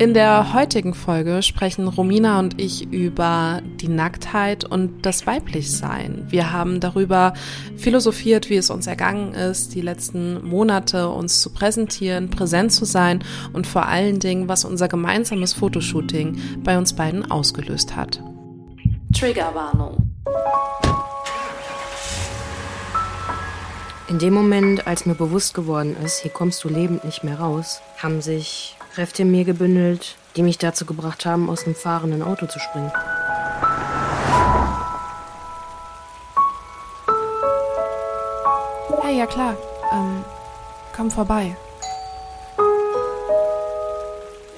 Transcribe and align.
In 0.00 0.14
der 0.14 0.54
heutigen 0.54 0.94
Folge 0.94 1.42
sprechen 1.42 1.86
Romina 1.86 2.38
und 2.38 2.58
ich 2.58 2.90
über 2.90 3.60
die 3.82 3.88
Nacktheit 3.88 4.64
und 4.64 5.04
das 5.04 5.26
Weiblichsein. 5.26 6.24
Wir 6.30 6.52
haben 6.52 6.80
darüber 6.80 7.34
philosophiert, 7.76 8.48
wie 8.48 8.56
es 8.56 8.70
uns 8.70 8.86
ergangen 8.86 9.34
ist, 9.34 9.74
die 9.74 9.82
letzten 9.82 10.42
Monate 10.42 11.10
uns 11.10 11.42
zu 11.42 11.52
präsentieren, 11.52 12.30
präsent 12.30 12.72
zu 12.72 12.86
sein 12.86 13.22
und 13.52 13.66
vor 13.66 13.88
allen 13.88 14.20
Dingen, 14.20 14.48
was 14.48 14.64
unser 14.64 14.88
gemeinsames 14.88 15.52
Fotoshooting 15.52 16.40
bei 16.64 16.78
uns 16.78 16.94
beiden 16.94 17.30
ausgelöst 17.30 17.94
hat. 17.94 18.22
Triggerwarnung. 19.14 20.10
In 24.08 24.18
dem 24.18 24.32
Moment, 24.32 24.86
als 24.86 25.04
mir 25.04 25.14
bewusst 25.14 25.52
geworden 25.52 25.94
ist, 26.02 26.20
hier 26.20 26.30
kommst 26.30 26.64
du 26.64 26.70
lebend 26.70 27.04
nicht 27.04 27.22
mehr 27.22 27.38
raus, 27.38 27.82
haben 27.98 28.22
sich 28.22 28.78
Kräfte 28.94 29.22
in 29.22 29.30
mir 29.30 29.44
gebündelt, 29.44 30.16
die 30.36 30.42
mich 30.42 30.58
dazu 30.58 30.84
gebracht 30.84 31.24
haben, 31.24 31.48
aus 31.48 31.64
dem 31.64 31.74
fahrenden 31.74 32.22
Auto 32.22 32.46
zu 32.46 32.58
springen. 32.58 32.92
Hey, 39.02 39.18
ja 39.18 39.26
klar. 39.26 39.56
Ähm, 39.92 40.24
komm 40.94 41.10
vorbei. 41.10 41.56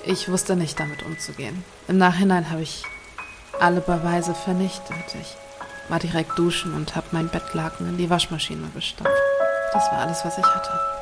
Ich 0.04 0.28
wusste 0.30 0.56
nicht, 0.56 0.80
damit 0.80 1.02
umzugehen. 1.04 1.64
Im 1.86 1.98
Nachhinein 1.98 2.50
habe 2.50 2.62
ich 2.62 2.82
alle 3.60 3.80
Beweise 3.80 4.34
vernichtet. 4.34 4.96
Ich 5.20 5.36
war 5.88 5.98
direkt 5.98 6.38
duschen 6.38 6.74
und 6.74 6.96
habe 6.96 7.06
mein 7.12 7.28
Bettlaken 7.28 7.88
in 7.88 7.98
die 7.98 8.10
Waschmaschine 8.10 8.68
gestopft. 8.74 9.12
Das 9.72 9.84
war 9.92 10.00
alles, 10.00 10.24
was 10.24 10.38
ich 10.38 10.44
hatte. 10.44 11.01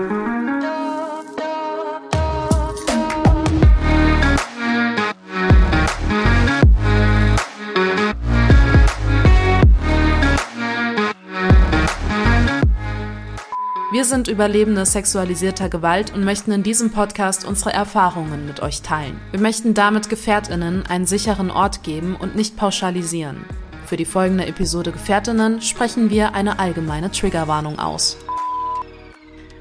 Wir 13.91 14.05
sind 14.05 14.29
Überlebende 14.29 14.85
sexualisierter 14.85 15.67
Gewalt 15.67 16.13
und 16.13 16.23
möchten 16.23 16.53
in 16.53 16.63
diesem 16.63 16.91
Podcast 16.91 17.43
unsere 17.43 17.73
Erfahrungen 17.73 18.45
mit 18.45 18.61
euch 18.61 18.81
teilen. 18.81 19.19
Wir 19.31 19.41
möchten 19.41 19.73
damit 19.73 20.07
Gefährtinnen 20.07 20.85
einen 20.85 21.05
sicheren 21.05 21.51
Ort 21.51 21.83
geben 21.83 22.15
und 22.15 22.33
nicht 22.33 22.55
pauschalisieren. 22.55 23.43
Für 23.85 23.97
die 23.97 24.05
folgende 24.05 24.45
Episode 24.45 24.93
Gefährtinnen 24.93 25.61
sprechen 25.61 26.09
wir 26.09 26.35
eine 26.35 26.57
allgemeine 26.57 27.11
Triggerwarnung 27.11 27.79
aus. 27.79 28.15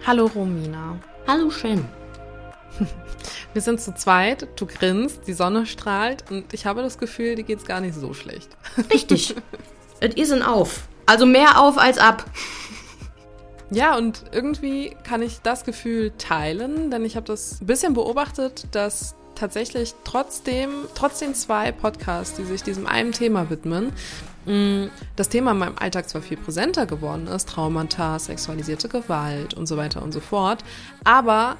Hallo 0.06 0.26
Romina. 0.26 0.96
Hallo 1.26 1.50
Shen. 1.50 1.84
Wir 3.52 3.62
sind 3.62 3.80
zu 3.80 3.92
zweit, 3.96 4.46
du 4.54 4.64
grinst, 4.64 5.26
die 5.26 5.32
Sonne 5.32 5.66
strahlt 5.66 6.30
und 6.30 6.54
ich 6.54 6.66
habe 6.66 6.82
das 6.82 6.98
Gefühl, 6.98 7.34
dir 7.34 7.42
geht's 7.42 7.64
gar 7.64 7.80
nicht 7.80 7.96
so 7.96 8.14
schlecht. 8.14 8.56
Richtig. 8.92 9.34
Es 9.98 10.14
ist 10.14 10.32
ein 10.32 10.44
Auf. 10.44 10.82
Also 11.04 11.26
mehr 11.26 11.60
auf 11.60 11.76
als 11.76 11.98
ab. 11.98 12.24
Ja, 13.70 13.96
und 13.96 14.24
irgendwie 14.32 14.96
kann 15.04 15.22
ich 15.22 15.40
das 15.42 15.64
Gefühl 15.64 16.12
teilen, 16.18 16.90
denn 16.90 17.04
ich 17.04 17.14
habe 17.16 17.26
das 17.26 17.60
ein 17.60 17.66
bisschen 17.66 17.94
beobachtet, 17.94 18.66
dass 18.72 19.14
tatsächlich 19.36 19.94
trotzdem, 20.04 20.70
trotz 20.94 21.20
den 21.20 21.34
zwei 21.34 21.70
Podcasts, 21.70 22.36
die 22.36 22.44
sich 22.44 22.64
diesem 22.64 22.86
einen 22.86 23.12
Thema 23.12 23.48
widmen, 23.48 23.92
mm, 24.44 24.86
das 25.14 25.28
Thema 25.28 25.52
in 25.52 25.58
meinem 25.58 25.78
Alltag 25.78 26.08
zwar 26.08 26.20
viel 26.20 26.36
präsenter 26.36 26.84
geworden 26.86 27.28
ist, 27.28 27.48
Traumata, 27.48 28.18
sexualisierte 28.18 28.88
Gewalt 28.88 29.54
und 29.54 29.66
so 29.66 29.76
weiter 29.76 30.02
und 30.02 30.12
so 30.12 30.20
fort, 30.20 30.64
aber 31.04 31.56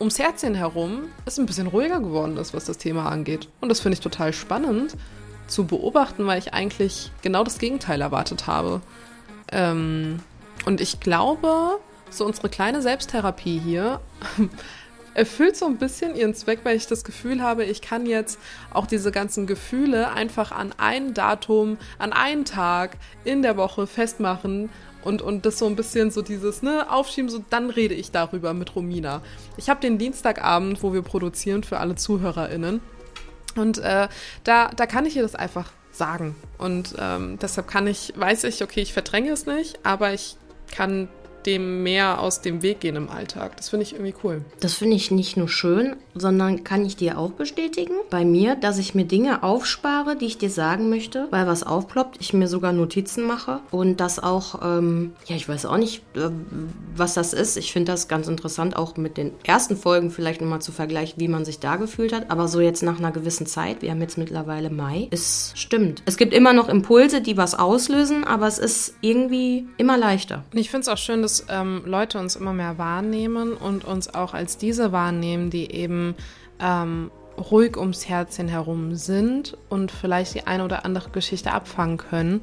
ums 0.00 0.18
Herzchen 0.18 0.56
herum 0.56 1.04
ist 1.26 1.38
ein 1.38 1.46
bisschen 1.46 1.68
ruhiger 1.68 2.00
geworden 2.00 2.38
ist, 2.38 2.54
was 2.54 2.64
das 2.64 2.76
Thema 2.76 3.08
angeht. 3.08 3.48
Und 3.60 3.68
das 3.68 3.78
finde 3.78 3.94
ich 3.94 4.00
total 4.00 4.32
spannend 4.32 4.96
zu 5.46 5.64
beobachten, 5.64 6.26
weil 6.26 6.40
ich 6.40 6.54
eigentlich 6.54 7.12
genau 7.22 7.44
das 7.44 7.58
Gegenteil 7.58 8.00
erwartet 8.00 8.48
habe. 8.48 8.80
Ähm, 9.52 10.18
und 10.64 10.80
ich 10.80 11.00
glaube, 11.00 11.78
so 12.10 12.24
unsere 12.24 12.48
kleine 12.48 12.82
Selbsttherapie 12.82 13.58
hier 13.58 14.00
erfüllt 15.14 15.56
so 15.56 15.66
ein 15.66 15.76
bisschen 15.76 16.14
ihren 16.14 16.34
Zweck, 16.34 16.60
weil 16.62 16.76
ich 16.76 16.86
das 16.86 17.04
Gefühl 17.04 17.42
habe, 17.42 17.64
ich 17.64 17.82
kann 17.82 18.06
jetzt 18.06 18.38
auch 18.72 18.86
diese 18.86 19.12
ganzen 19.12 19.46
Gefühle 19.46 20.12
einfach 20.12 20.52
an 20.52 20.74
ein 20.78 21.14
Datum, 21.14 21.78
an 21.98 22.12
einen 22.12 22.44
Tag 22.44 22.96
in 23.24 23.42
der 23.42 23.56
Woche 23.56 23.86
festmachen 23.86 24.70
und, 25.04 25.20
und 25.20 25.44
das 25.44 25.58
so 25.58 25.66
ein 25.66 25.76
bisschen 25.76 26.10
so 26.10 26.22
dieses, 26.22 26.62
ne, 26.62 26.90
aufschieben, 26.90 27.28
so 27.28 27.44
dann 27.50 27.70
rede 27.70 27.94
ich 27.94 28.10
darüber 28.10 28.54
mit 28.54 28.74
Romina. 28.74 29.20
Ich 29.56 29.68
habe 29.68 29.80
den 29.80 29.98
Dienstagabend, 29.98 30.82
wo 30.82 30.92
wir 30.92 31.02
produzieren 31.02 31.64
für 31.64 31.78
alle 31.78 31.96
ZuhörerInnen. 31.96 32.80
Und 33.56 33.78
äh, 33.78 34.08
da, 34.44 34.68
da 34.68 34.86
kann 34.86 35.04
ich 35.04 35.16
ihr 35.16 35.22
das 35.22 35.34
einfach 35.34 35.72
sagen. 35.90 36.34
Und 36.56 36.94
ähm, 36.98 37.38
deshalb 37.40 37.68
kann 37.68 37.86
ich, 37.86 38.14
weiß 38.16 38.44
ich, 38.44 38.62
okay, 38.62 38.80
ich 38.80 38.92
verdränge 38.92 39.30
es 39.30 39.44
nicht, 39.44 39.78
aber 39.84 40.14
ich 40.14 40.36
kann 40.70 41.08
dem 41.46 41.82
mehr 41.82 42.20
aus 42.20 42.40
dem 42.40 42.62
Weg 42.62 42.80
gehen 42.80 42.96
im 42.96 43.08
Alltag. 43.08 43.56
Das 43.56 43.70
finde 43.70 43.84
ich 43.84 43.92
irgendwie 43.92 44.14
cool. 44.24 44.44
Das 44.60 44.74
finde 44.74 44.96
ich 44.96 45.10
nicht 45.10 45.36
nur 45.36 45.48
schön, 45.48 45.96
sondern 46.14 46.64
kann 46.64 46.84
ich 46.84 46.96
dir 46.96 47.18
auch 47.18 47.32
bestätigen 47.32 47.94
bei 48.10 48.24
mir, 48.24 48.56
dass 48.56 48.78
ich 48.78 48.94
mir 48.94 49.04
Dinge 49.04 49.42
aufspare, 49.42 50.16
die 50.16 50.26
ich 50.26 50.38
dir 50.38 50.50
sagen 50.50 50.88
möchte, 50.88 51.26
weil 51.30 51.46
was 51.46 51.62
aufploppt, 51.62 52.18
ich 52.20 52.32
mir 52.32 52.48
sogar 52.48 52.72
Notizen 52.72 53.24
mache 53.24 53.60
und 53.70 53.98
das 54.00 54.18
auch, 54.18 54.60
ähm, 54.62 55.12
ja, 55.26 55.36
ich 55.36 55.48
weiß 55.48 55.66
auch 55.66 55.76
nicht, 55.76 56.02
äh, 56.14 56.30
was 56.96 57.14
das 57.14 57.32
ist. 57.32 57.56
Ich 57.56 57.72
finde 57.72 57.92
das 57.92 58.08
ganz 58.08 58.28
interessant, 58.28 58.76
auch 58.76 58.96
mit 58.96 59.16
den 59.16 59.32
ersten 59.44 59.76
Folgen 59.76 60.10
vielleicht 60.10 60.40
nochmal 60.40 60.62
zu 60.62 60.72
vergleichen, 60.72 61.20
wie 61.20 61.28
man 61.28 61.44
sich 61.44 61.58
da 61.58 61.76
gefühlt 61.76 62.12
hat. 62.12 62.30
Aber 62.30 62.48
so 62.48 62.60
jetzt 62.60 62.82
nach 62.82 62.98
einer 62.98 63.12
gewissen 63.12 63.46
Zeit, 63.46 63.82
wir 63.82 63.90
haben 63.90 64.00
jetzt 64.00 64.18
mittlerweile 64.18 64.70
Mai, 64.70 65.08
es 65.10 65.52
stimmt. 65.54 66.02
Es 66.04 66.16
gibt 66.16 66.34
immer 66.34 66.52
noch 66.52 66.68
Impulse, 66.68 67.20
die 67.20 67.36
was 67.36 67.54
auslösen, 67.54 68.24
aber 68.24 68.46
es 68.46 68.58
ist 68.58 68.94
irgendwie 69.00 69.66
immer 69.76 69.96
leichter. 69.96 70.44
Ich 70.52 70.70
finde 70.70 70.82
es 70.82 70.88
auch 70.88 70.98
schön, 70.98 71.22
dass 71.22 71.31
ähm, 71.48 71.82
Leute 71.84 72.18
uns 72.18 72.36
immer 72.36 72.52
mehr 72.52 72.78
wahrnehmen 72.78 73.54
und 73.54 73.84
uns 73.84 74.14
auch 74.14 74.34
als 74.34 74.56
diese 74.56 74.92
wahrnehmen, 74.92 75.50
die 75.50 75.70
eben 75.72 76.14
ähm, 76.60 77.10
ruhig 77.38 77.76
ums 77.76 78.08
Herzchen 78.08 78.48
herum 78.48 78.94
sind 78.94 79.56
und 79.68 79.90
vielleicht 79.90 80.34
die 80.34 80.46
eine 80.46 80.64
oder 80.64 80.84
andere 80.84 81.10
Geschichte 81.10 81.52
abfangen 81.52 81.96
können. 81.96 82.42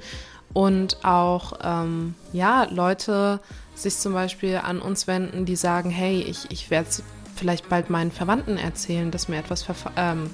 Und 0.53 1.05
auch, 1.05 1.53
ähm, 1.63 2.15
ja, 2.33 2.63
Leute 2.63 3.39
sich 3.75 3.97
zum 3.97 4.13
Beispiel 4.13 4.57
an 4.63 4.81
uns 4.81 5.05
wenden, 5.07 5.45
die 5.45 5.55
sagen, 5.55 5.89
hey, 5.89 6.21
ich, 6.21 6.49
ich 6.51 6.71
werde 6.71 6.89
vielleicht 7.35 7.69
bald 7.69 7.89
meinen 7.89 8.11
Verwandten 8.11 8.57
erzählen, 8.57 9.11
dass 9.11 9.27
mir 9.27 9.37
etwas, 9.37 9.65
ähm, 9.95 10.29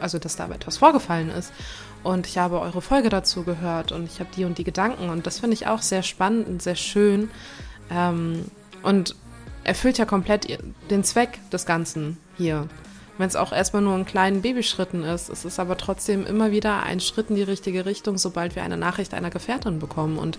also 0.00 0.18
dass 0.18 0.36
da 0.36 0.48
etwas 0.48 0.78
vorgefallen 0.78 1.30
ist. 1.30 1.52
Und 2.04 2.26
ich 2.26 2.38
habe 2.38 2.60
eure 2.60 2.80
Folge 2.80 3.08
dazu 3.08 3.42
gehört 3.42 3.92
und 3.92 4.04
ich 4.04 4.20
habe 4.20 4.30
die 4.36 4.44
und 4.44 4.58
die 4.58 4.64
Gedanken. 4.64 5.10
Und 5.10 5.26
das 5.26 5.40
finde 5.40 5.54
ich 5.54 5.66
auch 5.66 5.82
sehr 5.82 6.02
spannend 6.02 6.46
und 6.46 6.62
sehr 6.62 6.76
schön. 6.76 7.30
Ähm, 7.90 8.44
und 8.82 9.16
erfüllt 9.64 9.98
ja 9.98 10.04
komplett 10.04 10.46
den 10.90 11.04
Zweck 11.04 11.38
des 11.50 11.66
Ganzen 11.66 12.18
hier 12.36 12.68
wenn 13.18 13.28
es 13.28 13.36
auch 13.36 13.52
erstmal 13.52 13.82
nur 13.82 13.96
in 13.96 14.06
kleinen 14.06 14.42
Babyschritten 14.42 15.04
ist. 15.04 15.28
Es 15.28 15.44
ist 15.44 15.58
aber 15.58 15.76
trotzdem 15.76 16.24
immer 16.24 16.50
wieder 16.50 16.82
ein 16.84 17.00
Schritt 17.00 17.30
in 17.30 17.36
die 17.36 17.42
richtige 17.42 17.84
Richtung, 17.84 18.16
sobald 18.16 18.56
wir 18.56 18.62
eine 18.62 18.76
Nachricht 18.76 19.12
einer 19.12 19.30
Gefährtin 19.30 19.80
bekommen. 19.80 20.18
Und 20.18 20.38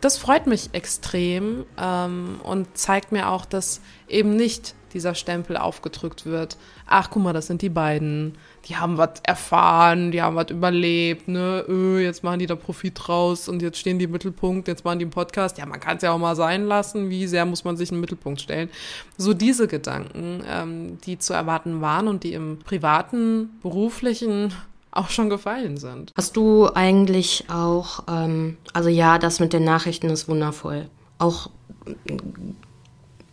das 0.00 0.18
freut 0.18 0.46
mich 0.46 0.70
extrem 0.72 1.64
ähm, 1.78 2.40
und 2.42 2.76
zeigt 2.76 3.12
mir 3.12 3.28
auch, 3.28 3.44
dass 3.44 3.80
eben 4.08 4.36
nicht 4.36 4.74
dieser 4.92 5.14
Stempel 5.14 5.56
aufgedrückt 5.56 6.26
wird. 6.26 6.56
Ach, 6.92 7.08
guck 7.08 7.22
mal, 7.22 7.32
das 7.32 7.46
sind 7.46 7.62
die 7.62 7.68
beiden. 7.68 8.36
Die 8.68 8.76
haben 8.76 8.98
was 8.98 9.20
erfahren, 9.22 10.10
die 10.10 10.20
haben 10.20 10.34
was 10.34 10.50
überlebt, 10.50 11.28
ne? 11.28 11.64
Öh, 11.68 12.00
jetzt 12.02 12.24
machen 12.24 12.40
die 12.40 12.46
da 12.46 12.56
Profit 12.56 12.94
draus 12.96 13.48
und 13.48 13.62
jetzt 13.62 13.78
stehen 13.78 14.00
die 14.00 14.06
im 14.06 14.10
Mittelpunkt, 14.10 14.66
jetzt 14.66 14.84
machen 14.84 14.98
die 14.98 15.04
einen 15.04 15.12
Podcast. 15.12 15.56
Ja, 15.56 15.66
man 15.66 15.78
kann 15.78 15.98
es 15.98 16.02
ja 16.02 16.10
auch 16.10 16.18
mal 16.18 16.34
sein 16.34 16.66
lassen. 16.66 17.08
Wie 17.08 17.28
sehr 17.28 17.46
muss 17.46 17.62
man 17.62 17.76
sich 17.76 17.90
in 17.90 17.96
den 17.96 18.00
Mittelpunkt 18.00 18.40
stellen? 18.40 18.70
So 19.16 19.34
diese 19.34 19.68
Gedanken, 19.68 20.42
ähm, 20.48 20.98
die 21.06 21.16
zu 21.16 21.32
erwarten 21.32 21.80
waren 21.80 22.08
und 22.08 22.24
die 22.24 22.32
im 22.32 22.58
privaten, 22.58 23.50
beruflichen 23.62 24.52
auch 24.90 25.10
schon 25.10 25.30
gefallen 25.30 25.76
sind. 25.76 26.12
Hast 26.16 26.36
du 26.36 26.68
eigentlich 26.74 27.44
auch, 27.48 28.02
ähm, 28.08 28.56
also 28.72 28.88
ja, 28.88 29.18
das 29.18 29.38
mit 29.38 29.52
den 29.52 29.62
Nachrichten 29.62 30.10
ist 30.10 30.28
wundervoll. 30.28 30.88
Auch 31.18 31.50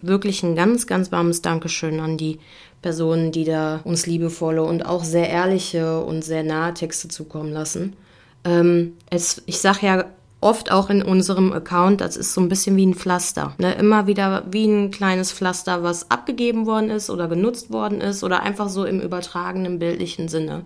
wirklich 0.02 0.44
ein 0.44 0.56
ganz, 0.56 0.88
ganz 0.88 1.12
warmes 1.12 1.42
Dankeschön 1.42 2.00
an 2.00 2.18
die 2.18 2.40
Personen, 2.82 3.32
die 3.32 3.44
da 3.44 3.82
uns 3.84 4.06
liebevolle 4.06 4.64
und 4.64 4.86
auch 4.86 5.04
sehr 5.04 5.30
ehrliche 5.30 6.02
und 6.04 6.24
sehr 6.24 6.44
nahe 6.44 6.74
Texte 6.74 7.08
zukommen 7.08 7.52
lassen. 7.52 7.96
Ähm, 8.44 8.94
es, 9.10 9.42
ich 9.46 9.60
sage 9.60 9.86
ja 9.86 10.06
oft 10.40 10.72
auch 10.72 10.90
in 10.90 11.02
unserem 11.02 11.52
Account, 11.52 12.02
das 12.02 12.16
ist 12.16 12.34
so 12.34 12.42
ein 12.42 12.50
bisschen 12.50 12.76
wie 12.76 12.86
ein 12.86 12.94
Pflaster. 12.94 13.56
Ne? 13.58 13.74
Immer 13.74 14.06
wieder 14.08 14.44
wie 14.52 14.66
ein 14.66 14.92
kleines 14.92 15.32
Pflaster, 15.32 15.84
was 15.84 16.12
abgegeben 16.12 16.66
worden 16.66 16.90
ist 16.92 17.10
oder 17.10 17.28
genutzt 17.28 17.72
worden 17.72 18.02
ist 18.02 18.24
oder 18.24 18.44
einfach 18.44 18.70
so 18.70 18.86
im 18.86 19.02
übertragenen 19.02 19.80
bildlichen 19.80 20.28
Sinne. 20.28 20.64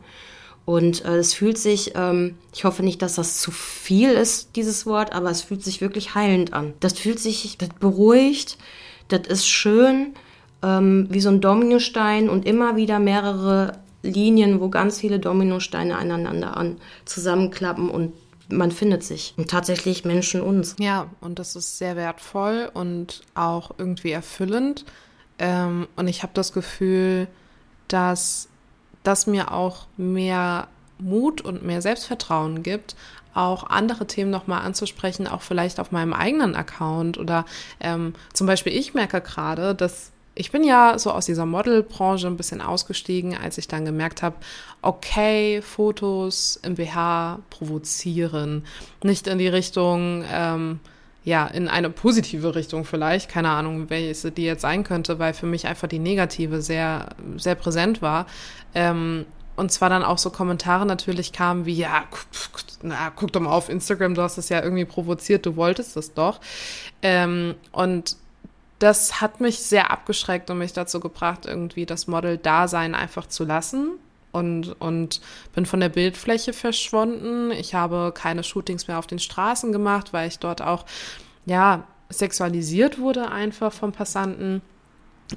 Und 0.65 1.05
äh, 1.05 1.17
es 1.17 1.33
fühlt 1.33 1.57
sich, 1.57 1.93
ähm, 1.95 2.35
ich 2.53 2.65
hoffe 2.65 2.83
nicht, 2.83 3.01
dass 3.01 3.15
das 3.15 3.39
zu 3.39 3.51
viel 3.51 4.11
ist, 4.11 4.55
dieses 4.55 4.85
Wort, 4.85 5.13
aber 5.13 5.31
es 5.31 5.41
fühlt 5.41 5.63
sich 5.63 5.81
wirklich 5.81 6.13
heilend 6.13 6.53
an. 6.53 6.73
Das 6.81 6.93
fühlt 6.93 7.19
sich, 7.19 7.57
das 7.57 7.69
beruhigt, 7.79 8.57
das 9.07 9.27
ist 9.27 9.47
schön, 9.47 10.13
ähm, 10.63 11.07
wie 11.09 11.21
so 11.21 11.29
ein 11.29 11.41
Dominostein 11.41 12.29
und 12.29 12.45
immer 12.45 12.75
wieder 12.75 12.99
mehrere 12.99 13.73
Linien, 14.03 14.59
wo 14.59 14.69
ganz 14.69 14.99
viele 14.99 15.19
Dominosteine 15.19 15.97
aneinander 15.97 16.57
an 16.57 16.77
zusammenklappen 17.05 17.89
und 17.89 18.13
man 18.49 18.71
findet 18.71 19.03
sich. 19.03 19.33
Und 19.37 19.49
tatsächlich 19.49 20.05
Menschen 20.05 20.41
uns. 20.41 20.75
Ja, 20.79 21.07
und 21.21 21.39
das 21.39 21.55
ist 21.55 21.77
sehr 21.77 21.95
wertvoll 21.95 22.69
und 22.73 23.21
auch 23.33 23.71
irgendwie 23.77 24.11
erfüllend. 24.11 24.85
Ähm, 25.39 25.87
und 25.95 26.07
ich 26.07 26.23
habe 26.23 26.33
das 26.33 26.51
Gefühl, 26.51 27.27
dass 27.87 28.49
das 29.03 29.25
mir 29.27 29.51
auch 29.51 29.87
mehr 29.97 30.67
Mut 30.99 31.41
und 31.41 31.63
mehr 31.63 31.81
Selbstvertrauen 31.81 32.61
gibt, 32.61 32.95
auch 33.33 33.69
andere 33.69 34.05
Themen 34.05 34.29
nochmal 34.29 34.61
anzusprechen, 34.61 35.27
auch 35.27 35.41
vielleicht 35.41 35.79
auf 35.79 35.91
meinem 35.91 36.13
eigenen 36.13 36.55
Account. 36.55 37.17
Oder 37.17 37.45
ähm, 37.79 38.13
zum 38.33 38.47
Beispiel, 38.47 38.73
ich 38.73 38.93
merke 38.93 39.21
gerade, 39.21 39.73
dass 39.73 40.10
ich 40.33 40.51
bin 40.51 40.63
ja 40.63 40.97
so 40.97 41.11
aus 41.11 41.25
dieser 41.25 41.45
Modelbranche 41.45 42.27
ein 42.27 42.37
bisschen 42.37 42.61
ausgestiegen, 42.61 43.37
als 43.37 43.57
ich 43.57 43.67
dann 43.67 43.83
gemerkt 43.83 44.23
habe, 44.23 44.37
okay, 44.81 45.61
Fotos 45.61 46.59
im 46.63 46.75
BH 46.75 47.39
provozieren. 47.49 48.65
Nicht 49.03 49.27
in 49.27 49.37
die 49.39 49.49
Richtung, 49.49 50.23
ähm, 50.31 50.79
ja, 51.23 51.45
in 51.47 51.67
eine 51.67 51.89
positive 51.89 52.55
Richtung 52.55 52.85
vielleicht, 52.85 53.29
keine 53.29 53.49
Ahnung, 53.49 53.89
welche 53.89 54.31
die 54.31 54.43
jetzt 54.43 54.61
sein 54.61 54.83
könnte, 54.83 55.19
weil 55.19 55.33
für 55.33 55.45
mich 55.45 55.67
einfach 55.67 55.87
die 55.87 55.99
negative 55.99 56.61
sehr, 56.61 57.09
sehr 57.35 57.55
präsent 57.55 58.01
war. 58.01 58.25
Ähm, 58.73 59.25
und 59.57 59.71
zwar 59.71 59.89
dann 59.89 60.03
auch 60.03 60.17
so 60.17 60.29
Kommentare 60.29 60.85
natürlich 60.85 61.33
kamen 61.33 61.65
wie, 61.65 61.75
ja, 61.75 62.05
na, 62.81 63.11
guck 63.15 63.33
doch 63.33 63.41
mal 63.41 63.51
auf 63.51 63.69
Instagram, 63.69 64.15
du 64.15 64.21
hast 64.21 64.37
es 64.37 64.49
ja 64.49 64.63
irgendwie 64.63 64.85
provoziert, 64.85 65.45
du 65.45 65.55
wolltest 65.57 65.97
es 65.97 66.13
doch. 66.13 66.39
Ähm, 67.01 67.55
und 67.71 68.15
das 68.81 69.21
hat 69.21 69.39
mich 69.41 69.59
sehr 69.59 69.91
abgeschreckt 69.91 70.49
und 70.49 70.57
mich 70.57 70.73
dazu 70.73 70.99
gebracht, 70.99 71.45
irgendwie 71.45 71.85
das 71.85 72.07
Model-Dasein 72.07 72.95
einfach 72.95 73.27
zu 73.27 73.45
lassen. 73.45 73.91
Und, 74.31 74.79
und 74.79 75.21
bin 75.53 75.65
von 75.65 75.81
der 75.81 75.89
Bildfläche 75.89 76.53
verschwunden. 76.53 77.51
Ich 77.51 77.75
habe 77.75 78.11
keine 78.15 78.43
Shootings 78.43 78.87
mehr 78.87 78.97
auf 78.97 79.05
den 79.05 79.19
Straßen 79.19 79.71
gemacht, 79.71 80.13
weil 80.13 80.27
ich 80.27 80.39
dort 80.39 80.61
auch, 80.61 80.85
ja, 81.45 81.83
sexualisiert 82.09 82.97
wurde 82.97 83.29
einfach 83.29 83.71
vom 83.71 83.91
Passanten. 83.91 84.61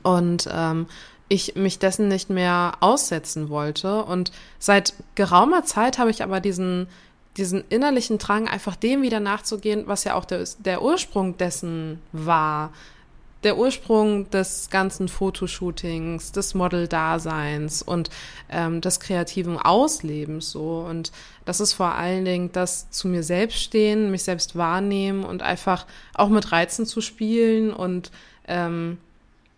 Und 0.02 0.48
ähm, 0.50 0.86
ich 1.28 1.54
mich 1.54 1.78
dessen 1.78 2.08
nicht 2.08 2.30
mehr 2.30 2.72
aussetzen 2.80 3.50
wollte. 3.50 4.04
Und 4.04 4.32
seit 4.58 4.94
geraumer 5.16 5.64
Zeit 5.64 5.98
habe 5.98 6.10
ich 6.10 6.22
aber 6.22 6.40
diesen, 6.40 6.86
diesen 7.36 7.64
innerlichen 7.68 8.18
Drang, 8.18 8.48
einfach 8.48 8.76
dem 8.76 9.02
wieder 9.02 9.20
nachzugehen, 9.20 9.84
was 9.86 10.04
ja 10.04 10.14
auch 10.14 10.24
der, 10.24 10.44
der 10.60 10.82
Ursprung 10.82 11.36
dessen 11.36 12.00
war 12.12 12.72
der 13.44 13.58
Ursprung 13.58 14.28
des 14.30 14.70
ganzen 14.70 15.08
Fotoshootings, 15.08 16.32
des 16.32 16.54
Model-Daseins 16.54 17.82
und 17.82 18.10
ähm, 18.50 18.80
des 18.80 19.00
kreativen 19.00 19.58
Auslebens 19.58 20.50
so. 20.50 20.84
Und 20.88 21.12
das 21.44 21.60
ist 21.60 21.74
vor 21.74 21.92
allen 21.92 22.24
Dingen 22.24 22.50
das 22.52 22.90
zu 22.90 23.06
mir 23.08 23.22
selbst 23.22 23.58
stehen, 23.58 24.10
mich 24.10 24.24
selbst 24.24 24.56
wahrnehmen 24.56 25.24
und 25.24 25.42
einfach 25.42 25.86
auch 26.14 26.28
mit 26.28 26.52
Reizen 26.52 26.86
zu 26.86 27.00
spielen 27.00 27.72
und 27.72 28.10
ähm, 28.48 28.98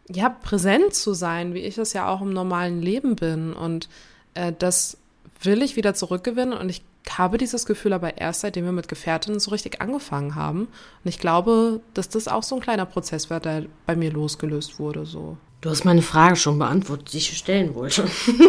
ja, 0.09 0.29
präsent 0.29 0.95
zu 0.95 1.15
sein, 1.15 1.55
wie 1.55 1.61
ich 1.61 1.79
es 1.79 1.93
ja 1.93 2.09
auch 2.09 2.21
im 2.21 2.33
normalen 2.33 2.83
Leben 2.83 3.17
bin. 3.17 3.53
Und 3.53 3.89
äh, 4.35 4.53
das 4.57 4.99
will 5.43 5.63
ich 5.63 5.77
wieder 5.77 5.95
zurückgewinnen 5.95 6.57
und 6.57 6.69
ich 6.69 6.83
habe 7.11 7.39
dieses 7.39 7.67
Gefühl 7.67 7.93
aber 7.93 8.19
erst, 8.19 8.41
seitdem 8.41 8.65
wir 8.65 8.73
mit 8.73 8.89
Gefährtinnen 8.89 9.41
so 9.41 9.51
richtig 9.51 9.81
angefangen 9.81 10.35
haben. 10.35 10.61
Und 10.61 11.09
ich 11.09 11.19
glaube, 11.19 11.81
dass 11.95 12.09
das 12.09 12.29
auch 12.29 12.43
so 12.43 12.57
ein 12.57 12.61
kleiner 12.61 12.87
Prozess 12.87 13.31
war, 13.31 13.41
der 13.41 13.67
bei 13.87 13.97
mir 13.97 14.11
losgelöst 14.11 14.79
wurde. 14.79 15.07
So. 15.07 15.37
Du 15.61 15.71
hast 15.71 15.85
meine 15.85 16.03
Frage 16.03 16.37
schon 16.37 16.59
beantwortet, 16.59 17.13
die 17.13 17.19
ich 17.19 17.37
stellen 17.37 17.75
wollte. 17.75 18.07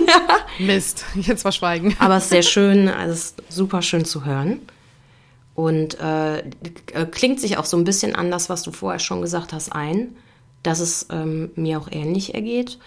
Mist, 0.59 1.05
jetzt 1.15 1.43
verschweigen. 1.43 1.95
Aber 1.99 2.17
es 2.17 2.23
ist 2.23 2.29
sehr 2.29 2.43
schön, 2.43 2.89
also 2.89 3.13
es 3.13 3.19
ist 3.19 3.43
super 3.49 3.81
schön 3.81 4.05
zu 4.05 4.25
hören. 4.25 4.61
Und 5.55 5.99
äh, 5.99 6.43
klingt 7.11 7.39
sich 7.39 7.57
auch 7.57 7.65
so 7.65 7.77
ein 7.77 7.83
bisschen 7.83 8.15
an 8.15 8.29
das, 8.29 8.49
was 8.49 8.61
du 8.61 8.71
vorher 8.71 8.99
schon 8.99 9.21
gesagt 9.21 9.53
hast, 9.53 9.73
ein, 9.73 10.15
dass 10.61 10.79
es 10.79 11.07
ähm, 11.09 11.51
mir 11.55 11.79
auch 11.79 11.87
ähnlich 11.91 12.35
ergeht 12.35 12.77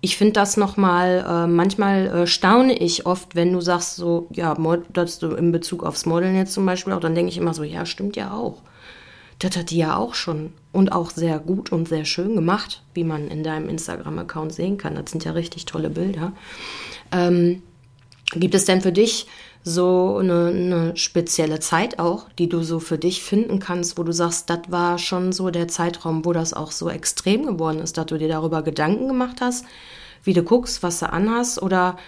ich 0.00 0.16
finde 0.16 0.32
das 0.32 0.56
nochmal, 0.56 1.24
äh, 1.28 1.46
manchmal 1.46 2.06
äh, 2.06 2.26
staune 2.26 2.76
ich 2.76 3.04
oft, 3.06 3.34
wenn 3.34 3.52
du 3.52 3.60
sagst 3.60 3.96
so, 3.96 4.28
ja, 4.32 4.56
dass 4.92 5.18
du 5.18 5.34
in 5.34 5.52
Bezug 5.52 5.84
aufs 5.84 6.06
Modeln 6.06 6.36
jetzt 6.36 6.54
zum 6.54 6.64
Beispiel 6.64 6.92
auch, 6.92 7.00
dann 7.00 7.14
denke 7.14 7.30
ich 7.30 7.36
immer 7.36 7.52
so, 7.52 7.62
ja, 7.62 7.84
stimmt 7.84 8.16
ja 8.16 8.32
auch. 8.32 8.62
Das 9.38 9.56
hat 9.56 9.70
die 9.70 9.78
ja 9.78 9.96
auch 9.96 10.14
schon 10.14 10.52
und 10.72 10.92
auch 10.92 11.10
sehr 11.10 11.38
gut 11.38 11.72
und 11.72 11.88
sehr 11.88 12.04
schön 12.04 12.34
gemacht, 12.34 12.82
wie 12.94 13.04
man 13.04 13.28
in 13.28 13.42
deinem 13.42 13.68
Instagram-Account 13.68 14.52
sehen 14.52 14.78
kann. 14.78 14.94
Das 14.94 15.10
sind 15.10 15.24
ja 15.24 15.32
richtig 15.32 15.64
tolle 15.64 15.90
Bilder. 15.90 16.32
Ähm, 17.12 17.62
gibt 18.32 18.54
es 18.54 18.64
denn 18.64 18.80
für 18.80 18.92
dich 18.92 19.26
so 19.62 20.16
eine, 20.18 20.48
eine, 20.48 20.96
spezielle 20.96 21.60
Zeit 21.60 21.98
auch, 21.98 22.28
die 22.38 22.48
du 22.48 22.62
so 22.62 22.80
für 22.80 22.98
dich 22.98 23.22
finden 23.22 23.58
kannst, 23.58 23.98
wo 23.98 24.02
du 24.02 24.12
sagst, 24.12 24.48
das 24.48 24.60
war 24.68 24.98
schon 24.98 25.32
so 25.32 25.50
der 25.50 25.68
Zeitraum, 25.68 26.24
wo 26.24 26.32
das 26.32 26.54
auch 26.54 26.72
so 26.72 26.88
extrem 26.88 27.44
geworden 27.44 27.80
ist, 27.80 27.98
dass 27.98 28.06
du 28.06 28.16
dir 28.16 28.28
darüber 28.28 28.62
Gedanken 28.62 29.08
gemacht 29.08 29.40
hast, 29.40 29.66
wie 30.24 30.32
du 30.32 30.42
guckst, 30.42 30.82
was 30.82 31.00
du 31.00 31.12
anhast, 31.12 31.60
oder 31.60 31.98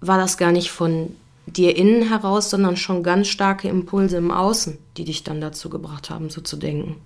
war 0.00 0.18
das 0.18 0.36
gar 0.36 0.52
nicht 0.52 0.70
von 0.70 1.16
dir 1.46 1.76
innen 1.76 2.08
heraus, 2.08 2.50
sondern 2.50 2.76
schon 2.76 3.02
ganz 3.02 3.28
starke 3.28 3.68
Impulse 3.68 4.18
im 4.18 4.30
Außen, 4.30 4.78
die 4.96 5.04
dich 5.04 5.24
dann 5.24 5.40
dazu 5.40 5.70
gebracht 5.70 6.10
haben, 6.10 6.30
so 6.30 6.40
zu 6.40 6.56
denken? 6.56 6.96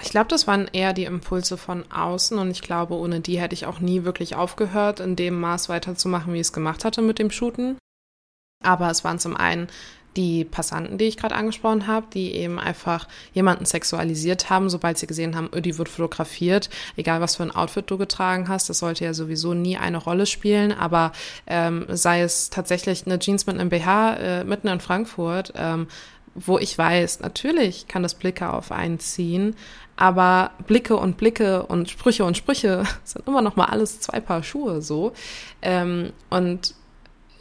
Ich 0.00 0.10
glaube, 0.10 0.28
das 0.28 0.46
waren 0.46 0.68
eher 0.72 0.92
die 0.92 1.04
Impulse 1.04 1.56
von 1.56 1.90
außen 1.90 2.38
und 2.38 2.50
ich 2.50 2.62
glaube, 2.62 2.94
ohne 2.94 3.20
die 3.20 3.40
hätte 3.40 3.54
ich 3.54 3.66
auch 3.66 3.80
nie 3.80 4.04
wirklich 4.04 4.36
aufgehört, 4.36 5.00
in 5.00 5.16
dem 5.16 5.40
Maß 5.40 5.68
weiterzumachen, 5.68 6.32
wie 6.32 6.38
ich 6.38 6.42
es 6.42 6.52
gemacht 6.52 6.84
hatte 6.84 7.02
mit 7.02 7.18
dem 7.18 7.30
Shooten. 7.30 7.76
Aber 8.62 8.90
es 8.90 9.04
waren 9.04 9.18
zum 9.18 9.36
einen 9.36 9.68
die 10.16 10.44
Passanten, 10.44 10.98
die 10.98 11.04
ich 11.04 11.16
gerade 11.16 11.36
angesprochen 11.36 11.86
habe, 11.86 12.06
die 12.12 12.34
eben 12.34 12.58
einfach 12.58 13.06
jemanden 13.32 13.64
sexualisiert 13.66 14.50
haben, 14.50 14.68
sobald 14.68 14.98
sie 14.98 15.06
gesehen 15.06 15.36
haben, 15.36 15.48
oh, 15.54 15.60
die 15.60 15.78
wird 15.78 15.88
fotografiert, 15.88 16.70
egal 16.96 17.20
was 17.20 17.36
für 17.36 17.44
ein 17.44 17.54
Outfit 17.54 17.88
du 17.88 17.98
getragen 17.98 18.48
hast, 18.48 18.68
das 18.68 18.80
sollte 18.80 19.04
ja 19.04 19.14
sowieso 19.14 19.54
nie 19.54 19.76
eine 19.76 19.98
Rolle 19.98 20.26
spielen, 20.26 20.72
aber 20.72 21.12
ähm, 21.46 21.86
sei 21.88 22.22
es 22.22 22.50
tatsächlich 22.50 23.06
eine 23.06 23.20
Jeans 23.20 23.46
mit 23.46 23.60
einem 23.60 23.68
BH 23.68 24.14
äh, 24.14 24.44
mitten 24.44 24.66
in 24.66 24.80
Frankfurt, 24.80 25.52
ähm, 25.54 25.86
wo 26.34 26.58
ich 26.58 26.76
weiß, 26.76 27.20
natürlich 27.20 27.86
kann 27.86 28.02
das 28.02 28.14
Blicke 28.14 28.52
auf 28.52 28.72
einen 28.72 28.98
ziehen, 28.98 29.54
aber 29.94 30.50
Blicke 30.66 30.96
und 30.96 31.16
Blicke 31.16 31.64
und 31.66 31.90
Sprüche 31.90 32.24
und 32.24 32.36
Sprüche 32.36 32.82
sind 33.04 33.26
immer 33.28 33.42
noch 33.42 33.54
mal 33.54 33.66
alles 33.66 34.00
zwei 34.00 34.20
Paar 34.20 34.42
Schuhe 34.42 34.82
so. 34.82 35.12
Ähm, 35.62 36.12
und 36.30 36.74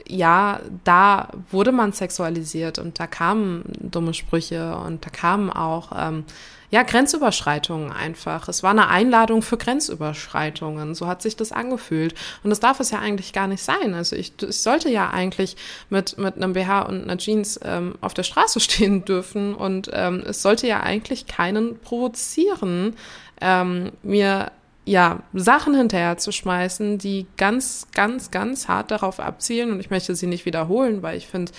ja, 0.10 0.62
da 0.84 1.30
wurde 1.52 1.72
man 1.72 1.92
sexualisiert 1.92 2.80
und 2.80 3.00
da 3.00 3.08
kamen 3.08 3.64
dumme 3.80 4.14
Sprüche 4.14 4.78
und 4.78 5.06
da 5.06 5.10
kamen 5.10 5.50
auch 5.50 5.92
ähm, 5.96 6.24
ja 6.70 6.84
Grenzüberschreitungen 6.84 7.92
einfach. 7.92 8.48
Es 8.48 8.64
war 8.64 8.72
eine 8.72 8.88
Einladung 8.90 9.42
für 9.42 9.58
Grenzüberschreitungen. 9.58 10.96
So 10.96 11.08
hat 11.08 11.22
sich 11.22 11.36
das 11.36 11.52
angefühlt 11.52 12.16
und 12.44 12.50
das 12.50 12.60
darf 12.60 12.80
es 12.80 12.92
ja 12.92 13.00
eigentlich 13.00 13.34
gar 13.34 13.48
nicht 13.48 13.64
sein. 13.64 13.94
Also 13.94 14.16
ich, 14.16 14.34
ich 14.42 14.62
sollte 14.62 14.90
ja 14.90 15.10
eigentlich 15.10 15.56
mit 15.90 16.18
mit 16.18 16.36
einem 16.36 16.54
BH 16.54 16.84
und 16.84 17.04
einer 17.04 17.18
Jeans 17.18 17.60
ähm, 17.64 17.96
auf 18.02 18.14
der 18.14 18.24
Straße 18.24 18.60
stehen 18.62 19.06
dürfen 19.06 19.56
und 19.56 19.90
ähm, 19.94 20.24
es 20.26 20.42
sollte 20.42 20.68
ja 20.68 20.82
eigentlich 20.82 21.28
keinen 21.28 21.80
provozieren, 21.80 22.96
ähm, 23.42 23.92
mir 24.04 24.52
ja, 24.88 25.20
Sachen 25.34 25.76
hinterher 25.76 26.18
zu 26.18 26.32
schmeißen, 26.32 26.98
die 26.98 27.28
ganz, 27.36 27.88
ganz, 27.94 28.32
ganz 28.32 28.70
hart 28.70 28.90
darauf 28.90 29.20
abzielen. 29.20 29.72
Und 29.72 29.82
ich 29.82 29.90
möchte 29.90 30.16
sie 30.16 30.28
nicht 30.28 30.46
wiederholen, 30.46 31.04
weil 31.04 31.18
ich 31.18 31.28
finde, 31.28 31.52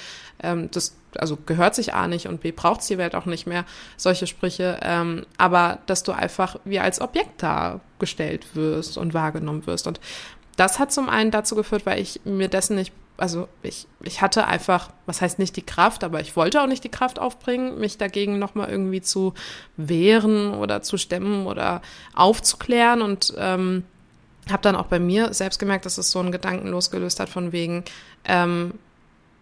ähm, 0.43 0.71
das 0.71 0.97
also 1.19 1.37
gehört 1.45 1.75
sich 1.75 1.93
A 1.93 2.09
nicht 2.09 2.27
und 2.27 2.41
B 2.41 2.53
braucht 2.53 2.89
die 2.89 2.97
Welt 2.97 3.15
auch 3.15 3.27
nicht 3.27 3.47
mehr, 3.47 3.67
solche 3.99 4.27
Sprüche. 4.27 4.81
Ähm, 4.83 5.27
aber 5.37 5.79
dass 5.85 6.03
du 6.05 6.13
einfach 6.13 6.57
wie 6.65 6.81
als 6.81 7.03
Objekt 7.03 7.43
dargestellt 7.43 8.47
wirst 8.55 8.97
und 8.97 9.13
wahrgenommen 9.13 9.67
wirst. 9.67 9.87
Und 9.87 10.01
das 10.57 10.79
hat 10.79 10.91
zum 10.91 11.11
einen 11.11 11.31
dazu 11.31 11.55
geführt, 11.55 11.85
weil 11.85 12.01
ich 12.01 12.23
mir 12.25 12.49
dessen 12.49 12.77
nicht 12.77 12.95
also 13.19 13.49
ich, 13.63 13.87
ich 14.03 14.23
hatte 14.23 14.47
einfach, 14.47 14.91
was 15.05 15.21
heißt 15.21 15.39
nicht 15.39 15.57
die 15.57 15.67
Kraft, 15.67 16.05
aber 16.05 16.21
ich 16.21 16.37
wollte 16.37 16.63
auch 16.63 16.67
nicht 16.67 16.85
die 16.85 16.89
Kraft 16.89 17.19
aufbringen, 17.19 17.79
mich 17.79 17.99
dagegen 17.99 18.39
nochmal 18.39 18.71
irgendwie 18.71 19.03
zu 19.03 19.35
wehren 19.77 20.55
oder 20.55 20.83
zu 20.83 20.97
stemmen 20.97 21.47
oder 21.47 21.83
aufzuklären 22.15 23.03
und 23.03 23.35
ähm, 23.37 23.85
habe 24.51 24.63
dann 24.63 24.77
auch 24.77 24.87
bei 24.87 25.01
mir 25.01 25.35
selbst 25.35 25.59
gemerkt, 25.59 25.85
dass 25.85 25.99
es 25.99 26.11
so 26.11 26.21
einen 26.21 26.33
Gedanken 26.33 26.69
losgelöst 26.69 27.21
hat 27.21 27.29
von 27.29 27.53
wegen, 27.53 27.85
ähm, 28.25 28.75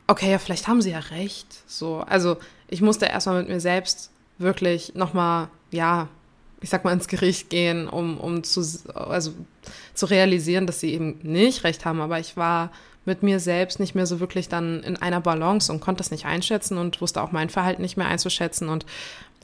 okay, 0.07 0.31
ja, 0.31 0.39
vielleicht 0.39 0.69
haben 0.69 0.83
sie 0.83 0.91
ja 0.91 0.99
recht. 0.99 1.47
So, 1.67 1.99
also 2.01 2.39
ich 2.69 2.81
musste 2.81 3.07
erstmal 3.07 3.41
mit 3.41 3.49
mir 3.49 3.61
selbst 3.61 4.11
wirklich 4.39 4.95
nochmal, 4.95 5.49
ja, 5.71 6.09
ich 6.61 6.71
sag 6.71 6.85
mal, 6.85 6.93
ins 6.93 7.09
Gericht 7.09 7.51
gehen, 7.51 7.89
um, 7.89 8.19
um 8.19 8.43
zu, 8.43 8.63
also, 8.95 9.33
zu 9.95 10.07
realisieren, 10.07 10.67
dass 10.67 10.81
sie 10.81 10.95
eben 10.95 11.19
nicht 11.23 11.65
recht 11.65 11.85
haben. 11.85 12.01
Aber 12.01 12.19
ich 12.19 12.37
war 12.37 12.71
mit 13.07 13.23
mir 13.23 13.41
selbst 13.41 13.81
nicht 13.81 13.95
mehr 13.95 14.07
so 14.07 14.21
wirklich 14.21 14.49
dann 14.49 14.83
in 14.83 14.97
einer 14.97 15.21
Balance 15.21 15.73
und 15.73 15.81
konnte 15.81 15.99
das 15.99 16.11
nicht 16.11 16.27
einschätzen 16.27 16.77
und 16.77 17.01
wusste 17.01 17.23
auch 17.23 17.33
mein 17.33 17.49
Verhalten 17.49 17.83
nicht 17.83 17.97
mehr 17.97 18.09
einzuschätzen 18.09 18.69
und 18.69 18.85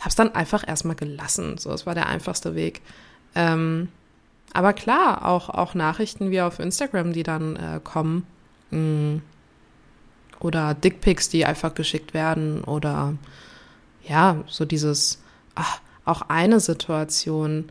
habe 0.00 0.10
es 0.10 0.16
dann 0.16 0.34
einfach 0.34 0.66
erstmal 0.66 0.96
gelassen. 0.96 1.58
So, 1.58 1.70
es 1.70 1.86
war 1.86 1.94
der 1.94 2.08
einfachste 2.08 2.54
Weg. 2.54 2.80
Ähm, 3.34 3.88
aber 4.52 4.72
klar, 4.72 5.26
auch, 5.26 5.48
auch 5.48 5.74
Nachrichten 5.74 6.30
wie 6.30 6.40
auf 6.40 6.58
Instagram, 6.58 7.12
die 7.12 7.22
dann 7.22 7.56
äh, 7.56 7.80
kommen. 7.82 8.26
Mm, 8.70 9.18
oder 10.40 10.74
Dickpics, 10.74 11.28
die 11.28 11.46
einfach 11.46 11.74
geschickt 11.74 12.14
werden. 12.14 12.64
Oder 12.64 13.14
ja, 14.06 14.42
so 14.48 14.64
dieses, 14.64 15.22
ach, 15.54 15.80
auch 16.04 16.22
eine 16.22 16.58
Situation, 16.60 17.70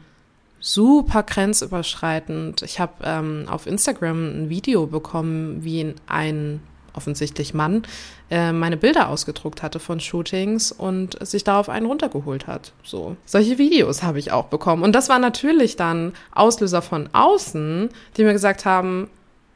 super 0.61 1.23
grenzüberschreitend. 1.23 2.61
Ich 2.61 2.79
habe 2.79 2.93
ähm, 3.03 3.45
auf 3.49 3.67
Instagram 3.67 4.43
ein 4.43 4.49
Video 4.49 4.87
bekommen, 4.87 5.63
wie 5.63 5.93
ein 6.07 6.61
offensichtlich 6.93 7.53
Mann 7.53 7.83
äh, 8.29 8.51
meine 8.51 8.77
Bilder 8.77 9.09
ausgedruckt 9.09 9.63
hatte 9.63 9.79
von 9.79 9.99
Shootings 9.99 10.71
und 10.71 11.25
sich 11.25 11.43
darauf 11.43 11.69
einen 11.69 11.85
runtergeholt 11.85 12.47
hat. 12.47 12.73
So 12.83 13.15
solche 13.25 13.57
Videos 13.57 14.03
habe 14.03 14.19
ich 14.19 14.31
auch 14.31 14.45
bekommen 14.45 14.83
und 14.83 14.93
das 14.93 15.09
war 15.09 15.19
natürlich 15.19 15.75
dann 15.75 16.13
Auslöser 16.33 16.81
von 16.81 17.09
außen, 17.13 17.89
die 18.17 18.23
mir 18.23 18.33
gesagt 18.33 18.65
haben, 18.65 19.09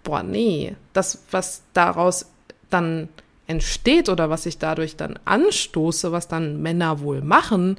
boah 0.03 0.23
nee, 0.23 0.75
das 0.93 1.23
was 1.31 1.63
daraus 1.73 2.27
dann 2.69 3.09
entsteht 3.47 4.09
oder 4.09 4.29
was 4.29 4.45
ich 4.45 4.57
dadurch 4.57 4.95
dann 4.95 5.19
anstoße, 5.25 6.11
was 6.11 6.27
dann 6.27 6.61
Männer 6.61 7.01
wohl 7.01 7.21
machen, 7.21 7.77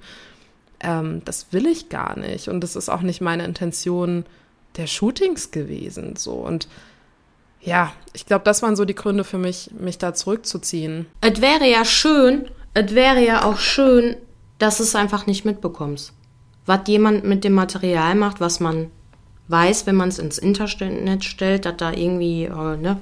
ähm, 0.81 1.23
das 1.25 1.47
will 1.53 1.67
ich 1.67 1.89
gar 1.89 2.19
nicht. 2.19 2.49
Und 2.49 2.61
das 2.61 2.77
ist 2.77 2.89
auch 2.89 3.03
nicht 3.03 3.21
meine 3.21 3.45
Intention 3.45 4.25
der 4.77 4.87
Shootings 4.87 5.51
gewesen. 5.51 6.17
So. 6.17 6.33
Und 6.33 6.69
ja, 7.61 7.93
ich 8.13 8.27
glaube, 8.27 8.45
das 8.45 8.63
waren 8.63 8.77
so 8.77 8.85
die 8.85 8.95
Gründe 8.95 9.25
für 9.25 9.39
mich, 9.39 9.71
mich 9.79 9.99
da 9.99 10.15
zurückzuziehen. 10.15 11.07
Es 11.21 11.41
wäre 11.41 11.69
ja 11.69 11.85
schön, 11.85 12.47
es 12.75 12.95
wäre 12.95 13.25
ja 13.25 13.45
auch 13.45 13.59
schön, 13.59 14.17
dass 14.59 14.81
es 14.81 14.95
einfach 14.95 15.27
nicht 15.27 15.45
mitbekommst. 15.45 16.13
Was 16.67 16.81
jemand 16.89 17.25
mit 17.25 17.45
dem 17.45 17.53
Material 17.53 18.15
macht, 18.15 18.41
was 18.41 18.61
man 18.61 18.91
weiß, 19.49 19.87
wenn 19.87 19.97
man 19.97 20.09
es 20.09 20.19
ins 20.19 20.39
Internet 20.39 21.25
stellt, 21.25 21.65
dass 21.65 21.77
da 21.77 21.93
irgendwie, 21.93 22.45
äh, 22.45 22.77
ne? 22.77 23.01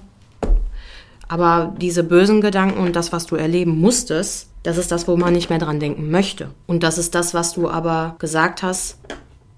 Aber 1.26 1.74
diese 1.80 2.04
bösen 2.04 2.42
Gedanken 2.42 2.78
und 2.78 2.94
das, 2.94 3.12
was 3.12 3.26
du 3.26 3.36
erleben 3.36 3.80
musstest, 3.80 4.48
das 4.64 4.76
ist 4.76 4.90
das, 4.90 5.06
wo 5.06 5.16
man 5.16 5.32
nicht 5.32 5.50
mehr 5.50 5.60
dran 5.60 5.78
denken 5.78 6.10
möchte. 6.10 6.50
Und 6.66 6.82
das 6.82 6.98
ist 6.98 7.14
das, 7.14 7.32
was 7.32 7.52
du 7.52 7.70
aber 7.70 8.16
gesagt 8.18 8.64
hast, 8.64 8.98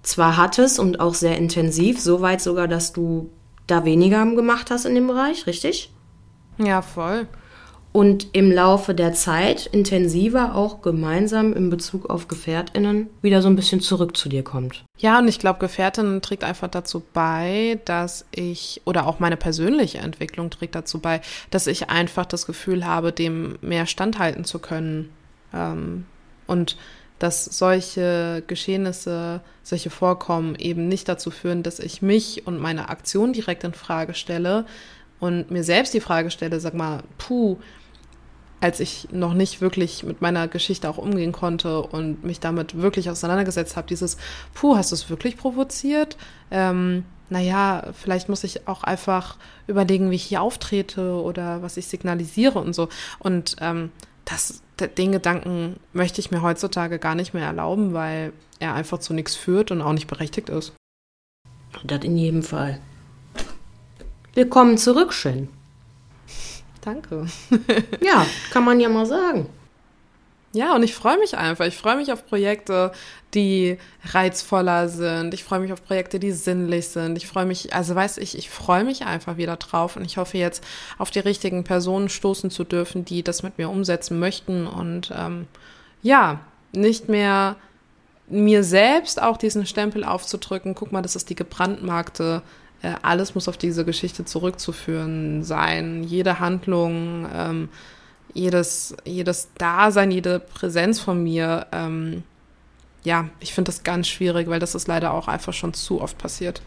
zwar 0.02 0.36
hattest 0.36 0.78
und 0.78 1.00
auch 1.00 1.14
sehr 1.14 1.38
intensiv, 1.38 1.98
so 1.98 2.20
weit 2.20 2.42
sogar, 2.42 2.68
dass 2.68 2.92
du 2.92 3.30
da 3.66 3.84
weniger 3.84 4.24
gemacht 4.26 4.70
hast 4.70 4.84
in 4.84 4.94
dem 4.94 5.06
Bereich, 5.06 5.46
richtig? 5.46 5.92
Ja, 6.58 6.82
voll 6.82 7.26
und 7.96 8.34
im 8.34 8.52
Laufe 8.52 8.94
der 8.94 9.14
Zeit 9.14 9.64
intensiver 9.64 10.54
auch 10.54 10.82
gemeinsam 10.82 11.54
in 11.54 11.70
Bezug 11.70 12.10
auf 12.10 12.28
Gefährtinnen 12.28 13.08
wieder 13.22 13.40
so 13.40 13.48
ein 13.48 13.56
bisschen 13.56 13.80
zurück 13.80 14.18
zu 14.18 14.28
dir 14.28 14.44
kommt. 14.44 14.84
Ja, 14.98 15.18
und 15.18 15.28
ich 15.28 15.38
glaube, 15.38 15.60
Gefährtinnen 15.60 16.20
trägt 16.20 16.44
einfach 16.44 16.68
dazu 16.68 17.02
bei, 17.14 17.80
dass 17.86 18.26
ich, 18.32 18.82
oder 18.84 19.06
auch 19.06 19.18
meine 19.18 19.38
persönliche 19.38 19.96
Entwicklung 19.96 20.50
trägt 20.50 20.74
dazu 20.74 20.98
bei, 20.98 21.22
dass 21.50 21.66
ich 21.66 21.88
einfach 21.88 22.26
das 22.26 22.44
Gefühl 22.44 22.84
habe, 22.84 23.12
dem 23.12 23.56
mehr 23.62 23.86
standhalten 23.86 24.44
zu 24.44 24.58
können. 24.58 25.08
Ähm, 25.54 26.04
und 26.46 26.76
dass 27.18 27.46
solche 27.46 28.42
Geschehnisse, 28.46 29.40
solche 29.62 29.88
Vorkommen 29.88 30.54
eben 30.56 30.86
nicht 30.86 31.08
dazu 31.08 31.30
führen, 31.30 31.62
dass 31.62 31.78
ich 31.78 32.02
mich 32.02 32.46
und 32.46 32.60
meine 32.60 32.90
Aktion 32.90 33.32
direkt 33.32 33.64
in 33.64 33.72
Frage 33.72 34.12
stelle 34.12 34.66
und 35.18 35.50
mir 35.50 35.64
selbst 35.64 35.94
die 35.94 36.00
Frage 36.00 36.30
stelle, 36.30 36.60
sag 36.60 36.74
mal, 36.74 37.02
puh, 37.16 37.56
als 38.60 38.80
ich 38.80 39.08
noch 39.12 39.34
nicht 39.34 39.60
wirklich 39.60 40.02
mit 40.02 40.22
meiner 40.22 40.48
Geschichte 40.48 40.88
auch 40.88 40.98
umgehen 40.98 41.32
konnte 41.32 41.82
und 41.82 42.24
mich 42.24 42.40
damit 42.40 42.80
wirklich 42.80 43.10
auseinandergesetzt 43.10 43.76
habe, 43.76 43.86
dieses, 43.86 44.16
puh, 44.54 44.76
hast 44.76 44.92
du 44.92 44.94
es 44.94 45.10
wirklich 45.10 45.36
provoziert? 45.36 46.16
Ähm, 46.50 47.04
naja, 47.28 47.88
vielleicht 47.92 48.28
muss 48.28 48.44
ich 48.44 48.68
auch 48.68 48.84
einfach 48.84 49.36
überlegen, 49.66 50.10
wie 50.10 50.16
ich 50.16 50.24
hier 50.24 50.42
auftrete 50.42 51.20
oder 51.20 51.62
was 51.62 51.76
ich 51.76 51.86
signalisiere 51.86 52.58
und 52.58 52.74
so. 52.74 52.88
Und 53.18 53.56
ähm, 53.60 53.90
das, 54.24 54.62
den 54.96 55.12
Gedanken 55.12 55.76
möchte 55.92 56.20
ich 56.20 56.30
mir 56.30 56.42
heutzutage 56.42 56.98
gar 56.98 57.14
nicht 57.14 57.34
mehr 57.34 57.46
erlauben, 57.46 57.92
weil 57.92 58.32
er 58.58 58.74
einfach 58.74 58.98
zu 58.98 59.12
nichts 59.12 59.34
führt 59.34 59.70
und 59.70 59.82
auch 59.82 59.92
nicht 59.92 60.06
berechtigt 60.06 60.48
ist. 60.48 60.72
Das 61.84 62.04
in 62.04 62.16
jedem 62.16 62.42
Fall. 62.42 62.80
Willkommen 64.34 64.78
zurück, 64.78 65.12
Shin. 65.12 65.48
Danke. 66.86 67.26
ja, 68.00 68.24
kann 68.52 68.64
man 68.64 68.78
ja 68.78 68.88
mal 68.88 69.06
sagen. 69.06 69.48
Ja, 70.52 70.76
und 70.76 70.84
ich 70.84 70.94
freue 70.94 71.18
mich 71.18 71.36
einfach. 71.36 71.66
Ich 71.66 71.76
freue 71.76 71.96
mich 71.96 72.12
auf 72.12 72.24
Projekte, 72.26 72.92
die 73.34 73.76
reizvoller 74.04 74.88
sind. 74.88 75.34
Ich 75.34 75.42
freue 75.42 75.58
mich 75.58 75.72
auf 75.72 75.84
Projekte, 75.84 76.20
die 76.20 76.30
sinnlich 76.30 76.86
sind. 76.86 77.18
Ich 77.18 77.26
freue 77.26 77.44
mich, 77.44 77.74
also 77.74 77.96
weiß 77.96 78.18
ich, 78.18 78.38
ich 78.38 78.50
freue 78.50 78.84
mich 78.84 79.04
einfach 79.04 79.36
wieder 79.36 79.56
drauf 79.56 79.96
und 79.96 80.04
ich 80.04 80.16
hoffe 80.16 80.38
jetzt 80.38 80.62
auf 80.96 81.10
die 81.10 81.18
richtigen 81.18 81.64
Personen 81.64 82.08
stoßen 82.08 82.52
zu 82.52 82.62
dürfen, 82.62 83.04
die 83.04 83.24
das 83.24 83.42
mit 83.42 83.58
mir 83.58 83.68
umsetzen 83.68 84.20
möchten 84.20 84.68
und 84.68 85.12
ähm, 85.14 85.48
ja, 86.02 86.38
nicht 86.72 87.08
mehr 87.08 87.56
mir 88.28 88.62
selbst 88.62 89.20
auch 89.20 89.38
diesen 89.38 89.66
Stempel 89.66 90.04
aufzudrücken. 90.04 90.76
Guck 90.76 90.92
mal, 90.92 91.02
das 91.02 91.16
ist 91.16 91.30
die 91.30 91.36
gebrandmarkte 91.36 92.42
äh, 92.86 92.94
alles 93.02 93.34
muss 93.34 93.48
auf 93.48 93.56
diese 93.56 93.84
Geschichte 93.84 94.24
zurückzuführen 94.24 95.42
sein. 95.42 96.04
Jede 96.04 96.38
Handlung, 96.38 97.28
ähm, 97.34 97.68
jedes, 98.32 98.96
jedes 99.04 99.48
Dasein, 99.58 100.10
jede 100.10 100.38
Präsenz 100.38 101.00
von 101.00 101.22
mir. 101.22 101.66
Ähm, 101.72 102.22
ja, 103.02 103.28
ich 103.40 103.54
finde 103.54 103.70
das 103.70 103.82
ganz 103.82 104.06
schwierig, 104.06 104.48
weil 104.48 104.60
das 104.60 104.74
ist 104.74 104.86
leider 104.86 105.12
auch 105.14 105.26
einfach 105.26 105.52
schon 105.52 105.74
zu 105.74 106.00
oft 106.00 106.16
passiert. 106.18 106.62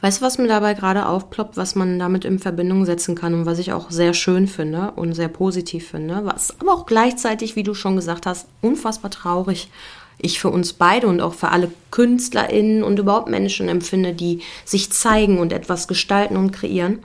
Weißt 0.00 0.20
du, 0.20 0.24
was 0.24 0.38
mir 0.38 0.48
dabei 0.48 0.74
gerade 0.74 1.06
aufploppt, 1.06 1.56
was 1.56 1.76
man 1.76 2.00
damit 2.00 2.24
in 2.24 2.40
Verbindung 2.40 2.84
setzen 2.84 3.14
kann 3.14 3.34
und 3.34 3.46
was 3.46 3.60
ich 3.60 3.72
auch 3.72 3.92
sehr 3.92 4.14
schön 4.14 4.48
finde 4.48 4.90
und 4.92 5.14
sehr 5.14 5.28
positiv 5.28 5.90
finde, 5.90 6.24
was 6.24 6.58
aber 6.58 6.72
auch 6.72 6.86
gleichzeitig, 6.86 7.54
wie 7.54 7.62
du 7.62 7.74
schon 7.74 7.94
gesagt 7.94 8.26
hast, 8.26 8.48
unfassbar 8.60 9.12
traurig 9.12 9.70
ich 10.18 10.40
für 10.40 10.50
uns 10.50 10.72
beide 10.72 11.06
und 11.06 11.20
auch 11.20 11.34
für 11.34 11.48
alle 11.48 11.70
KünstlerInnen 11.90 12.82
und 12.84 12.98
überhaupt 12.98 13.28
Menschen 13.28 13.68
empfinde, 13.68 14.12
die 14.12 14.40
sich 14.64 14.92
zeigen 14.92 15.38
und 15.38 15.52
etwas 15.52 15.88
gestalten 15.88 16.36
und 16.36 16.52
kreieren. 16.52 17.00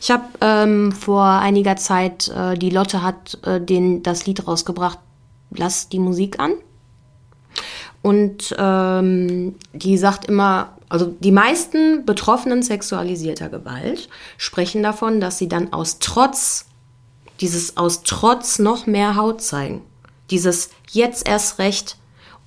Ich 0.00 0.10
habe 0.10 0.24
ähm, 0.40 0.92
vor 0.92 1.24
einiger 1.24 1.76
Zeit, 1.76 2.28
äh, 2.28 2.56
die 2.56 2.70
Lotte 2.70 3.02
hat 3.02 3.38
äh, 3.44 3.60
den, 3.60 4.02
das 4.02 4.26
Lied 4.26 4.46
rausgebracht, 4.46 4.98
Lass 5.50 5.88
die 5.88 5.98
Musik 5.98 6.38
an. 6.40 6.52
Und 8.02 8.54
ähm, 8.58 9.56
die 9.72 9.98
sagt 9.98 10.26
immer, 10.26 10.76
also 10.88 11.06
die 11.06 11.32
meisten 11.32 12.04
Betroffenen 12.04 12.62
sexualisierter 12.62 13.48
Gewalt 13.48 14.08
sprechen 14.36 14.82
davon, 14.82 15.20
dass 15.20 15.38
sie 15.38 15.48
dann 15.48 15.72
aus 15.72 15.98
Trotz, 15.98 16.66
dieses 17.40 17.76
aus 17.76 18.02
Trotz 18.04 18.58
noch 18.58 18.86
mehr 18.86 19.16
Haut 19.16 19.42
zeigen. 19.42 19.82
Dieses 20.30 20.70
jetzt 20.90 21.26
erst 21.26 21.58
recht 21.58 21.96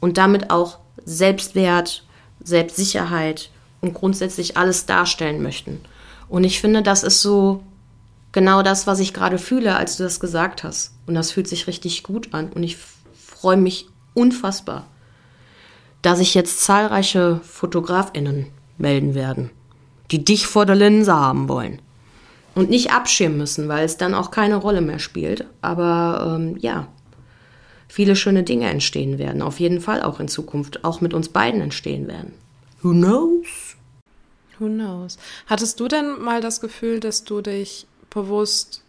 und 0.01 0.17
damit 0.17 0.49
auch 0.49 0.79
Selbstwert, 1.05 2.03
Selbstsicherheit 2.43 3.49
und 3.79 3.93
grundsätzlich 3.93 4.57
alles 4.57 4.85
darstellen 4.85 5.41
möchten. 5.41 5.79
Und 6.27 6.43
ich 6.43 6.59
finde, 6.59 6.81
das 6.81 7.03
ist 7.03 7.21
so 7.21 7.63
genau 8.31 8.61
das, 8.61 8.87
was 8.87 8.99
ich 8.99 9.13
gerade 9.13 9.37
fühle, 9.37 9.75
als 9.75 9.97
du 9.97 10.03
das 10.03 10.19
gesagt 10.19 10.63
hast. 10.63 10.93
Und 11.07 11.15
das 11.15 11.31
fühlt 11.31 11.47
sich 11.47 11.67
richtig 11.67 12.03
gut 12.03 12.33
an. 12.33 12.49
Und 12.49 12.63
ich 12.63 12.77
freue 13.13 13.57
mich 13.57 13.87
unfassbar, 14.13 14.85
dass 16.01 16.19
sich 16.19 16.33
jetzt 16.33 16.61
zahlreiche 16.61 17.39
Fotografinnen 17.43 18.47
melden 18.77 19.13
werden, 19.13 19.51
die 20.09 20.23
dich 20.23 20.47
vor 20.47 20.65
der 20.65 20.75
Linse 20.75 21.13
haben 21.13 21.47
wollen. 21.47 21.81
Und 22.53 22.69
nicht 22.69 22.91
abschirmen 22.91 23.37
müssen, 23.37 23.69
weil 23.69 23.85
es 23.85 23.95
dann 23.95 24.13
auch 24.13 24.29
keine 24.29 24.57
Rolle 24.57 24.81
mehr 24.81 24.99
spielt. 24.99 25.45
Aber 25.61 26.35
ähm, 26.35 26.57
ja, 26.59 26.87
viele 27.91 28.15
schöne 28.15 28.43
Dinge 28.43 28.69
entstehen 28.69 29.19
werden. 29.19 29.41
Auf 29.41 29.59
jeden 29.59 29.81
Fall 29.81 30.01
auch 30.01 30.21
in 30.21 30.29
Zukunft, 30.29 30.85
auch 30.85 31.01
mit 31.01 31.13
uns 31.13 31.27
beiden 31.27 31.59
entstehen 31.59 32.07
werden. 32.07 32.33
Who 32.81 32.91
knows? 32.91 33.75
Who 34.57 34.67
knows? 34.67 35.17
Hattest 35.47 35.77
du 35.79 35.89
denn 35.89 36.21
mal 36.21 36.39
das 36.39 36.61
Gefühl, 36.61 37.01
dass 37.01 37.25
du 37.25 37.41
dich 37.41 37.87
bewusst 38.09 38.81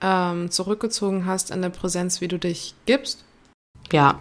ähm, 0.00 0.50
zurückgezogen 0.50 1.26
hast 1.26 1.52
in 1.52 1.62
der 1.62 1.68
Präsenz, 1.68 2.20
wie 2.20 2.26
du 2.26 2.40
dich 2.40 2.74
gibst? 2.86 3.24
Ja, 3.92 4.20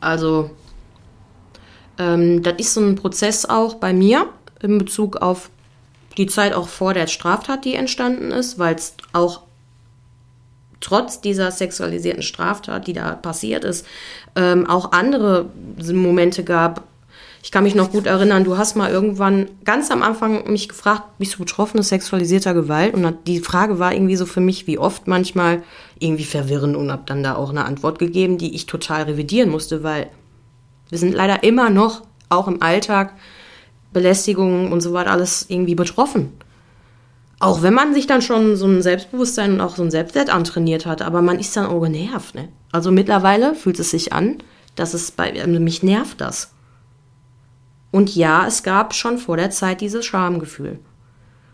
also 0.00 0.50
ähm, 1.96 2.42
das 2.42 2.54
ist 2.58 2.74
so 2.74 2.82
ein 2.82 2.96
Prozess 2.96 3.46
auch 3.46 3.76
bei 3.76 3.94
mir 3.94 4.28
in 4.60 4.76
Bezug 4.76 5.16
auf 5.16 5.48
die 6.18 6.26
Zeit 6.26 6.52
auch 6.52 6.68
vor 6.68 6.92
der 6.92 7.06
Straftat, 7.06 7.64
die 7.64 7.74
entstanden 7.74 8.32
ist, 8.32 8.58
weil 8.58 8.74
es 8.74 8.94
auch 9.14 9.47
trotz 10.80 11.20
dieser 11.20 11.50
sexualisierten 11.50 12.22
Straftat, 12.22 12.86
die 12.86 12.92
da 12.92 13.14
passiert 13.14 13.64
ist, 13.64 13.86
ähm, 14.36 14.66
auch 14.66 14.92
andere 14.92 15.46
Momente 15.92 16.44
gab. 16.44 16.84
Ich 17.42 17.52
kann 17.52 17.64
mich 17.64 17.74
noch 17.74 17.92
gut 17.92 18.06
erinnern, 18.06 18.44
du 18.44 18.58
hast 18.58 18.76
mal 18.76 18.90
irgendwann 18.90 19.48
ganz 19.64 19.90
am 19.90 20.02
Anfang 20.02 20.50
mich 20.50 20.68
gefragt, 20.68 21.02
bist 21.18 21.34
du 21.34 21.38
betroffen 21.38 21.82
sexualisierter 21.82 22.52
Gewalt? 22.52 22.94
Und 22.94 23.26
die 23.26 23.40
Frage 23.40 23.78
war 23.78 23.92
irgendwie 23.92 24.16
so 24.16 24.26
für 24.26 24.40
mich, 24.40 24.66
wie 24.66 24.78
oft 24.78 25.06
manchmal 25.06 25.62
irgendwie 25.98 26.24
verwirrend 26.24 26.76
und 26.76 26.90
habe 26.90 27.02
dann 27.06 27.22
da 27.22 27.36
auch 27.36 27.50
eine 27.50 27.64
Antwort 27.64 27.98
gegeben, 27.98 28.38
die 28.38 28.54
ich 28.54 28.66
total 28.66 29.04
revidieren 29.04 29.50
musste, 29.50 29.82
weil 29.82 30.10
wir 30.90 30.98
sind 30.98 31.14
leider 31.14 31.42
immer 31.44 31.70
noch, 31.70 32.02
auch 32.28 32.48
im 32.48 32.60
Alltag, 32.60 33.14
Belästigungen 33.92 34.72
und 34.72 34.80
so 34.80 34.92
weiter, 34.92 35.12
alles 35.12 35.46
irgendwie 35.48 35.74
betroffen. 35.74 36.32
Auch 37.40 37.62
wenn 37.62 37.74
man 37.74 37.94
sich 37.94 38.06
dann 38.06 38.22
schon 38.22 38.56
so 38.56 38.66
ein 38.66 38.82
Selbstbewusstsein 38.82 39.52
und 39.52 39.60
auch 39.60 39.76
so 39.76 39.82
ein 39.82 39.90
Selbstwert 39.90 40.30
antrainiert 40.30 40.86
hat, 40.86 41.02
aber 41.02 41.22
man 41.22 41.38
ist 41.38 41.56
dann 41.56 41.66
auch 41.66 41.80
genervt. 41.80 42.34
Ne? 42.34 42.48
Also 42.72 42.90
mittlerweile 42.90 43.54
fühlt 43.54 43.78
es 43.78 43.90
sich 43.90 44.12
an, 44.12 44.38
dass 44.74 44.94
es 44.94 45.10
bei 45.10 45.40
also 45.40 45.60
mich 45.60 45.82
nervt 45.82 46.20
das. 46.20 46.52
Und 47.90 48.14
ja, 48.14 48.46
es 48.46 48.62
gab 48.62 48.94
schon 48.94 49.18
vor 49.18 49.36
der 49.36 49.50
Zeit 49.50 49.80
dieses 49.80 50.04
Schamgefühl. 50.04 50.78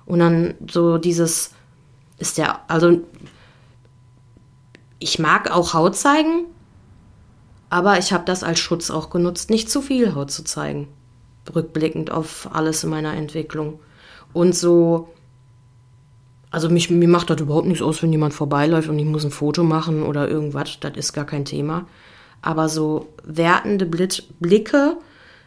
Und 0.06 0.18
dann 0.18 0.54
so 0.70 0.98
dieses, 0.98 1.52
ist 2.18 2.38
der, 2.38 2.60
also 2.68 3.00
ich 4.98 5.18
mag 5.18 5.50
auch 5.50 5.74
Haut 5.74 5.96
zeigen, 5.96 6.46
aber 7.70 7.98
ich 7.98 8.12
habe 8.12 8.24
das 8.24 8.42
als 8.42 8.58
Schutz 8.58 8.90
auch 8.90 9.10
genutzt, 9.10 9.50
nicht 9.50 9.70
zu 9.70 9.82
viel 9.82 10.14
Haut 10.14 10.30
zu 10.30 10.44
zeigen. 10.44 10.88
Rückblickend 11.54 12.10
auf 12.10 12.48
alles 12.52 12.84
in 12.84 12.90
meiner 12.90 13.14
Entwicklung. 13.14 13.80
Und 14.32 14.54
so, 14.54 15.13
also 16.54 16.68
mich, 16.68 16.88
mir 16.88 17.08
macht 17.08 17.30
das 17.30 17.40
überhaupt 17.40 17.66
nichts 17.66 17.82
aus, 17.82 18.00
wenn 18.00 18.12
jemand 18.12 18.32
vorbeiläuft 18.32 18.88
und 18.88 18.96
ich 18.96 19.04
muss 19.04 19.24
ein 19.24 19.32
Foto 19.32 19.64
machen 19.64 20.04
oder 20.04 20.28
irgendwas. 20.28 20.78
Das 20.78 20.92
ist 20.96 21.12
gar 21.12 21.26
kein 21.26 21.44
Thema. 21.44 21.88
Aber 22.42 22.68
so 22.68 23.08
wertende 23.24 23.86
Blicke 23.86 24.96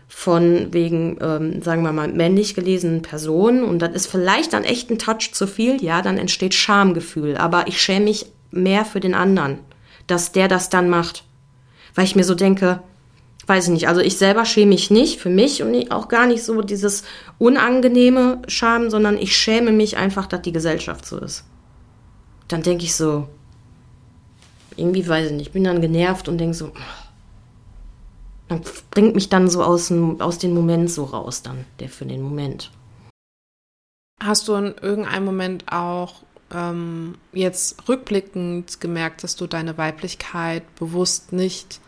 von 0.09 0.73
wegen, 0.73 1.17
ähm, 1.21 1.61
sagen 1.61 1.83
wir 1.83 1.93
mal, 1.93 2.09
männlich 2.09 2.55
gelesenen 2.55 3.03
Personen 3.03 3.63
und 3.63 3.79
das 3.79 3.95
ist 3.95 4.07
vielleicht 4.07 4.51
dann 4.51 4.65
echt 4.65 4.89
ein 4.89 4.99
Touch 4.99 5.31
zu 5.31 5.47
viel, 5.47 5.81
ja, 5.81 6.01
dann 6.01 6.17
entsteht 6.17 6.53
Schamgefühl. 6.53 7.37
Aber 7.37 7.67
ich 7.67 7.81
schäme 7.81 8.05
mich 8.05 8.25
mehr 8.51 8.83
für 8.83 8.99
den 8.99 9.13
anderen, 9.13 9.59
dass 10.07 10.33
der 10.33 10.49
das 10.49 10.69
dann 10.69 10.89
macht. 10.89 11.23
Weil 11.95 12.03
ich 12.03 12.17
mir 12.17 12.25
so 12.25 12.35
denke, 12.35 12.81
weiß 13.47 13.65
ich 13.65 13.73
nicht, 13.73 13.87
also 13.87 14.01
ich 14.01 14.17
selber 14.17 14.45
schäme 14.45 14.71
mich 14.71 14.91
nicht 14.91 15.19
für 15.19 15.29
mich 15.29 15.63
und 15.63 15.91
auch 15.91 16.09
gar 16.09 16.27
nicht 16.27 16.43
so 16.43 16.61
dieses 16.61 17.03
unangenehme 17.39 18.41
Scham, 18.47 18.89
sondern 18.89 19.17
ich 19.17 19.35
schäme 19.35 19.71
mich 19.71 19.97
einfach, 19.97 20.27
dass 20.27 20.41
die 20.41 20.51
Gesellschaft 20.51 21.05
so 21.05 21.17
ist. 21.17 21.45
Dann 22.49 22.61
denke 22.61 22.83
ich 22.83 22.93
so, 22.93 23.27
irgendwie 24.75 25.07
weiß 25.07 25.31
ich 25.31 25.37
nicht, 25.37 25.53
bin 25.53 25.63
dann 25.63 25.81
genervt 25.81 26.27
und 26.27 26.37
denke 26.37 26.55
so, 26.55 26.73
dann 28.49 28.61
bringt 28.91 29.15
mich 29.15 29.29
dann 29.29 29.49
so 29.49 29.63
aus, 29.63 29.87
dem, 29.87 30.21
aus 30.21 30.37
dem 30.37 30.53
Moment 30.53 30.91
so 30.91 31.05
raus, 31.05 31.41
dann, 31.41 31.65
der 31.79 31.89
für 31.89 32.05
den 32.05 32.21
Moment. 32.21 32.71
Hast 34.21 34.47
du 34.47 34.55
in 34.55 34.75
irgendeinem 34.81 35.25
Moment 35.25 35.71
auch 35.71 36.21
ähm, 36.53 37.15
jetzt 37.33 37.87
rückblickend 37.87 38.81
gemerkt, 38.81 39.23
dass 39.23 39.35
du 39.35 39.47
deine 39.47 39.77
Weiblichkeit 39.77 40.63
bewusst 40.75 41.33
nicht 41.33 41.79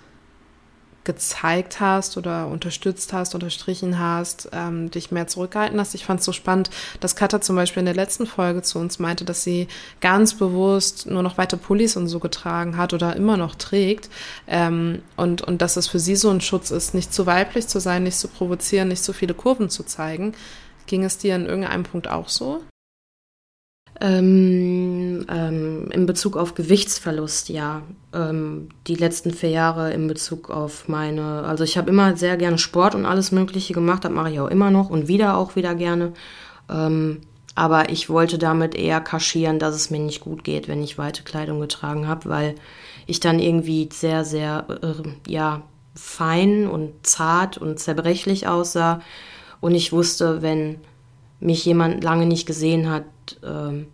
gezeigt 1.10 1.80
hast 1.80 2.18
oder 2.18 2.46
unterstützt 2.50 3.14
hast, 3.14 3.34
unterstrichen 3.34 3.98
hast, 3.98 4.50
ähm, 4.54 4.92
dich 4.92 5.10
mehr 5.10 5.26
zurückgehalten 5.26 5.80
hast. 5.80 5.96
Ich 5.96 6.06
fand 6.06 6.20
es 6.20 6.26
so 6.28 6.34
spannend, 6.34 6.70
dass 7.00 7.16
Katha 7.16 7.42
zum 7.42 7.56
Beispiel 7.56 7.80
in 7.80 7.88
der 7.88 7.96
letzten 7.96 8.28
Folge 8.28 8.62
zu 8.62 8.78
uns 8.78 9.00
meinte, 9.00 9.26
dass 9.26 9.44
sie 9.44 9.68
ganz 10.02 10.36
bewusst 10.36 11.08
nur 11.08 11.24
noch 11.24 11.40
weite 11.40 11.58
Pullis 11.58 11.98
und 11.98 12.08
so 12.08 12.20
getragen 12.20 12.78
hat 12.78 12.94
oder 12.94 13.16
immer 13.16 13.38
noch 13.38 13.56
trägt 13.56 14.08
ähm, 14.46 15.02
und, 15.16 15.42
und 15.42 15.64
dass 15.64 15.78
es 15.78 15.88
für 15.88 15.98
sie 15.98 16.16
so 16.16 16.30
ein 16.30 16.42
Schutz 16.42 16.70
ist, 16.70 16.94
nicht 16.94 17.12
zu 17.12 17.26
weiblich 17.26 17.68
zu 17.68 17.80
sein, 17.80 18.04
nicht 18.04 18.20
zu 18.20 18.28
provozieren, 18.28 18.90
nicht 18.90 19.04
zu 19.04 19.12
viele 19.12 19.34
Kurven 19.34 19.72
zu 19.72 19.82
zeigen. 19.84 20.36
Ging 20.86 21.04
es 21.04 21.18
dir 21.18 21.36
in 21.36 21.48
irgendeinem 21.48 21.84
Punkt 21.84 22.08
auch 22.08 22.30
so? 22.30 22.62
Ähm, 24.02 25.26
ähm, 25.30 25.92
in 25.92 26.06
Bezug 26.06 26.38
auf 26.38 26.56
Gewichtsverlust, 26.56 27.50
ja. 27.50 27.82
Ähm, 28.14 28.70
die 28.88 28.96
letzten 28.96 29.32
vier 29.32 29.50
Jahre 29.50 29.92
in 29.92 30.08
Bezug 30.08 30.50
auf 30.50 30.88
meine, 30.88 31.44
also 31.44 31.66
ich 31.66 31.78
habe 31.78 31.90
immer 31.90 32.16
sehr 32.16 32.38
gerne 32.38 32.58
Sport 32.58 32.96
und 32.96 33.06
alles 33.06 33.34
Mögliche 33.34 33.74
gemacht, 33.74 34.06
das 34.06 34.12
mache 34.12 34.32
ich 34.32 34.40
auch 34.40 34.48
immer 34.48 34.72
noch 34.72 34.90
und 34.90 35.10
wieder 35.10 35.38
auch 35.38 35.58
wieder 35.58 35.76
gerne. 35.76 36.14
Ähm, 36.70 37.22
aber 37.56 37.90
ich 37.90 38.10
wollte 38.10 38.38
damit 38.38 38.74
eher 38.74 39.02
kaschieren, 39.02 39.60
dass 39.60 39.76
es 39.76 39.90
mir 39.90 40.00
nicht 40.00 40.22
gut 40.22 40.46
geht, 40.46 40.70
wenn 40.70 40.82
ich 40.82 40.98
weite 40.98 41.24
Kleidung 41.24 41.60
getragen 41.60 42.08
habe, 42.08 42.30
weil 42.30 42.56
ich 43.06 43.20
dann 43.20 43.40
irgendwie 43.40 43.90
sehr, 43.92 44.24
sehr, 44.24 44.66
äh, 44.82 45.30
ja, 45.30 45.64
fein 45.94 46.68
und 46.68 47.06
zart 47.06 47.58
und 47.58 47.78
zerbrechlich 47.80 48.48
aussah. 48.48 49.02
Und 49.60 49.76
ich 49.76 49.92
wusste, 49.92 50.42
wenn 50.42 50.80
mich 51.40 51.66
jemand 51.66 52.04
lange 52.04 52.26
nicht 52.26 52.46
gesehen 52.46 52.90
hat, 52.90 53.06
ähm, 53.44 53.88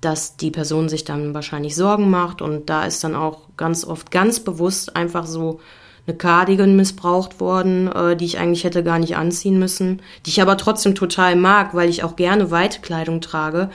dass 0.00 0.36
die 0.36 0.50
Person 0.50 0.88
sich 0.88 1.04
dann 1.04 1.34
wahrscheinlich 1.34 1.76
Sorgen 1.76 2.10
macht 2.10 2.40
und 2.40 2.70
da 2.70 2.84
ist 2.84 3.04
dann 3.04 3.14
auch 3.14 3.40
ganz 3.56 3.84
oft 3.84 4.10
ganz 4.10 4.40
bewusst 4.40 4.96
einfach 4.96 5.26
so 5.26 5.60
eine 6.06 6.16
Cardigan 6.16 6.76
missbraucht 6.76 7.40
worden, 7.40 7.88
äh, 7.88 8.16
die 8.16 8.24
ich 8.24 8.38
eigentlich 8.38 8.64
hätte 8.64 8.82
gar 8.82 8.98
nicht 8.98 9.16
anziehen 9.16 9.58
müssen, 9.58 10.00
die 10.24 10.30
ich 10.30 10.40
aber 10.42 10.56
trotzdem 10.56 10.94
total 10.94 11.36
mag, 11.36 11.74
weil 11.74 11.90
ich 11.90 12.02
auch 12.02 12.16
gerne 12.16 12.50
weite 12.50 12.80
Kleidung 12.80 13.20
trage. 13.20 13.70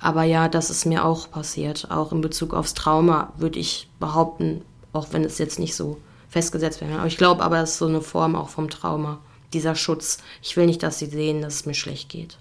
Aber 0.00 0.22
ja, 0.22 0.48
das 0.48 0.70
ist 0.70 0.86
mir 0.86 1.04
auch 1.04 1.30
passiert. 1.30 1.88
Auch 1.90 2.12
in 2.12 2.20
Bezug 2.20 2.54
aufs 2.54 2.74
Trauma 2.74 3.32
würde 3.36 3.58
ich 3.58 3.88
behaupten, 3.98 4.62
auch 4.92 5.08
wenn 5.12 5.24
es 5.24 5.38
jetzt 5.38 5.58
nicht 5.58 5.74
so 5.74 5.98
festgesetzt 6.28 6.80
wäre. 6.80 6.98
Aber 6.98 7.06
ich 7.06 7.16
glaube 7.16 7.42
aber, 7.42 7.60
es 7.60 7.72
ist 7.72 7.78
so 7.78 7.86
eine 7.86 8.00
Form 8.00 8.36
auch 8.36 8.48
vom 8.48 8.70
Trauma, 8.70 9.18
dieser 9.52 9.74
Schutz. 9.74 10.18
Ich 10.42 10.56
will 10.56 10.66
nicht, 10.66 10.82
dass 10.82 10.98
sie 10.98 11.06
sehen, 11.06 11.42
dass 11.42 11.54
es 11.56 11.66
mir 11.66 11.74
schlecht 11.74 12.08
geht. 12.08 12.38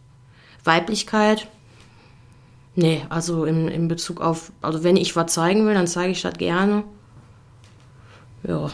Weiblichkeit, 0.64 1.48
nee, 2.76 3.06
also 3.10 3.46
in, 3.46 3.68
in 3.68 3.88
Bezug 3.88 4.22
auf, 4.22 4.52
also 4.62 4.84
wenn 4.84 4.98
ich 4.98 5.16
was 5.16 5.34
zeigen 5.34 5.66
will, 5.66 5.74
dann 5.74 5.88
zeige 5.88 6.12
ich 6.12 6.22
das 6.22 6.36
gerne. 6.36 6.84
Ja. 8.44 8.72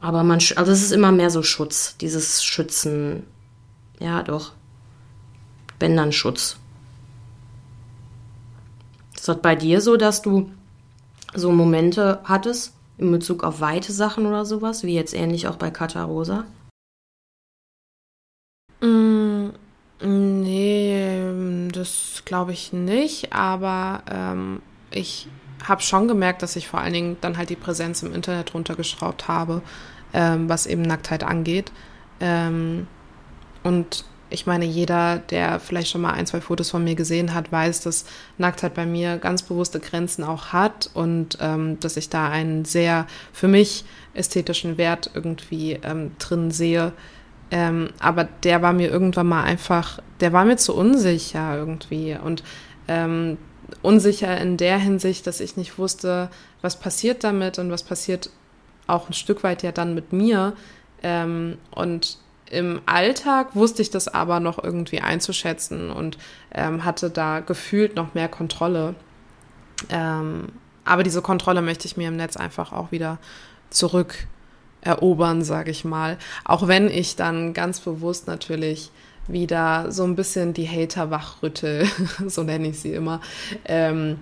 Aber 0.00 0.22
man, 0.22 0.38
also 0.56 0.72
es 0.72 0.82
ist 0.82 0.92
immer 0.92 1.12
mehr 1.12 1.30
so 1.30 1.42
Schutz, 1.42 1.96
dieses 1.96 2.44
Schützen. 2.44 3.24
Ja, 3.98 4.22
doch. 4.22 4.52
Wenn 5.80 5.96
dann 5.96 6.12
Schutz. 6.12 6.58
Ist 9.14 9.28
das 9.28 9.40
bei 9.40 9.56
dir 9.56 9.80
so, 9.80 9.96
dass 9.96 10.22
du 10.22 10.50
so 11.34 11.50
Momente 11.50 12.20
hattest 12.24 12.74
in 12.98 13.10
Bezug 13.10 13.42
auf 13.44 13.60
weite 13.60 13.92
Sachen 13.92 14.26
oder 14.26 14.44
sowas, 14.44 14.84
wie 14.84 14.94
jetzt 14.94 15.14
ähnlich 15.14 15.48
auch 15.48 15.56
bei 15.56 15.70
Katarosa? 15.70 16.40
Mm, 16.40 16.55
Nee, 20.02 21.68
das 21.72 22.22
glaube 22.24 22.52
ich 22.52 22.72
nicht, 22.72 23.32
aber 23.32 24.02
ähm, 24.10 24.60
ich 24.90 25.28
habe 25.64 25.80
schon 25.82 26.06
gemerkt, 26.06 26.42
dass 26.42 26.56
ich 26.56 26.68
vor 26.68 26.80
allen 26.80 26.92
Dingen 26.92 27.16
dann 27.20 27.38
halt 27.38 27.48
die 27.48 27.56
Präsenz 27.56 28.02
im 28.02 28.14
Internet 28.14 28.52
runtergeschraubt 28.54 29.26
habe, 29.26 29.62
ähm, 30.12 30.48
was 30.48 30.66
eben 30.66 30.82
Nacktheit 30.82 31.24
angeht. 31.24 31.72
Ähm, 32.20 32.86
und 33.62 34.04
ich 34.28 34.46
meine, 34.46 34.64
jeder, 34.64 35.18
der 35.18 35.60
vielleicht 35.60 35.88
schon 35.88 36.00
mal 36.00 36.12
ein, 36.12 36.26
zwei 36.26 36.40
Fotos 36.40 36.70
von 36.70 36.82
mir 36.82 36.94
gesehen 36.94 37.32
hat, 37.32 37.52
weiß, 37.52 37.82
dass 37.82 38.06
Nacktheit 38.38 38.74
bei 38.74 38.84
mir 38.84 39.18
ganz 39.18 39.42
bewusste 39.42 39.80
Grenzen 39.80 40.24
auch 40.24 40.52
hat 40.52 40.90
und 40.94 41.38
ähm, 41.40 41.78
dass 41.80 41.96
ich 41.96 42.10
da 42.10 42.28
einen 42.28 42.64
sehr 42.64 43.06
für 43.32 43.48
mich 43.48 43.84
ästhetischen 44.14 44.78
Wert 44.78 45.10
irgendwie 45.14 45.78
ähm, 45.82 46.12
drin 46.18 46.50
sehe, 46.50 46.92
ähm, 47.50 47.90
aber 47.98 48.24
der 48.24 48.62
war 48.62 48.72
mir 48.72 48.90
irgendwann 48.90 49.28
mal 49.28 49.44
einfach, 49.44 50.00
der 50.20 50.32
war 50.32 50.44
mir 50.44 50.56
zu 50.56 50.74
unsicher 50.74 51.56
irgendwie. 51.56 52.16
Und 52.22 52.42
ähm, 52.88 53.38
unsicher 53.82 54.36
in 54.38 54.56
der 54.56 54.78
Hinsicht, 54.78 55.26
dass 55.26 55.40
ich 55.40 55.56
nicht 55.56 55.78
wusste, 55.78 56.30
was 56.62 56.78
passiert 56.78 57.24
damit 57.24 57.58
und 57.58 57.70
was 57.70 57.82
passiert 57.82 58.30
auch 58.86 59.08
ein 59.08 59.14
Stück 59.14 59.42
weit 59.42 59.62
ja 59.62 59.72
dann 59.72 59.94
mit 59.94 60.12
mir. 60.12 60.54
Ähm, 61.02 61.58
und 61.70 62.18
im 62.50 62.80
Alltag 62.86 63.54
wusste 63.54 63.82
ich 63.82 63.90
das 63.90 64.08
aber 64.08 64.40
noch 64.40 64.62
irgendwie 64.62 65.00
einzuschätzen 65.00 65.90
und 65.90 66.16
ähm, 66.52 66.84
hatte 66.84 67.10
da 67.10 67.40
gefühlt 67.40 67.96
noch 67.96 68.14
mehr 68.14 68.28
Kontrolle. 68.28 68.94
Ähm, 69.88 70.52
aber 70.84 71.02
diese 71.02 71.22
Kontrolle 71.22 71.62
möchte 71.62 71.86
ich 71.86 71.96
mir 71.96 72.08
im 72.08 72.16
Netz 72.16 72.36
einfach 72.36 72.72
auch 72.72 72.92
wieder 72.92 73.18
zurück 73.70 74.28
erobern, 74.86 75.42
sage 75.42 75.70
ich 75.70 75.84
mal. 75.84 76.18
Auch 76.44 76.68
wenn 76.68 76.88
ich 76.88 77.16
dann 77.16 77.52
ganz 77.54 77.80
bewusst 77.80 78.26
natürlich 78.26 78.90
wieder 79.28 79.90
so 79.90 80.04
ein 80.04 80.16
bisschen 80.16 80.54
die 80.54 80.68
Hater 80.68 81.10
wachrüttel, 81.10 81.86
so 82.26 82.42
nenne 82.42 82.68
ich 82.68 82.80
sie 82.80 82.92
immer, 82.92 83.20
ähm, 83.64 84.18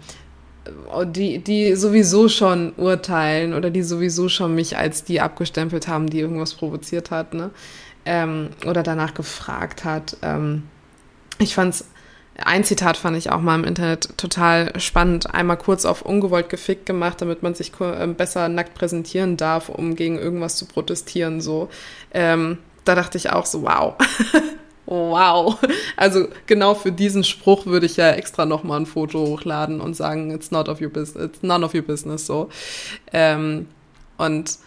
die, 1.06 1.40
die 1.40 1.74
sowieso 1.76 2.28
schon 2.28 2.72
urteilen 2.76 3.52
oder 3.52 3.70
die 3.70 3.82
sowieso 3.82 4.28
schon 4.28 4.54
mich 4.54 4.78
als 4.78 5.04
die 5.04 5.20
abgestempelt 5.20 5.88
haben, 5.88 6.08
die 6.08 6.20
irgendwas 6.20 6.54
provoziert 6.54 7.10
hat, 7.10 7.34
ne? 7.34 7.50
Ähm, 8.06 8.50
oder 8.66 8.82
danach 8.82 9.14
gefragt 9.14 9.84
hat. 9.84 10.16
Ähm, 10.22 10.64
ich 11.38 11.54
fand's 11.54 11.86
ein 12.42 12.64
Zitat 12.64 12.96
fand 12.96 13.16
ich 13.16 13.30
auch 13.30 13.40
mal 13.40 13.54
im 13.54 13.64
Internet 13.64 14.18
total 14.18 14.78
spannend. 14.80 15.32
Einmal 15.32 15.56
kurz 15.56 15.84
auf 15.84 16.02
ungewollt 16.02 16.48
gefickt 16.48 16.84
gemacht, 16.86 17.20
damit 17.20 17.42
man 17.42 17.54
sich 17.54 17.72
ähm, 17.80 18.16
besser 18.16 18.48
nackt 18.48 18.74
präsentieren 18.74 19.36
darf, 19.36 19.68
um 19.68 19.94
gegen 19.94 20.18
irgendwas 20.18 20.56
zu 20.56 20.66
protestieren. 20.66 21.40
So, 21.40 21.68
ähm, 22.12 22.58
da 22.84 22.94
dachte 22.96 23.18
ich 23.18 23.30
auch 23.30 23.46
so, 23.46 23.62
wow. 23.62 23.94
wow. 24.86 25.56
Also 25.96 26.28
genau 26.46 26.74
für 26.74 26.90
diesen 26.90 27.22
Spruch 27.22 27.66
würde 27.66 27.86
ich 27.86 27.96
ja 27.96 28.10
extra 28.10 28.46
nochmal 28.46 28.80
ein 28.80 28.86
Foto 28.86 29.20
hochladen 29.20 29.80
und 29.80 29.94
sagen, 29.94 30.32
it's 30.32 30.50
not 30.50 30.68
of 30.68 30.80
your 30.80 30.90
business, 30.90 31.26
it's 31.26 31.42
none 31.42 31.64
of 31.64 31.72
your 31.72 31.82
business. 31.82 32.26
So. 32.26 32.48
Ähm, 33.12 33.68
und 34.18 34.58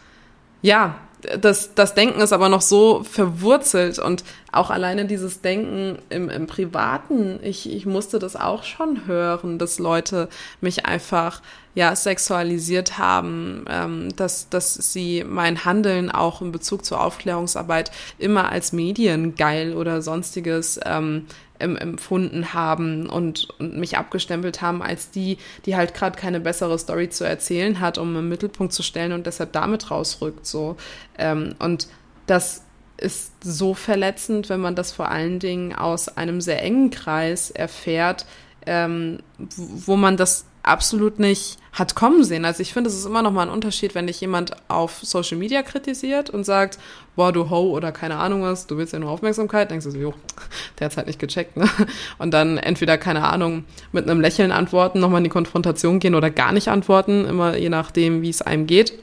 ja, 0.62 0.96
das, 1.40 1.74
das 1.74 1.96
Denken 1.96 2.22
ist 2.22 2.32
aber 2.32 2.50
noch 2.50 2.62
so 2.62 3.04
verwurzelt 3.04 4.00
und 4.00 4.24
auch 4.52 4.70
alleine 4.70 5.06
dieses 5.06 5.42
Denken 5.42 5.98
im, 6.10 6.30
im 6.30 6.48
Privaten, 6.48 7.40
ich, 7.42 7.72
ich 7.72 7.86
musste 7.86 8.20
das 8.20 8.36
auch 8.36 8.64
schon 8.64 9.08
hören, 9.08 9.58
dass 9.58 9.80
Leute 9.80 10.30
mich 10.62 10.86
einfach 10.86 11.42
ja 11.78 11.96
sexualisiert 11.96 12.98
haben, 12.98 13.64
ähm, 13.70 14.10
dass, 14.16 14.50
dass 14.50 14.74
sie 14.74 15.24
mein 15.24 15.64
Handeln 15.64 16.10
auch 16.10 16.42
in 16.42 16.52
Bezug 16.52 16.84
zur 16.84 17.00
Aufklärungsarbeit 17.00 17.92
immer 18.18 18.52
als 18.52 18.74
mediengeil 18.74 19.76
oder 19.76 20.02
sonstiges 20.02 20.80
ähm, 20.84 21.28
empfunden 21.60 22.56
haben 22.56 23.08
und, 23.08 23.50
und 23.60 23.78
mich 23.78 23.96
abgestempelt 23.96 24.60
haben 24.60 24.82
als 24.82 25.12
die, 25.12 25.38
die 25.68 25.76
halt 25.76 25.94
gerade 25.94 26.18
keine 26.18 26.40
bessere 26.40 26.80
Story 26.80 27.10
zu 27.10 27.26
erzählen 27.26 27.80
hat, 27.80 28.00
um 28.00 28.16
im 28.16 28.28
Mittelpunkt 28.28 28.74
zu 28.74 28.82
stellen 28.82 29.12
und 29.12 29.28
deshalb 29.28 29.52
damit 29.52 29.92
rausrückt. 29.92 30.48
So. 30.48 30.78
Ähm, 31.20 31.54
und 31.60 31.88
das 32.26 32.64
ist 32.98 33.34
so 33.44 33.76
verletzend, 33.76 34.50
wenn 34.50 34.62
man 34.62 34.74
das 34.74 34.92
vor 34.92 35.12
allen 35.12 35.38
Dingen 35.38 35.76
aus 35.76 36.18
einem 36.18 36.42
sehr 36.42 36.64
engen 36.64 36.90
Kreis 36.90 37.52
erfährt, 37.52 38.26
ähm, 38.66 39.20
wo 39.38 39.96
man 39.96 40.18
das 40.18 40.46
absolut 40.68 41.20
nicht 41.20 41.58
hat 41.78 41.96
kommen 41.96 42.24
sehen. 42.24 42.44
Also 42.44 42.62
ich 42.62 42.74
finde, 42.74 42.90
es 42.90 42.98
ist 42.98 43.06
immer 43.06 43.22
noch 43.22 43.32
mal 43.32 43.44
ein 43.44 43.50
Unterschied, 43.50 43.94
wenn 43.94 44.08
dich 44.08 44.20
jemand 44.20 44.52
auf 44.68 45.00
Social 45.04 45.38
Media 45.38 45.62
kritisiert 45.62 46.30
und 46.30 46.44
sagt, 46.44 46.80
boah, 47.16 47.32
du 47.32 47.50
Ho 47.50 47.70
oder 47.70 47.92
keine 47.92 48.18
Ahnung 48.18 48.42
was, 48.42 48.66
du 48.66 48.78
willst 48.78 48.94
ja 48.94 49.00
nur 49.00 49.12
Aufmerksamkeit, 49.12 49.70
denkst 49.70 49.86
du 49.86 49.92
so, 49.92 49.98
jo, 49.98 50.14
der 50.80 50.86
hat's 50.86 50.98
halt 50.98 51.08
nicht 51.08 51.20
gecheckt, 51.20 51.56
ne? 51.56 51.70
Und 52.18 52.32
dann 52.34 52.58
entweder, 52.58 52.98
keine 52.98 53.24
Ahnung, 53.28 53.66
mit 53.92 54.10
einem 54.10 54.22
Lächeln 54.22 54.52
antworten, 54.52 55.00
nochmal 55.00 55.20
in 55.20 55.26
die 55.26 55.30
Konfrontation 55.30 56.00
gehen 56.00 56.16
oder 56.16 56.32
gar 56.32 56.52
nicht 56.52 56.70
antworten, 56.70 57.26
immer 57.26 57.58
je 57.58 57.70
nachdem, 57.70 58.24
wie 58.24 58.30
es 58.30 58.42
einem 58.42 58.66
geht. 58.66 58.94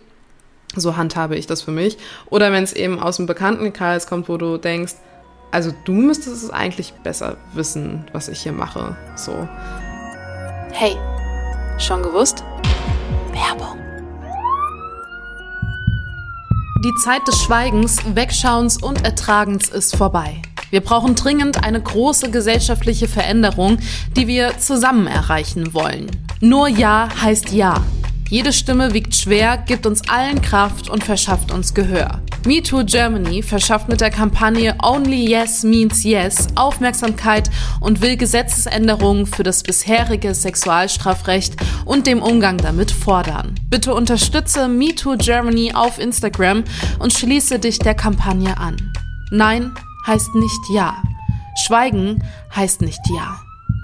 So 0.74 0.96
handhabe 0.96 1.36
ich 1.36 1.46
das 1.46 1.62
für 1.62 1.70
mich. 1.70 1.98
Oder 2.26 2.50
wenn 2.50 2.64
es 2.64 2.72
eben 2.72 2.98
aus 2.98 3.18
dem 3.18 3.26
Bekanntenkreis 3.26 4.08
kommt, 4.08 4.28
wo 4.28 4.36
du 4.36 4.58
denkst, 4.58 4.94
also 5.52 5.72
du 5.84 5.92
müsstest 5.92 6.42
es 6.42 6.50
eigentlich 6.50 6.94
besser 7.04 7.36
wissen, 7.52 8.06
was 8.12 8.28
ich 8.28 8.40
hier 8.40 8.50
mache. 8.50 8.96
So. 9.14 9.48
Hey, 10.72 10.96
Schon 11.78 12.02
gewusst? 12.02 12.44
Werbung. 13.32 13.76
Die 16.84 16.94
Zeit 17.02 17.26
des 17.26 17.42
Schweigens, 17.42 17.98
Wegschauens 18.14 18.80
und 18.80 19.04
Ertragens 19.04 19.68
ist 19.70 19.96
vorbei. 19.96 20.40
Wir 20.70 20.80
brauchen 20.80 21.14
dringend 21.16 21.64
eine 21.64 21.80
große 21.82 22.30
gesellschaftliche 22.30 23.08
Veränderung, 23.08 23.78
die 24.16 24.28
wir 24.28 24.58
zusammen 24.58 25.06
erreichen 25.08 25.74
wollen. 25.74 26.10
Nur 26.40 26.68
Ja 26.68 27.08
heißt 27.20 27.52
Ja. 27.52 27.82
Jede 28.34 28.52
Stimme 28.52 28.92
wiegt 28.92 29.14
schwer, 29.14 29.58
gibt 29.58 29.86
uns 29.86 30.08
allen 30.08 30.42
Kraft 30.42 30.90
und 30.90 31.04
verschafft 31.04 31.52
uns 31.52 31.72
Gehör. 31.72 32.20
MeToo 32.44 32.84
Germany 32.84 33.44
verschafft 33.44 33.88
mit 33.88 34.00
der 34.00 34.10
Kampagne 34.10 34.74
Only 34.82 35.30
Yes 35.30 35.62
Means 35.62 36.02
Yes 36.02 36.48
Aufmerksamkeit 36.56 37.48
und 37.78 38.00
will 38.00 38.16
Gesetzesänderungen 38.16 39.26
für 39.26 39.44
das 39.44 39.62
bisherige 39.62 40.34
Sexualstrafrecht 40.34 41.54
und 41.84 42.08
dem 42.08 42.20
Umgang 42.20 42.58
damit 42.58 42.90
fordern. 42.90 43.54
Bitte 43.70 43.94
unterstütze 43.94 44.66
MeToo 44.66 45.16
Germany 45.16 45.70
auf 45.72 46.00
Instagram 46.00 46.64
und 46.98 47.12
schließe 47.12 47.60
dich 47.60 47.78
der 47.78 47.94
Kampagne 47.94 48.58
an. 48.58 48.92
Nein 49.30 49.70
heißt 50.08 50.34
nicht 50.34 50.60
Ja. 50.70 50.96
Schweigen 51.64 52.20
heißt 52.52 52.80
nicht 52.80 52.98
Ja. 53.16 53.36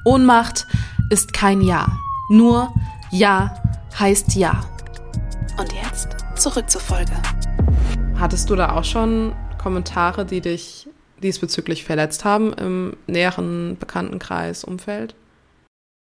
Ohnmacht 0.05 0.67
ist 1.09 1.33
kein 1.33 1.61
Ja. 1.61 1.87
Nur 2.31 2.75
Ja 3.13 3.55
heißt 3.99 4.35
Ja. 4.35 4.65
Und 5.59 5.73
jetzt 5.73 6.09
zurück 6.37 6.71
zur 6.71 6.81
Folge. 6.81 7.13
Hattest 8.19 8.51
du 8.51 8.57
da 8.57 8.73
auch 8.77 8.85
schon 8.85 9.35
Kommentare, 9.59 10.25
die 10.25 10.41
dich 10.41 10.89
diesbezüglich 11.23 11.85
verletzt 11.85 12.25
haben 12.25 12.53
im 12.55 12.97
näheren 13.07 13.77
Bekanntenkreis, 13.79 14.65
Umfeld? 14.65 15.15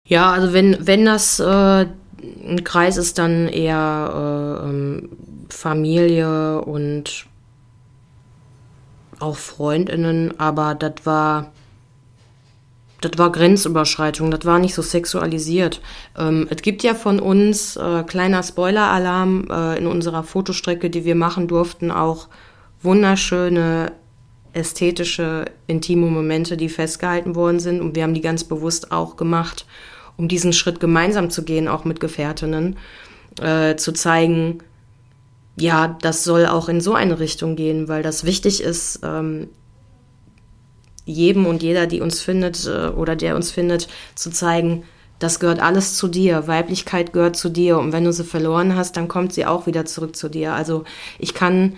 Ja, 0.07 0.33
also 0.33 0.53
wenn, 0.53 0.77
wenn 0.87 1.05
das 1.05 1.39
äh, 1.41 1.45
ein 1.45 2.65
Kreis 2.65 2.97
ist, 2.97 3.19
dann 3.19 3.49
eher 3.49 4.61
äh, 4.63 4.69
ähm, 4.69 5.11
Familie 5.49 6.61
und 6.63 7.27
auch 9.21 9.37
Freundinnen, 9.37 10.39
aber 10.39 10.75
das 10.75 10.95
war 11.05 11.53
das 13.05 13.19
war 13.19 13.31
Grenzüberschreitung, 13.31 14.31
das 14.31 14.45
war 14.45 14.59
nicht 14.59 14.75
so 14.75 14.83
sexualisiert. 14.83 15.81
Ähm, 16.19 16.47
es 16.51 16.63
gibt 16.63 16.83
ja 16.83 16.95
von 16.95 17.21
uns, 17.21 17.77
äh, 17.77 18.03
kleiner 18.05 18.43
Spoiler-Alarm, 18.43 19.49
äh, 19.51 19.79
in 19.79 19.87
unserer 19.87 20.23
Fotostrecke, 20.23 20.91
die 20.91 21.05
wir 21.05 21.15
machen 21.15 21.49
durften, 21.49 21.91
auch 21.91 22.29
wunderschöne 22.83 23.93
ästhetische, 24.53 25.47
intime 25.67 26.07
Momente, 26.07 26.57
die 26.57 26.69
festgehalten 26.69 27.35
worden 27.35 27.61
sind. 27.61 27.81
Und 27.81 27.97
wir 27.97 28.05
haben 28.05 28.15
die 28.15 28.21
ganz 28.21 28.45
bewusst 28.45 28.93
auch 28.93 29.17
gemacht, 29.17 29.67
um 30.17 30.29
diesen 30.29 30.53
Schritt 30.53 30.81
gemeinsam 30.81 31.31
zu 31.31 31.45
gehen, 31.45 31.69
auch 31.69 31.85
mit 31.85 32.01
Gefährtinnen, 32.01 32.77
äh, 33.41 33.77
zu 33.77 33.93
zeigen, 33.93 34.61
ja, 35.57 35.97
das 36.01 36.25
soll 36.25 36.47
auch 36.47 36.69
in 36.69 36.81
so 36.81 36.95
eine 36.95 37.21
Richtung 37.21 37.57
gehen, 37.57 37.89
weil 37.89 38.03
das 38.03 38.25
wichtig 38.25 38.63
ist, 38.63 39.01
ähm, 39.05 39.49
jedem 41.05 41.47
und 41.47 41.63
jeder, 41.63 41.87
die 41.87 42.01
uns 42.01 42.21
findet 42.21 42.67
äh, 42.67 42.89
oder 42.89 43.17
der 43.17 43.37
uns 43.37 43.51
findet, 43.51 43.89
zu 44.15 44.31
zeigen, 44.31 44.85
das 45.19 45.41
gehört 45.41 45.61
alles 45.61 45.97
zu 45.97 46.09
dir. 46.09 46.49
Weiblichkeit 46.49 47.13
gehört 47.13 47.37
zu 47.37 47.49
dir. 47.49 47.79
Und 47.79 47.93
wenn 47.93 48.05
du 48.05 48.13
sie 48.13 48.25
verloren 48.25 48.75
hast, 48.75 48.97
dann 48.97 49.09
kommt 49.09 49.33
sie 49.33 49.47
auch 49.47 49.67
wieder 49.67 49.85
zurück 49.85 50.17
zu 50.17 50.29
dir. 50.29 50.55
Also 50.55 50.85
ich 51.19 51.35
kann 51.35 51.77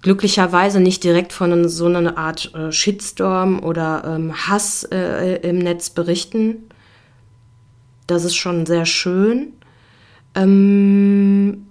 glücklicherweise 0.00 0.80
nicht 0.80 1.02
direkt 1.02 1.32
von 1.32 1.68
so 1.68 1.86
einer 1.86 2.16
Art 2.16 2.54
äh, 2.54 2.70
Shitstorm 2.70 3.60
oder 3.60 4.04
ähm, 4.06 4.32
Hass 4.32 4.84
äh, 4.84 5.36
im 5.48 5.58
Netz 5.58 5.90
berichten. 5.90 6.68
Das 8.06 8.24
ist 8.24 8.36
schon 8.36 8.64
sehr 8.64 8.86
schön. 8.86 9.52
Ähm, 10.34 11.66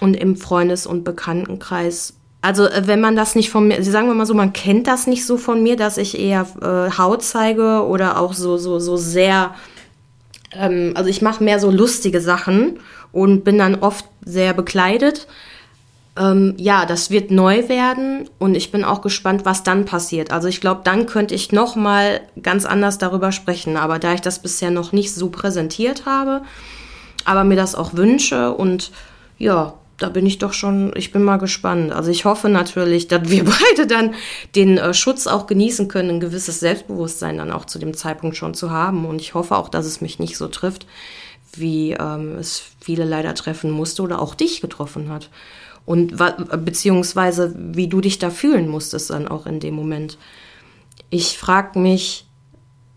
und 0.00 0.14
im 0.14 0.36
Freundes- 0.36 0.86
und 0.86 1.04
Bekanntenkreis 1.04 2.14
also 2.44 2.66
äh, 2.66 2.86
wenn 2.86 3.00
man 3.00 3.16
das 3.16 3.34
nicht 3.34 3.48
von 3.48 3.68
mir, 3.68 3.82
sagen 3.82 4.06
wir 4.06 4.14
mal 4.14 4.26
so, 4.26 4.34
man 4.34 4.52
kennt 4.52 4.86
das 4.86 5.06
nicht 5.06 5.24
so 5.24 5.38
von 5.38 5.62
mir, 5.62 5.76
dass 5.76 5.96
ich 5.96 6.18
eher 6.18 6.46
äh, 6.60 6.90
Haut 6.98 7.22
zeige 7.22 7.86
oder 7.86 8.20
auch 8.20 8.34
so 8.34 8.58
so 8.58 8.78
so 8.78 8.98
sehr, 8.98 9.54
ähm, 10.52 10.92
also 10.94 11.08
ich 11.08 11.22
mache 11.22 11.42
mehr 11.42 11.58
so 11.58 11.70
lustige 11.70 12.20
Sachen 12.20 12.80
und 13.12 13.44
bin 13.44 13.56
dann 13.56 13.76
oft 13.76 14.04
sehr 14.26 14.52
bekleidet. 14.52 15.26
Ähm, 16.18 16.52
ja, 16.58 16.84
das 16.84 17.10
wird 17.10 17.30
neu 17.30 17.66
werden 17.70 18.28
und 18.38 18.54
ich 18.54 18.70
bin 18.70 18.84
auch 18.84 19.00
gespannt, 19.00 19.46
was 19.46 19.62
dann 19.62 19.86
passiert. 19.86 20.30
Also 20.30 20.46
ich 20.46 20.60
glaube, 20.60 20.82
dann 20.84 21.06
könnte 21.06 21.34
ich 21.34 21.50
noch 21.50 21.76
mal 21.76 22.20
ganz 22.42 22.66
anders 22.66 22.98
darüber 22.98 23.32
sprechen. 23.32 23.78
Aber 23.78 23.98
da 23.98 24.12
ich 24.12 24.20
das 24.20 24.38
bisher 24.40 24.70
noch 24.70 24.92
nicht 24.92 25.14
so 25.14 25.30
präsentiert 25.30 26.04
habe, 26.04 26.42
aber 27.24 27.42
mir 27.42 27.56
das 27.56 27.74
auch 27.74 27.94
wünsche 27.94 28.52
und 28.52 28.92
ja, 29.38 29.74
da 29.98 30.08
bin 30.08 30.26
ich 30.26 30.38
doch 30.38 30.52
schon, 30.52 30.92
ich 30.96 31.12
bin 31.12 31.22
mal 31.22 31.36
gespannt. 31.36 31.92
Also 31.92 32.10
ich 32.10 32.24
hoffe 32.24 32.48
natürlich, 32.48 33.08
dass 33.08 33.28
wir 33.30 33.44
beide 33.76 33.86
dann 33.86 34.14
den 34.54 34.78
äh, 34.78 34.94
Schutz 34.94 35.26
auch 35.26 35.46
genießen 35.46 35.88
können, 35.88 36.10
ein 36.10 36.20
gewisses 36.20 36.60
Selbstbewusstsein 36.60 37.38
dann 37.38 37.52
auch 37.52 37.64
zu 37.64 37.78
dem 37.78 37.94
Zeitpunkt 37.94 38.36
schon 38.36 38.54
zu 38.54 38.70
haben. 38.70 39.04
Und 39.06 39.20
ich 39.20 39.34
hoffe 39.34 39.56
auch, 39.56 39.68
dass 39.68 39.86
es 39.86 40.00
mich 40.00 40.18
nicht 40.18 40.36
so 40.36 40.48
trifft, 40.48 40.86
wie 41.56 41.92
ähm, 41.92 42.36
es 42.36 42.62
viele 42.80 43.04
leider 43.04 43.34
treffen 43.34 43.70
musste 43.70 44.02
oder 44.02 44.20
auch 44.20 44.34
dich 44.34 44.60
getroffen 44.60 45.08
hat. 45.10 45.30
Und 45.86 46.16
beziehungsweise 46.64 47.54
wie 47.56 47.88
du 47.88 48.00
dich 48.00 48.18
da 48.18 48.30
fühlen 48.30 48.68
musstest 48.68 49.10
dann 49.10 49.28
auch 49.28 49.44
in 49.44 49.60
dem 49.60 49.74
Moment. 49.74 50.16
Ich 51.10 51.36
frage 51.36 51.78
mich, 51.78 52.26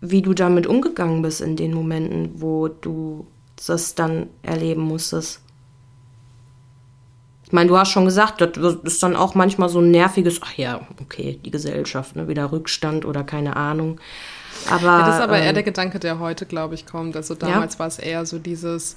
wie 0.00 0.22
du 0.22 0.32
damit 0.32 0.66
umgegangen 0.66 1.20
bist 1.20 1.42
in 1.42 1.56
den 1.56 1.74
Momenten, 1.74 2.40
wo 2.40 2.68
du 2.68 3.26
das 3.66 3.94
dann 3.94 4.28
erleben 4.42 4.82
musstest. 4.82 5.40
Ich 7.48 7.52
meine, 7.52 7.66
du 7.66 7.78
hast 7.78 7.92
schon 7.92 8.04
gesagt, 8.04 8.42
das 8.42 8.74
ist 8.84 9.02
dann 9.02 9.16
auch 9.16 9.34
manchmal 9.34 9.70
so 9.70 9.80
ein 9.80 9.90
nerviges, 9.90 10.42
ach 10.42 10.52
ja, 10.58 10.86
okay, 11.00 11.40
die 11.42 11.50
Gesellschaft, 11.50 12.14
ne, 12.14 12.28
wieder 12.28 12.52
Rückstand 12.52 13.06
oder 13.06 13.24
keine 13.24 13.56
Ahnung. 13.56 13.98
Aber, 14.68 14.82
ja, 14.82 15.06
das 15.06 15.14
ist 15.14 15.22
aber 15.22 15.38
ähm, 15.38 15.44
eher 15.44 15.52
der 15.54 15.62
Gedanke, 15.62 15.98
der 15.98 16.18
heute, 16.18 16.44
glaube 16.44 16.74
ich, 16.74 16.84
kommt. 16.84 17.16
Also 17.16 17.34
damals 17.34 17.74
ja. 17.74 17.78
war 17.78 17.86
es 17.86 17.98
eher 17.98 18.26
so 18.26 18.38
dieses 18.38 18.92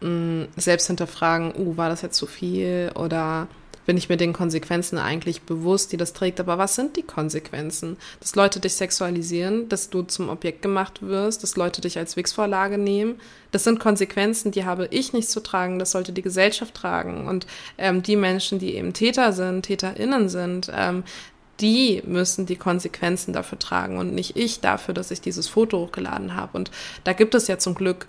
mh, 0.00 0.08
mm, 0.08 0.48
Selbsthinterfragen, 0.56 1.54
uh, 1.54 1.76
war 1.76 1.88
das 1.88 2.02
jetzt 2.02 2.16
zu 2.16 2.26
viel? 2.26 2.90
Oder 2.96 3.46
bin 3.86 3.96
ich 3.96 4.08
mir 4.08 4.16
den 4.16 4.32
Konsequenzen 4.32 4.98
eigentlich 4.98 5.42
bewusst, 5.42 5.92
die 5.92 5.96
das 5.96 6.12
trägt. 6.12 6.40
Aber 6.40 6.58
was 6.58 6.74
sind 6.74 6.96
die 6.96 7.02
Konsequenzen? 7.02 7.96
Dass 8.20 8.34
Leute 8.34 8.60
dich 8.60 8.74
sexualisieren, 8.74 9.68
dass 9.68 9.90
du 9.90 10.02
zum 10.02 10.28
Objekt 10.28 10.60
gemacht 10.60 11.02
wirst, 11.02 11.42
dass 11.42 11.56
Leute 11.56 11.80
dich 11.80 11.96
als 11.96 12.16
Wix-Vorlage 12.16 12.78
nehmen. 12.78 13.20
Das 13.52 13.64
sind 13.64 13.80
Konsequenzen, 13.80 14.50
die 14.50 14.64
habe 14.64 14.88
ich 14.90 15.12
nicht 15.12 15.30
zu 15.30 15.40
tragen, 15.40 15.78
das 15.78 15.92
sollte 15.92 16.12
die 16.12 16.22
Gesellschaft 16.22 16.74
tragen. 16.74 17.26
Und 17.26 17.46
ähm, 17.78 18.02
die 18.02 18.16
Menschen, 18.16 18.58
die 18.58 18.74
eben 18.74 18.92
Täter 18.92 19.32
sind, 19.32 19.62
TäterInnen 19.62 20.28
sind, 20.28 20.70
ähm, 20.74 21.04
die 21.60 22.02
müssen 22.04 22.44
die 22.44 22.56
Konsequenzen 22.56 23.32
dafür 23.32 23.58
tragen 23.58 23.96
und 23.96 24.14
nicht 24.14 24.36
ich 24.36 24.60
dafür, 24.60 24.92
dass 24.92 25.10
ich 25.10 25.20
dieses 25.20 25.48
Foto 25.48 25.78
hochgeladen 25.78 26.34
habe. 26.34 26.58
Und 26.58 26.70
da 27.04 27.12
gibt 27.12 27.34
es 27.34 27.48
ja 27.48 27.56
zum 27.58 27.74
Glück 27.74 28.06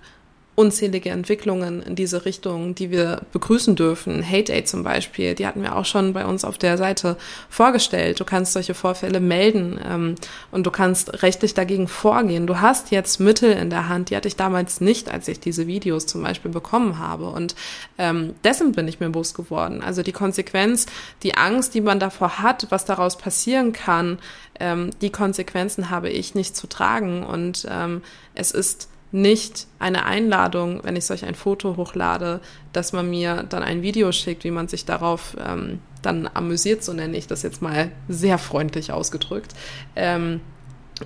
unzählige 0.58 1.10
Entwicklungen 1.10 1.82
in 1.82 1.94
diese 1.94 2.24
Richtung, 2.24 2.74
die 2.74 2.90
wir 2.90 3.22
begrüßen 3.32 3.76
dürfen. 3.76 4.28
Hate 4.28 4.52
Aid 4.52 4.66
zum 4.66 4.82
Beispiel, 4.82 5.36
die 5.36 5.46
hatten 5.46 5.62
wir 5.62 5.76
auch 5.76 5.84
schon 5.84 6.14
bei 6.14 6.26
uns 6.26 6.44
auf 6.44 6.58
der 6.58 6.76
Seite 6.76 7.16
vorgestellt. 7.48 8.18
Du 8.18 8.24
kannst 8.24 8.54
solche 8.54 8.74
Vorfälle 8.74 9.20
melden 9.20 9.78
ähm, 9.88 10.14
und 10.50 10.66
du 10.66 10.72
kannst 10.72 11.22
rechtlich 11.22 11.54
dagegen 11.54 11.86
vorgehen. 11.86 12.48
Du 12.48 12.60
hast 12.60 12.90
jetzt 12.90 13.20
Mittel 13.20 13.52
in 13.52 13.70
der 13.70 13.88
Hand, 13.88 14.10
die 14.10 14.16
hatte 14.16 14.26
ich 14.26 14.34
damals 14.34 14.80
nicht, 14.80 15.08
als 15.12 15.28
ich 15.28 15.38
diese 15.38 15.68
Videos 15.68 16.06
zum 16.06 16.24
Beispiel 16.24 16.50
bekommen 16.50 16.98
habe. 16.98 17.30
Und 17.30 17.54
ähm, 17.96 18.34
dessen 18.42 18.72
bin 18.72 18.88
ich 18.88 18.98
mir 18.98 19.10
bewusst 19.10 19.36
geworden. 19.36 19.80
Also 19.80 20.02
die 20.02 20.10
Konsequenz, 20.10 20.86
die 21.22 21.36
Angst, 21.36 21.72
die 21.74 21.80
man 21.80 22.00
davor 22.00 22.40
hat, 22.40 22.66
was 22.70 22.84
daraus 22.84 23.16
passieren 23.16 23.72
kann, 23.72 24.18
ähm, 24.58 24.90
die 25.02 25.10
Konsequenzen 25.10 25.88
habe 25.90 26.10
ich 26.10 26.34
nicht 26.34 26.56
zu 26.56 26.66
tragen. 26.66 27.22
Und 27.22 27.64
ähm, 27.70 28.02
es 28.34 28.50
ist 28.50 28.88
nicht 29.10 29.66
eine 29.78 30.04
Einladung, 30.04 30.80
wenn 30.84 30.96
ich 30.96 31.06
solch 31.06 31.24
ein 31.24 31.34
Foto 31.34 31.76
hochlade, 31.76 32.40
dass 32.72 32.92
man 32.92 33.08
mir 33.08 33.44
dann 33.48 33.62
ein 33.62 33.82
Video 33.82 34.12
schickt, 34.12 34.44
wie 34.44 34.50
man 34.50 34.68
sich 34.68 34.84
darauf 34.84 35.36
ähm, 35.44 35.80
dann 36.02 36.28
amüsiert, 36.32 36.84
so 36.84 36.92
nenne 36.92 37.16
ich 37.16 37.26
das 37.26 37.42
jetzt 37.42 37.62
mal 37.62 37.90
sehr 38.08 38.38
freundlich 38.38 38.92
ausgedrückt. 38.92 39.54
Ähm, 39.96 40.40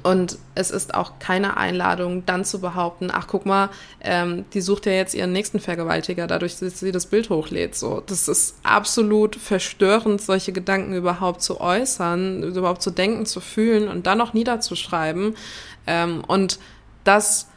und 0.02 0.38
es 0.54 0.70
ist 0.70 0.94
auch 0.94 1.18
keine 1.18 1.56
Einladung, 1.56 2.24
dann 2.24 2.44
zu 2.44 2.60
behaupten, 2.60 3.10
ach 3.12 3.26
guck 3.26 3.44
mal, 3.44 3.68
ähm, 4.00 4.46
die 4.54 4.62
sucht 4.62 4.86
ja 4.86 4.92
jetzt 4.92 5.14
ihren 5.14 5.32
nächsten 5.32 5.60
Vergewaltiger, 5.60 6.26
dadurch, 6.26 6.58
dass 6.58 6.80
sie 6.80 6.92
das 6.92 7.06
Bild 7.06 7.28
hochlädt. 7.30 7.74
So, 7.74 8.02
das 8.06 8.26
ist 8.26 8.56
absolut 8.62 9.36
verstörend, 9.36 10.22
solche 10.22 10.52
Gedanken 10.52 10.94
überhaupt 10.94 11.42
zu 11.42 11.60
äußern, 11.60 12.42
überhaupt 12.42 12.82
zu 12.82 12.90
denken, 12.90 13.26
zu 13.26 13.40
fühlen 13.40 13.88
und 13.88 14.06
dann 14.06 14.18
noch 14.18 14.32
niederzuschreiben. 14.32 15.36
Ähm, 15.86 16.24
und 16.26 16.58
das 17.04 17.48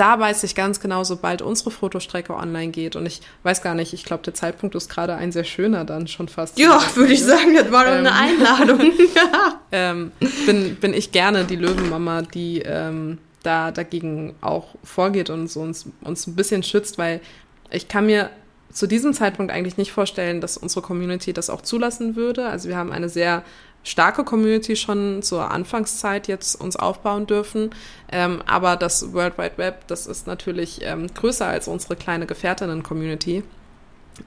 da 0.00 0.18
weiß 0.18 0.44
ich 0.44 0.54
ganz 0.54 0.80
genau, 0.80 1.04
sobald 1.04 1.42
unsere 1.42 1.70
Fotostrecke 1.70 2.34
online 2.34 2.68
geht, 2.68 2.96
und 2.96 3.04
ich 3.04 3.20
weiß 3.42 3.60
gar 3.60 3.74
nicht, 3.74 3.92
ich 3.92 4.04
glaube, 4.04 4.22
der 4.22 4.32
Zeitpunkt 4.32 4.74
ist 4.74 4.88
gerade 4.88 5.14
ein 5.14 5.30
sehr 5.30 5.44
schöner 5.44 5.84
dann 5.84 6.08
schon 6.08 6.28
fast. 6.28 6.58
Ja, 6.58 6.80
würde 6.94 7.12
ich 7.12 7.22
sagen, 7.22 7.54
das 7.54 7.70
war 7.70 7.84
doch 7.84 7.92
ähm, 7.92 8.06
eine 8.06 8.14
Einladung. 8.14 8.92
ähm, 9.72 10.12
bin, 10.46 10.76
bin 10.76 10.94
ich 10.94 11.12
gerne 11.12 11.44
die 11.44 11.56
Löwenmama, 11.56 12.22
die 12.22 12.62
ähm, 12.62 13.18
da 13.42 13.72
dagegen 13.72 14.34
auch 14.40 14.74
vorgeht 14.82 15.28
und 15.28 15.48
so 15.48 15.60
uns, 15.60 15.86
uns 16.00 16.26
ein 16.26 16.34
bisschen 16.34 16.62
schützt, 16.62 16.96
weil 16.96 17.20
ich 17.70 17.88
kann 17.88 18.06
mir 18.06 18.30
zu 18.72 18.86
diesem 18.86 19.12
Zeitpunkt 19.12 19.52
eigentlich 19.52 19.76
nicht 19.76 19.92
vorstellen, 19.92 20.40
dass 20.40 20.56
unsere 20.56 20.80
Community 20.80 21.34
das 21.34 21.50
auch 21.50 21.60
zulassen 21.60 22.16
würde. 22.16 22.46
Also 22.46 22.70
wir 22.70 22.76
haben 22.76 22.92
eine 22.92 23.10
sehr 23.10 23.42
starke 23.82 24.24
Community 24.24 24.76
schon 24.76 25.22
zur 25.22 25.50
Anfangszeit 25.50 26.28
jetzt 26.28 26.60
uns 26.60 26.76
aufbauen 26.76 27.26
dürfen. 27.26 27.70
Ähm, 28.10 28.42
aber 28.46 28.76
das 28.76 29.12
World 29.12 29.38
Wide 29.38 29.56
Web, 29.56 29.86
das 29.86 30.06
ist 30.06 30.26
natürlich 30.26 30.80
ähm, 30.82 31.12
größer 31.12 31.46
als 31.46 31.68
unsere 31.68 31.96
kleine 31.96 32.26
Gefährtinnen-Community. 32.26 33.42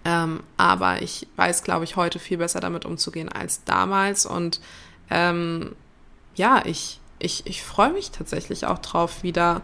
Ähm, 0.05 0.41
aber 0.57 1.01
ich 1.01 1.27
weiß, 1.35 1.63
glaube 1.63 1.83
ich, 1.83 1.95
heute 1.95 2.19
viel 2.19 2.37
besser 2.37 2.59
damit 2.59 2.85
umzugehen 2.85 3.29
als 3.29 3.63
damals. 3.63 4.25
Und 4.25 4.59
ähm, 5.09 5.75
ja, 6.35 6.63
ich, 6.65 6.99
ich, 7.19 7.45
ich 7.45 7.63
freue 7.63 7.93
mich 7.93 8.11
tatsächlich 8.11 8.65
auch 8.65 8.79
drauf, 8.79 9.23
wieder 9.23 9.61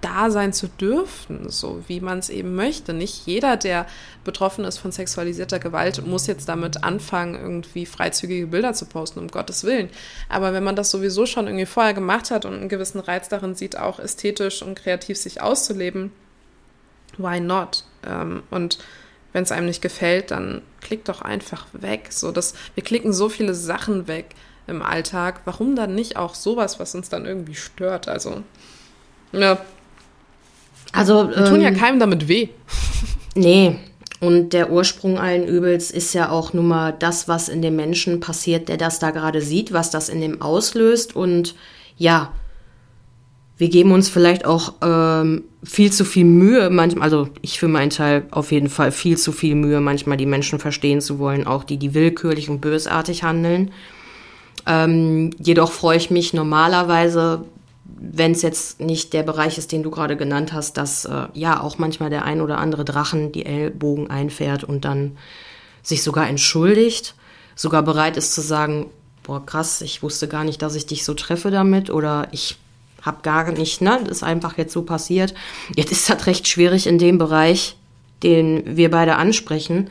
da 0.00 0.30
sein 0.30 0.52
zu 0.52 0.68
dürfen, 0.68 1.50
so 1.50 1.82
wie 1.86 2.00
man 2.00 2.18
es 2.18 2.30
eben 2.30 2.54
möchte. 2.54 2.92
Nicht 2.92 3.26
jeder, 3.26 3.56
der 3.56 3.86
betroffen 4.24 4.64
ist 4.64 4.78
von 4.78 4.92
sexualisierter 4.92 5.58
Gewalt, 5.58 6.06
muss 6.06 6.26
jetzt 6.26 6.48
damit 6.48 6.82
anfangen, 6.84 7.34
irgendwie 7.34 7.86
freizügige 7.86 8.46
Bilder 8.46 8.72
zu 8.72 8.86
posten, 8.86 9.18
um 9.18 9.28
Gottes 9.28 9.64
Willen. 9.64 9.90
Aber 10.28 10.52
wenn 10.52 10.64
man 10.64 10.76
das 10.76 10.90
sowieso 10.90 11.26
schon 11.26 11.46
irgendwie 11.46 11.66
vorher 11.66 11.94
gemacht 11.94 12.30
hat 12.30 12.44
und 12.44 12.54
einen 12.54 12.68
gewissen 12.68 13.00
Reiz 13.00 13.28
darin 13.28 13.54
sieht, 13.54 13.78
auch 13.78 13.98
ästhetisch 13.98 14.62
und 14.62 14.74
kreativ 14.74 15.18
sich 15.18 15.42
auszuleben, 15.42 16.12
why 17.18 17.40
not? 17.40 17.84
Ähm, 18.06 18.42
und 18.50 18.78
wenn 19.32 19.44
es 19.44 19.52
einem 19.52 19.66
nicht 19.66 19.82
gefällt, 19.82 20.30
dann 20.30 20.62
klickt 20.80 21.08
doch 21.08 21.22
einfach 21.22 21.66
weg. 21.72 22.08
So, 22.10 22.32
dass 22.32 22.54
wir 22.74 22.82
klicken 22.82 23.12
so 23.12 23.28
viele 23.28 23.54
Sachen 23.54 24.08
weg 24.08 24.34
im 24.66 24.82
Alltag. 24.82 25.42
Warum 25.44 25.76
dann 25.76 25.94
nicht 25.94 26.16
auch 26.16 26.34
sowas, 26.34 26.80
was 26.80 26.94
uns 26.94 27.08
dann 27.08 27.26
irgendwie 27.26 27.54
stört? 27.54 28.08
Also, 28.08 28.42
ja, 29.32 29.60
also, 30.92 31.28
Wir 31.28 31.44
tun 31.44 31.60
ja 31.60 31.68
ähm, 31.68 31.76
keinem 31.76 31.98
damit 32.00 32.28
weh. 32.28 32.48
Nee. 33.34 33.76
Und 34.20 34.52
der 34.52 34.70
Ursprung 34.70 35.18
allen 35.18 35.46
Übels 35.46 35.90
ist 35.90 36.12
ja 36.12 36.30
auch 36.30 36.52
nun 36.52 36.68
mal 36.68 36.94
das, 36.98 37.26
was 37.26 37.48
in 37.48 37.62
dem 37.62 37.76
Menschen 37.76 38.20
passiert, 38.20 38.68
der 38.68 38.76
das 38.76 38.98
da 38.98 39.12
gerade 39.12 39.40
sieht, 39.40 39.72
was 39.72 39.90
das 39.90 40.10
in 40.10 40.20
dem 40.20 40.42
auslöst. 40.42 41.16
Und 41.16 41.54
ja, 41.96 42.32
wir 43.56 43.68
geben 43.68 43.92
uns 43.92 44.08
vielleicht 44.08 44.44
auch 44.44 44.74
ähm, 44.82 45.44
viel 45.62 45.92
zu 45.92 46.04
viel 46.04 46.24
Mühe, 46.24 46.70
manchmal, 46.70 47.04
also 47.04 47.28
ich 47.40 47.58
für 47.58 47.68
meinen 47.68 47.90
Teil 47.90 48.24
auf 48.30 48.52
jeden 48.52 48.68
Fall 48.68 48.92
viel 48.92 49.16
zu 49.16 49.32
viel 49.32 49.54
Mühe, 49.54 49.80
manchmal 49.80 50.16
die 50.16 50.26
Menschen 50.26 50.58
verstehen 50.58 51.00
zu 51.00 51.18
wollen, 51.18 51.46
auch 51.46 51.64
die, 51.64 51.76
die 51.76 51.94
willkürlich 51.94 52.50
und 52.50 52.60
bösartig 52.60 53.22
handeln. 53.22 53.70
Ähm, 54.66 55.30
jedoch 55.38 55.72
freue 55.72 55.96
ich 55.96 56.10
mich 56.10 56.34
normalerweise 56.34 57.44
wenn 57.98 58.32
es 58.32 58.42
jetzt 58.42 58.80
nicht 58.80 59.12
der 59.12 59.22
Bereich 59.22 59.58
ist, 59.58 59.72
den 59.72 59.82
du 59.82 59.90
gerade 59.90 60.16
genannt 60.16 60.52
hast, 60.52 60.76
dass 60.76 61.04
äh, 61.04 61.26
ja 61.34 61.60
auch 61.60 61.78
manchmal 61.78 62.10
der 62.10 62.24
ein 62.24 62.40
oder 62.40 62.58
andere 62.58 62.84
Drachen 62.84 63.32
die 63.32 63.46
Ellbogen 63.46 64.10
einfährt 64.10 64.64
und 64.64 64.84
dann 64.84 65.16
sich 65.82 66.02
sogar 66.02 66.28
entschuldigt, 66.28 67.14
sogar 67.54 67.82
bereit 67.82 68.16
ist 68.16 68.34
zu 68.34 68.40
sagen, 68.40 68.90
boah 69.22 69.44
krass, 69.44 69.80
ich 69.80 70.02
wusste 70.02 70.28
gar 70.28 70.44
nicht, 70.44 70.62
dass 70.62 70.74
ich 70.74 70.86
dich 70.86 71.04
so 71.04 71.14
treffe 71.14 71.50
damit 71.50 71.90
oder 71.90 72.28
ich 72.32 72.56
hab 73.02 73.22
gar 73.22 73.50
nicht, 73.52 73.80
ne, 73.80 73.98
das 74.02 74.18
ist 74.18 74.22
einfach 74.22 74.58
jetzt 74.58 74.72
so 74.72 74.82
passiert. 74.82 75.34
Jetzt 75.74 75.92
ist 75.92 76.10
das 76.10 76.26
recht 76.26 76.48
schwierig 76.48 76.86
in 76.86 76.98
dem 76.98 77.18
Bereich, 77.18 77.76
den 78.22 78.76
wir 78.76 78.90
beide 78.90 79.16
ansprechen, 79.16 79.90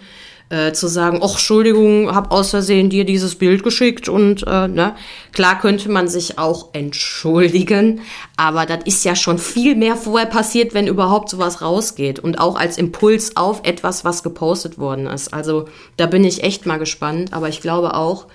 äh, 0.49 0.73
zu 0.73 0.87
sagen, 0.87 1.19
ach, 1.21 1.33
Entschuldigung, 1.33 2.13
hab 2.13 2.31
aus 2.31 2.49
Versehen 2.49 2.89
dir 2.89 3.05
dieses 3.05 3.35
Bild 3.35 3.63
geschickt 3.63 4.09
und 4.09 4.45
äh, 4.47 4.67
ne, 4.67 4.95
klar 5.31 5.59
könnte 5.59 5.89
man 5.89 6.07
sich 6.07 6.39
auch 6.39 6.69
entschuldigen, 6.73 8.01
aber 8.35 8.65
das 8.65 8.79
ist 8.85 9.05
ja 9.05 9.15
schon 9.15 9.37
viel 9.37 9.75
mehr 9.75 9.95
vorher 9.95 10.27
passiert, 10.27 10.73
wenn 10.73 10.87
überhaupt 10.87 11.29
sowas 11.29 11.61
rausgeht 11.61 12.19
und 12.19 12.39
auch 12.39 12.55
als 12.55 12.77
Impuls 12.77 13.37
auf 13.37 13.61
etwas, 13.63 14.03
was 14.03 14.23
gepostet 14.23 14.79
worden 14.79 15.05
ist. 15.05 15.33
Also 15.33 15.65
da 15.97 16.07
bin 16.07 16.23
ich 16.23 16.43
echt 16.43 16.65
mal 16.65 16.79
gespannt, 16.79 17.31
aber 17.31 17.49
ich 17.49 17.61
glaube 17.61 17.93
auch, 17.93 18.25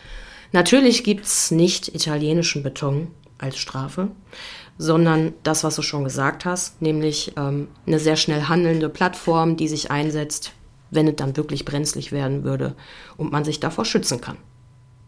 natürlich 0.53 1.03
gibt's 1.03 1.51
nicht 1.51 1.95
italienischen 1.95 2.63
Beton 2.63 3.09
als 3.39 3.59
Strafe 3.59 4.09
sondern 4.77 5.35
das, 5.45 5.63
was 5.63 5.77
du 5.77 5.83
schon 5.83 6.03
gesagt 6.03 6.45
hast, 6.45 6.83
nämlich 6.83 7.31
ähm, 7.37 7.69
eine 7.87 8.01
sehr 8.01 8.17
schnell 8.17 8.49
handelnde 8.49 8.89
Plattform, 8.89 9.57
die 9.57 9.69
sich 9.69 9.93
einsetzt 9.93 10.51
wenn 10.95 11.09
es 11.09 11.17
dann 11.17 11.37
wirklich 11.37 11.65
brenzlig 11.65 12.13
werden 12.13 12.45
würde 12.45 12.75
und 13.17 13.33
man 13.33 13.45
sich 13.45 13.61
davor 13.61 13.85
schützen 13.85 14.21
kann. 14.21 14.37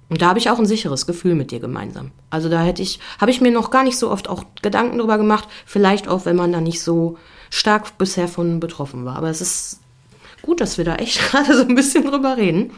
Und 0.08 0.22
da 0.22 0.28
habe 0.28 0.38
ich 0.38 0.50
auch 0.50 0.58
ein 0.58 0.66
sicheres 0.66 1.06
Gefühl 1.06 1.34
mit 1.34 1.50
dir 1.50 1.58
gemeinsam. 1.58 2.12
Also 2.30 2.48
da 2.48 2.62
hätte 2.62 2.82
ich, 2.82 3.00
habe 3.20 3.30
ich 3.30 3.40
mir 3.40 3.50
noch 3.50 3.70
gar 3.70 3.82
nicht 3.82 3.98
so 3.98 4.10
oft 4.10 4.28
auch 4.28 4.44
Gedanken 4.62 4.98
drüber 4.98 5.18
gemacht. 5.18 5.48
Vielleicht 5.64 6.06
auch, 6.06 6.26
wenn 6.26 6.36
man 6.36 6.52
da 6.52 6.60
nicht 6.60 6.80
so 6.80 7.18
stark 7.50 7.98
bisher 7.98 8.28
von 8.28 8.60
betroffen 8.60 9.04
war. 9.04 9.16
Aber 9.16 9.30
es 9.30 9.40
ist 9.40 9.80
gut, 10.42 10.60
dass 10.60 10.78
wir 10.78 10.84
da 10.84 10.96
echt 10.96 11.18
gerade 11.30 11.56
so 11.56 11.62
ein 11.62 11.74
bisschen 11.74 12.06
drüber 12.06 12.36
reden. 12.36 12.72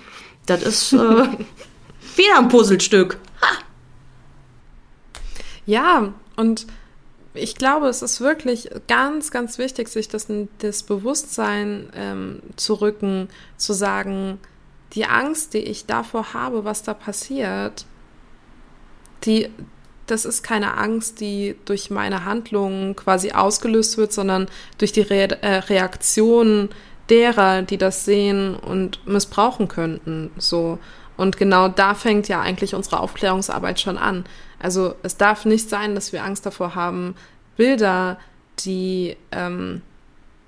Das 0.47 0.63
ist 0.63 0.93
äh, 0.95 0.97
wieder 2.17 2.39
ein 2.39 2.49
Puzzlestück. 2.49 3.19
Ha! 3.43 3.59
Ja, 5.67 6.15
und 6.37 6.67
ich 7.35 7.55
glaube, 7.55 7.89
es 7.89 8.03
ist 8.03 8.21
wirklich 8.21 8.71
ganz, 8.87 9.31
ganz 9.31 9.59
wichtig, 9.59 9.89
sich 9.89 10.09
das, 10.09 10.27
das 10.59 10.83
Bewusstsein 10.83 11.91
ähm, 11.95 12.41
zu 12.57 12.75
rücken, 12.75 13.29
zu 13.57 13.73
sagen, 13.73 14.39
die 14.95 15.05
Angst, 15.05 15.55
die 15.55 15.59
ich 15.59 15.87
davor 15.87 16.33
habe, 16.33 16.65
was 16.65 16.83
da 16.83 16.95
passiert, 16.95 17.85
die, 19.25 19.51
das 20.07 20.25
ist 20.25 20.43
keine 20.43 20.77
Angst, 20.77 21.21
die 21.21 21.57
durch 21.65 21.91
meine 21.91 22.25
Handlungen 22.25 22.97
quasi 22.97 23.33
ausgelöst 23.33 23.99
wird, 23.99 24.13
sondern 24.13 24.47
durch 24.79 24.93
die 24.93 25.03
Re 25.03 25.43
äh, 25.43 25.57
Reaktion 25.57 26.71
derer, 27.11 27.63
die 27.63 27.79
das 27.79 28.05
sehen 28.05 28.55
und 28.55 29.07
missbrauchen 29.07 29.69
könnten. 29.69 30.31
So. 30.39 30.79
Und 31.19 31.37
genau 31.37 31.69
da 31.69 31.95
fängt 31.95 32.29
ja 32.29 32.41
eigentlich 32.41 32.75
unsere 32.75 33.01
Aufklärungsarbeit 33.01 33.81
schon 33.81 33.99
an. 33.99 34.25
Also 34.59 34.95
es 35.03 35.19
darf 35.19 35.45
nicht 35.45 35.69
sein, 35.69 35.95
dass 35.95 36.13
wir 36.13 36.25
Angst 36.25 36.47
davor 36.47 36.75
haben, 36.75 37.17
Bilder, 37.57 38.19
die, 38.61 39.17
ähm, 39.33 39.83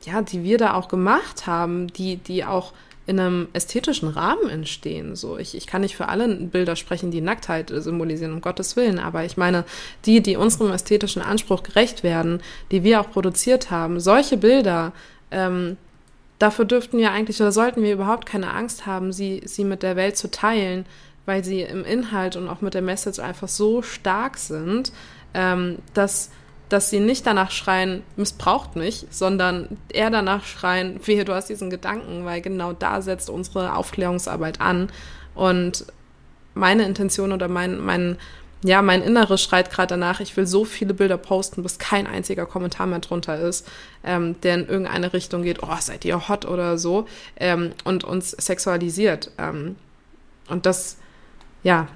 ja, 0.02 0.22
die 0.22 0.44
wir 0.44 0.58
da 0.58 0.74
auch 0.74 0.88
gemacht 0.88 1.46
haben, 1.46 1.88
die, 1.88 2.16
die 2.16 2.44
auch 2.44 2.72
in 3.06 3.18
einem 3.18 3.48
ästhetischen 3.52 4.08
Rahmen 4.08 4.48
entstehen. 4.48 5.16
So, 5.16 5.36
ich, 5.36 5.56
ich 5.56 5.66
kann 5.66 5.80
nicht 5.80 5.96
für 5.96 6.08
alle 6.08 6.28
Bilder 6.36 6.76
sprechen, 6.76 7.10
die 7.10 7.20
Nacktheit 7.20 7.72
symbolisieren, 7.74 8.32
um 8.32 8.40
Gottes 8.40 8.76
Willen, 8.76 9.00
aber 9.00 9.24
ich 9.24 9.36
meine, 9.36 9.64
die, 10.04 10.22
die 10.22 10.36
unserem 10.36 10.70
ästhetischen 10.70 11.20
Anspruch 11.20 11.64
gerecht 11.64 12.04
werden, 12.04 12.40
die 12.70 12.84
wir 12.84 13.00
auch 13.00 13.10
produziert 13.10 13.72
haben, 13.72 13.98
solche 13.98 14.36
Bilder, 14.36 14.92
ähm, 15.32 15.76
dafür 16.40 16.64
dürften 16.64 16.98
wir 16.98 17.12
eigentlich 17.12 17.40
oder 17.40 17.52
sollten 17.52 17.84
wir 17.84 17.92
überhaupt 17.92 18.26
keine 18.26 18.52
Angst 18.52 18.86
haben, 18.86 19.12
sie, 19.12 19.42
sie 19.44 19.62
mit 19.62 19.84
der 19.84 19.94
Welt 19.94 20.16
zu 20.16 20.28
teilen, 20.30 20.86
weil 21.26 21.44
sie 21.44 21.62
im 21.62 21.84
Inhalt 21.84 22.34
und 22.34 22.48
auch 22.48 22.60
mit 22.60 22.74
der 22.74 22.82
Message 22.82 23.20
einfach 23.20 23.46
so 23.46 23.82
stark 23.82 24.36
sind, 24.38 24.90
ähm, 25.34 25.78
dass 25.94 26.30
dass 26.70 26.88
sie 26.88 27.00
nicht 27.00 27.26
danach 27.26 27.50
schreien, 27.50 28.04
missbraucht 28.14 28.76
mich, 28.76 29.04
sondern 29.10 29.76
eher 29.92 30.10
danach 30.10 30.44
schreien, 30.44 31.00
wehe, 31.04 31.24
du 31.24 31.34
hast 31.34 31.48
diesen 31.48 31.68
Gedanken, 31.68 32.24
weil 32.24 32.40
genau 32.40 32.72
da 32.72 33.02
setzt 33.02 33.28
unsere 33.28 33.74
Aufklärungsarbeit 33.74 34.60
an. 34.60 34.88
Und 35.34 35.84
meine 36.54 36.84
Intention 36.84 37.32
oder 37.32 37.48
mein, 37.48 37.80
mein, 37.80 38.18
ja, 38.62 38.82
mein 38.82 39.02
Inneres 39.02 39.42
schreit 39.42 39.70
gerade 39.70 39.88
danach, 39.88 40.20
ich 40.20 40.36
will 40.36 40.46
so 40.46 40.64
viele 40.64 40.92
Bilder 40.92 41.16
posten, 41.16 41.62
bis 41.62 41.78
kein 41.78 42.06
einziger 42.06 42.44
Kommentar 42.44 42.86
mehr 42.86 42.98
drunter 42.98 43.38
ist, 43.38 43.66
ähm, 44.04 44.38
der 44.42 44.54
in 44.54 44.68
irgendeine 44.68 45.12
Richtung 45.12 45.42
geht, 45.42 45.62
oh, 45.62 45.76
seid 45.80 46.04
ihr 46.04 46.28
hot 46.28 46.44
oder 46.44 46.76
so, 46.76 47.06
ähm, 47.36 47.72
und 47.84 48.04
uns 48.04 48.30
sexualisiert. 48.32 49.30
Ähm, 49.38 49.76
und 50.48 50.66
das, 50.66 50.98
ja, 51.62 51.88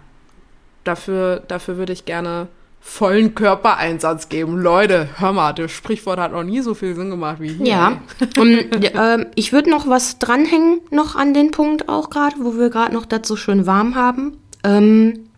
dafür, 0.84 1.42
dafür 1.48 1.76
würde 1.76 1.92
ich 1.92 2.06
gerne 2.06 2.48
vollen 2.80 3.34
Körpereinsatz 3.34 4.28
geben. 4.28 4.58
Leute, 4.58 5.08
hör 5.16 5.32
mal, 5.32 5.52
das 5.54 5.72
Sprichwort 5.72 6.20
hat 6.20 6.32
noch 6.32 6.44
nie 6.44 6.60
so 6.60 6.74
viel 6.74 6.94
Sinn 6.94 7.10
gemacht 7.10 7.40
wie 7.40 7.54
hier. 7.54 7.66
Ja, 7.66 8.00
und 8.38 8.84
äh, 8.84 9.26
ich 9.34 9.52
würde 9.52 9.70
noch 9.70 9.86
was 9.88 10.18
dranhängen, 10.18 10.80
noch 10.90 11.16
an 11.16 11.34
den 11.34 11.50
Punkt 11.50 11.88
auch 11.88 12.10
gerade, 12.10 12.36
wo 12.40 12.56
wir 12.56 12.70
gerade 12.70 12.92
noch 12.92 13.06
das 13.06 13.26
so 13.26 13.36
schön 13.36 13.66
warm 13.66 13.94
haben. 13.94 14.36
Ähm, 14.62 15.28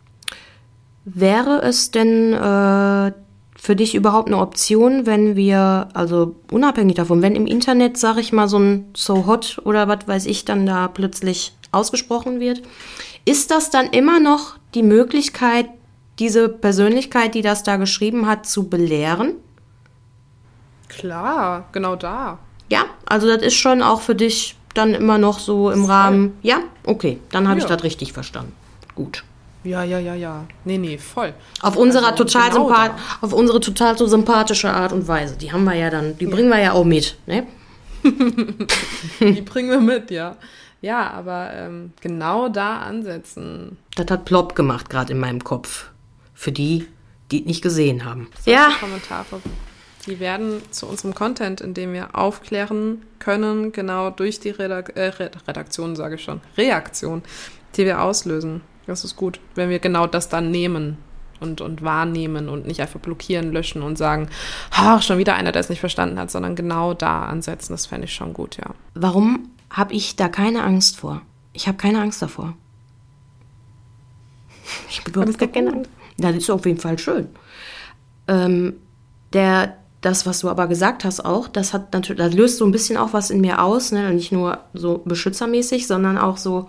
wäre 1.07 1.62
es 1.62 1.92
denn 1.92 2.33
äh, 2.35 3.12
für 3.57 3.77
dich 3.77 3.95
überhaupt 3.95 4.29
eine 4.29 4.38
Option, 4.38 5.07
wenn 5.07 5.37
wir, 5.37 5.88
also 5.95 6.37
unabhängig 6.51 6.97
davon, 6.97 7.23
wenn 7.23 7.37
im 7.37 7.47
Internet, 7.47 7.97
sag 7.97 8.19
ich 8.19 8.33
mal, 8.33 8.49
so 8.49 8.59
ein 8.59 8.90
So 8.95 9.27
Hot 9.27 9.61
oder 9.64 9.88
was 9.88 10.07
weiß 10.07 10.27
ich, 10.27 10.45
dann 10.45 10.66
da 10.66 10.88
plötzlich 10.88 11.55
ausgesprochen 11.73 12.40
wird, 12.40 12.61
ist 13.25 13.51
das 13.51 13.71
dann 13.71 13.87
immer 13.87 14.21
noch 14.21 14.57
die 14.75 14.83
Möglichkeit, 14.83 15.66
diese 16.19 16.49
Persönlichkeit, 16.49 17.35
die 17.35 17.42
das 17.42 17.62
da 17.62 17.77
geschrieben 17.77 18.27
hat, 18.27 18.47
zu 18.47 18.69
belehren? 18.69 19.35
Klar, 20.88 21.69
genau 21.73 21.97
da. 21.97 22.38
Ja, 22.69 22.85
also 23.07 23.29
das 23.29 23.42
ist 23.42 23.55
schon 23.55 23.83
auch 23.83 24.01
für 24.01 24.14
dich 24.14 24.57
dann 24.75 24.92
immer 24.95 25.19
noch 25.19 25.38
so 25.38 25.71
im. 25.71 25.85
Rahmen. 25.85 26.37
Ja, 26.42 26.59
okay, 26.85 27.19
dann 27.31 27.49
habe 27.49 27.61
ja. 27.61 27.64
ich 27.64 27.71
das 27.71 27.83
richtig 27.85 28.12
verstanden. 28.12 28.53
Gut. 28.95 29.23
Ja, 29.67 29.83
ja, 29.83 29.99
ja, 29.99 30.15
ja. 30.15 30.47
Nee, 30.65 30.79
nee, 30.79 30.97
voll. 30.97 31.35
Auf 31.61 31.77
unserer 31.77 32.13
also, 32.13 32.25
total 32.25 32.51
genau 32.51 32.73
auf 33.21 33.33
unsere 33.33 33.61
total 33.61 33.99
so 33.99 34.07
sympathische 34.07 34.71
Art 34.71 34.93
und 34.93 35.09
Weise. 35.09 35.37
Die 35.37 35.53
haben 35.53 35.65
wir 35.65 35.75
ja 35.75 35.91
dann, 35.91 36.17
die 36.19 36.27
ja. 36.27 36.31
bringen 36.31 36.49
wir 36.49 36.61
ja 36.61 36.73
auch 36.73 36.85
mit, 36.85 37.17
ne? 37.27 37.47
die 38.05 39.43
bringen 39.43 39.71
wir 39.71 39.81
mit, 39.81 40.13
ja. 40.13 40.37
Ja, 40.81 41.11
aber 41.11 41.51
ähm, 41.53 41.93
genau 42.01 42.49
da 42.49 42.79
ansetzen. 42.79 43.77
Das 43.97 44.07
hat 44.09 44.25
plopp 44.25 44.55
gemacht, 44.55 44.89
gerade 44.89 45.13
in 45.13 45.19
meinem 45.19 45.43
Kopf 45.43 45.87
für 46.33 46.53
die, 46.53 46.87
die 47.33 47.41
nicht 47.41 47.63
gesehen 47.63 48.05
haben. 48.05 48.29
Solche 48.45 48.61
ja. 48.61 48.71
Kommentare. 48.79 49.41
Die 50.07 50.21
werden 50.21 50.63
zu 50.71 50.87
unserem 50.87 51.15
Content, 51.15 51.61
in 51.61 51.75
dem 51.75 51.93
wir 51.93 52.15
aufklären 52.15 53.03
können, 53.19 53.73
genau 53.73 54.11
durch 54.11 54.39
die 54.39 54.51
Redak 54.51 54.97
äh, 54.97 55.11
Redaktion, 55.49 55.97
sage 55.97 56.15
ich 56.15 56.23
schon, 56.23 56.41
Reaktion, 56.57 57.23
die 57.77 57.85
wir 57.85 58.01
auslösen. 58.01 58.61
Das 58.87 59.05
ist 59.05 59.16
gut, 59.16 59.40
wenn 59.55 59.70
wir 59.70 59.79
genau 59.79 60.07
das 60.07 60.29
dann 60.29 60.51
nehmen 60.51 60.99
und, 61.40 61.61
und 61.61 61.83
wahrnehmen 61.83 62.49
und 62.49 62.66
nicht 62.66 62.81
einfach 62.81 63.01
blockieren, 63.01 63.53
löschen 63.53 63.83
und 63.83 63.99
sagen, 63.99 64.29
ach, 64.70 65.03
schon 65.03 65.18
wieder 65.18 65.35
einer, 65.35 65.53
der 65.53 65.61
es 65.61 65.68
nicht 65.68 65.81
verstanden 65.81 66.18
hat, 66.18 66.31
sondern 66.31 66.57
genau 66.57 66.94
da 66.94 67.25
ansetzen. 67.25 67.72
Das 67.72 67.87
fände 67.87 68.07
ich 68.07 68.14
schon 68.14 68.33
gut, 68.33 68.57
ja. 68.57 68.75
Warum 68.94 69.51
habe 69.70 69.94
ich 69.94 70.16
da 70.16 70.29
keine 70.29 70.62
Angst 70.62 70.96
vor? 70.99 71.22
Ich 71.53 71.68
habe 71.68 71.79
keine 71.79 72.01
Angst 72.01 72.22
davor. 72.22 72.55
Ich 74.90 74.99
habe 74.99 75.11
überhaupt 75.11 75.38
gar 75.38 75.49
keine 75.49 75.72
Angst. 75.72 75.90
Das 76.18 76.35
ist 76.35 76.51
auf 76.51 76.66
jeden 76.66 76.81
Fall 76.81 76.99
schön. 76.99 77.29
Ähm, 78.27 78.75
der, 79.33 79.77
das, 80.01 80.27
was 80.27 80.40
du 80.40 80.49
aber 80.49 80.66
gesagt 80.66 81.05
hast 81.05 81.25
auch, 81.25 81.46
das 81.46 81.72
hat 81.72 81.92
natürlich, 81.92 82.20
das 82.20 82.35
löst 82.35 82.59
so 82.59 82.64
ein 82.64 82.72
bisschen 82.72 82.96
auch 82.96 83.12
was 83.12 83.31
in 83.31 83.40
mir 83.40 83.62
aus, 83.62 83.92
ne? 83.92 84.12
nicht 84.12 84.33
nur 84.33 84.59
so 84.75 85.03
beschützermäßig, 85.05 85.87
sondern 85.87 86.18
auch 86.18 86.37
so, 86.37 86.68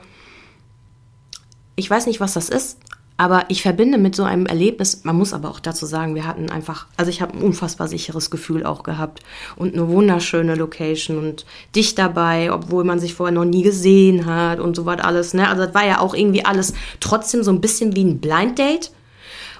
ich 1.77 1.89
weiß 1.89 2.07
nicht, 2.07 2.19
was 2.19 2.33
das 2.33 2.49
ist, 2.49 2.77
aber 3.19 3.45
ich 3.47 3.63
verbinde 3.63 3.97
mit 3.97 4.15
so 4.15 4.23
einem 4.23 4.45
Erlebnis, 4.45 5.03
man 5.03 5.15
muss 5.15 5.33
aber 5.33 5.49
auch 5.49 5.59
dazu 5.59 5.87
sagen, 5.87 6.13
wir 6.13 6.27
hatten 6.27 6.51
einfach, 6.51 6.85
also 6.97 7.09
ich 7.09 7.21
habe 7.21 7.33
ein 7.33 7.41
unfassbar 7.41 7.87
sicheres 7.87 8.29
Gefühl 8.29 8.63
auch 8.63 8.83
gehabt 8.83 9.21
und 9.55 9.73
eine 9.73 9.87
wunderschöne 9.87 10.53
Location 10.53 11.17
und 11.17 11.45
dich 11.75 11.95
dabei, 11.95 12.51
obwohl 12.51 12.83
man 12.83 12.99
sich 12.99 13.15
vorher 13.15 13.33
noch 13.33 13.45
nie 13.45 13.63
gesehen 13.63 14.27
hat 14.27 14.59
und 14.59 14.75
so 14.75 14.85
was 14.85 14.99
alles. 14.99 15.33
Ne? 15.33 15.47
Also 15.49 15.65
das 15.65 15.73
war 15.73 15.85
ja 15.85 15.99
auch 15.99 16.13
irgendwie 16.13 16.45
alles 16.45 16.73
trotzdem 16.99 17.41
so 17.41 17.51
ein 17.51 17.61
bisschen 17.61 17.95
wie 17.95 18.03
ein 18.03 18.19
Blind 18.19 18.59
Date. 18.59 18.91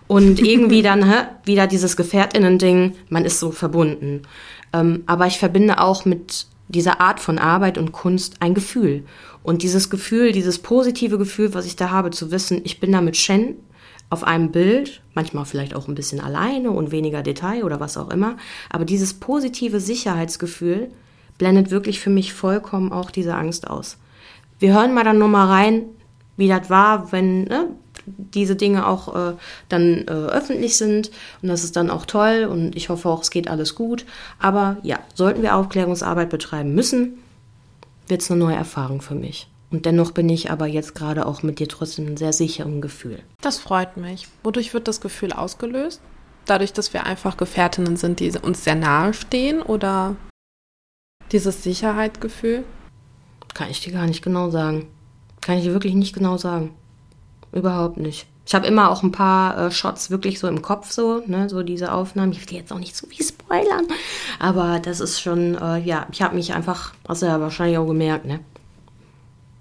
Und 0.08 0.40
irgendwie 0.44 0.84
dann 0.84 1.10
hä, 1.10 1.26
wieder 1.44 1.66
dieses 1.68 1.98
Gefährtinnen-Ding, 1.98 2.94
man 3.10 3.26
ist 3.26 3.40
so 3.40 3.52
verbunden. 3.52 4.22
Ähm, 4.72 5.04
aber 5.08 5.26
ich 5.26 5.40
verbinde 5.40 5.82
auch 5.82 6.06
mit 6.06 6.46
dieser 6.68 7.02
Art 7.02 7.20
von 7.20 7.40
Arbeit 7.40 7.78
und 7.78 7.92
Kunst 7.92 8.36
ein 8.40 8.54
Gefühl. 8.54 9.04
Und 9.48 9.64
dieses 9.64 9.90
Gefühl, 9.90 10.34
dieses 10.34 10.60
positive 10.60 11.18
Gefühl, 11.18 11.54
was 11.54 11.66
ich 11.66 11.78
da 11.78 11.90
habe, 11.90 12.10
zu 12.10 12.32
wissen, 12.32 12.60
ich 12.66 12.82
bin 12.82 12.92
da 12.92 13.00
mit 13.00 13.16
Shen 13.16 13.56
auf 14.10 14.26
einem 14.26 14.52
Bild, 14.52 15.02
manchmal 15.14 15.46
vielleicht 15.46 15.74
auch 15.74 15.88
ein 15.88 15.96
bisschen 15.96 16.20
alleine 16.20 16.72
und 16.72 16.92
weniger 16.92 17.24
Detail 17.24 17.64
oder 17.64 17.80
was 17.80 17.96
auch 17.96 18.10
immer, 18.10 18.36
aber 18.70 18.84
dieses 18.84 19.14
positive 19.14 19.80
Sicherheitsgefühl 19.80 20.90
blendet 21.38 21.72
wirklich 21.72 22.02
für 22.02 22.10
mich 22.10 22.34
vollkommen 22.34 22.92
auch 22.92 23.10
diese 23.10 23.36
Angst 23.36 23.70
aus. 23.70 23.96
Wir 24.60 24.74
hören 24.74 24.94
mal 24.94 25.06
dann 25.06 25.18
nochmal 25.18 25.48
rein, 25.48 25.84
wie 26.36 26.50
das 26.50 26.70
war, 26.70 27.14
wenn, 27.14 27.46
ne, 27.46 27.70
diese 28.06 28.58
Dinge 28.58 28.86
auch 28.86 29.16
äh, 29.16 29.34
dann 29.70 30.10
äh, 30.10 30.12
öffentlich 30.12 30.76
sind. 30.76 31.10
Und 31.42 31.48
das 31.48 31.64
ist 31.64 31.78
dann 31.78 31.90
auch 31.90 32.06
toll 32.06 32.50
und 32.52 32.76
ich 32.76 32.90
hoffe 32.90 33.08
auch, 33.08 33.22
es 33.22 33.32
geht 33.32 33.48
alles 33.48 33.76
gut. 33.76 34.06
Aber 34.40 34.76
ja, 34.84 35.00
sollten 35.14 35.42
wir 35.42 35.56
Aufklärungsarbeit 35.56 36.30
betreiben 36.30 36.76
müssen, 36.76 37.20
wird 38.08 38.22
es 38.22 38.32
eine 38.32 38.40
neue 38.40 38.56
Erfahrung 38.56 39.02
für 39.02 39.16
mich. 39.16 39.50
Und 39.70 39.86
dennoch 39.86 40.12
bin 40.12 40.30
ich 40.30 40.50
aber 40.50 40.66
jetzt 40.66 40.96
gerade 40.96 41.26
auch 41.26 41.44
mit 41.44 41.60
dir 41.60 41.68
trotzdem 41.68 42.08
ein 42.08 42.18
sehr 42.18 42.32
sicheren 42.32 42.80
Gefühl. 42.80 43.22
Das 43.42 43.60
freut 43.60 43.98
mich. 43.98 44.28
Wodurch 44.44 44.74
wird 44.74 44.88
das 44.88 45.02
Gefühl 45.02 45.34
ausgelöst? 45.34 46.02
Dadurch, 46.46 46.72
dass 46.72 46.94
wir 46.94 47.06
einfach 47.06 47.36
Gefährtinnen 47.36 47.98
sind, 47.98 48.22
die 48.22 48.32
uns 48.42 48.64
sehr 48.64 48.76
nahe 48.76 49.14
stehen 49.14 49.62
oder 49.62 50.16
dieses 51.34 51.64
Sicherheitsgefühl? 51.64 52.64
Kann 53.54 53.70
ich 53.70 53.82
dir 53.82 53.92
gar 53.92 54.06
nicht 54.06 54.24
genau 54.24 54.50
sagen. 54.50 54.88
Kann 55.42 55.58
ich 55.58 55.66
dir 55.66 55.74
wirklich 55.74 55.96
nicht 55.96 56.14
genau 56.14 56.38
sagen. 56.38 56.74
Überhaupt 57.52 57.98
nicht. 57.98 58.28
Ich 58.48 58.56
habe 58.56 58.66
immer 58.66 58.90
auch 58.90 59.04
ein 59.04 59.12
paar 59.12 59.58
äh, 59.58 59.72
Shots 59.72 60.10
wirklich 60.10 60.40
so 60.40 60.48
im 60.48 60.62
Kopf, 60.62 60.92
so, 60.92 61.22
ne, 61.28 61.50
so 61.50 61.64
diese 61.64 61.92
Aufnahmen. 61.92 62.32
Ich 62.32 62.50
will 62.50 62.58
jetzt 62.58 62.72
auch 62.72 62.80
nicht 62.80 62.96
zu 62.96 63.06
viel 63.06 63.26
spoilern, 63.26 63.86
aber 64.40 64.80
das 64.80 65.02
ist 65.02 65.20
schon, 65.20 65.56
äh, 65.56 65.80
ja, 65.80 66.08
ich 66.14 66.22
habe 66.22 66.34
mich 66.34 66.54
einfach, 66.54 66.94
hast 67.10 67.24
du 67.24 67.26
ja 67.26 67.42
wahrscheinlich 67.42 67.78
auch 67.78 67.88
gemerkt, 67.88 68.24
ne? 68.24 68.40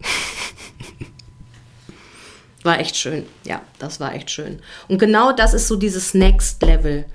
war 2.62 2.79
echt 2.79 2.96
schön. 2.96 3.27
Ja, 3.42 3.61
das 3.81 3.99
war 3.99 4.14
echt 4.14 4.31
schön. 4.31 4.61
Und 4.87 4.99
genau 4.99 5.33
das 5.33 5.53
ist 5.53 5.66
so 5.66 5.75
dieses 5.75 6.14
Next 6.14 6.62
Level 6.62 7.07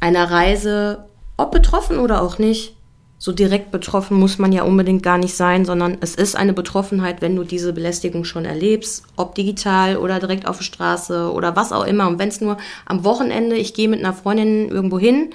einer 0.00 0.30
Reise, 0.30 1.04
ob 1.36 1.50
betroffen 1.50 1.98
oder 1.98 2.22
auch 2.22 2.38
nicht, 2.38 2.74
so 3.18 3.32
direkt 3.32 3.70
betroffen 3.70 4.18
muss 4.18 4.38
man 4.38 4.52
ja 4.52 4.62
unbedingt 4.62 5.02
gar 5.02 5.16
nicht 5.16 5.34
sein, 5.34 5.64
sondern 5.64 5.96
es 6.00 6.14
ist 6.14 6.36
eine 6.36 6.52
Betroffenheit, 6.52 7.22
wenn 7.22 7.34
du 7.34 7.44
diese 7.44 7.72
Belästigung 7.72 8.24
schon 8.24 8.44
erlebst, 8.44 9.04
ob 9.16 9.34
digital 9.34 9.96
oder 9.96 10.20
direkt 10.20 10.46
auf 10.46 10.58
der 10.58 10.64
Straße 10.64 11.32
oder 11.32 11.56
was 11.56 11.72
auch 11.72 11.86
immer. 11.86 12.08
Und 12.08 12.18
wenn 12.18 12.28
es 12.28 12.42
nur 12.42 12.58
am 12.84 13.04
Wochenende, 13.04 13.56
ich 13.56 13.72
gehe 13.72 13.88
mit 13.88 14.00
einer 14.00 14.12
Freundin 14.12 14.68
irgendwo 14.68 14.98
hin 14.98 15.30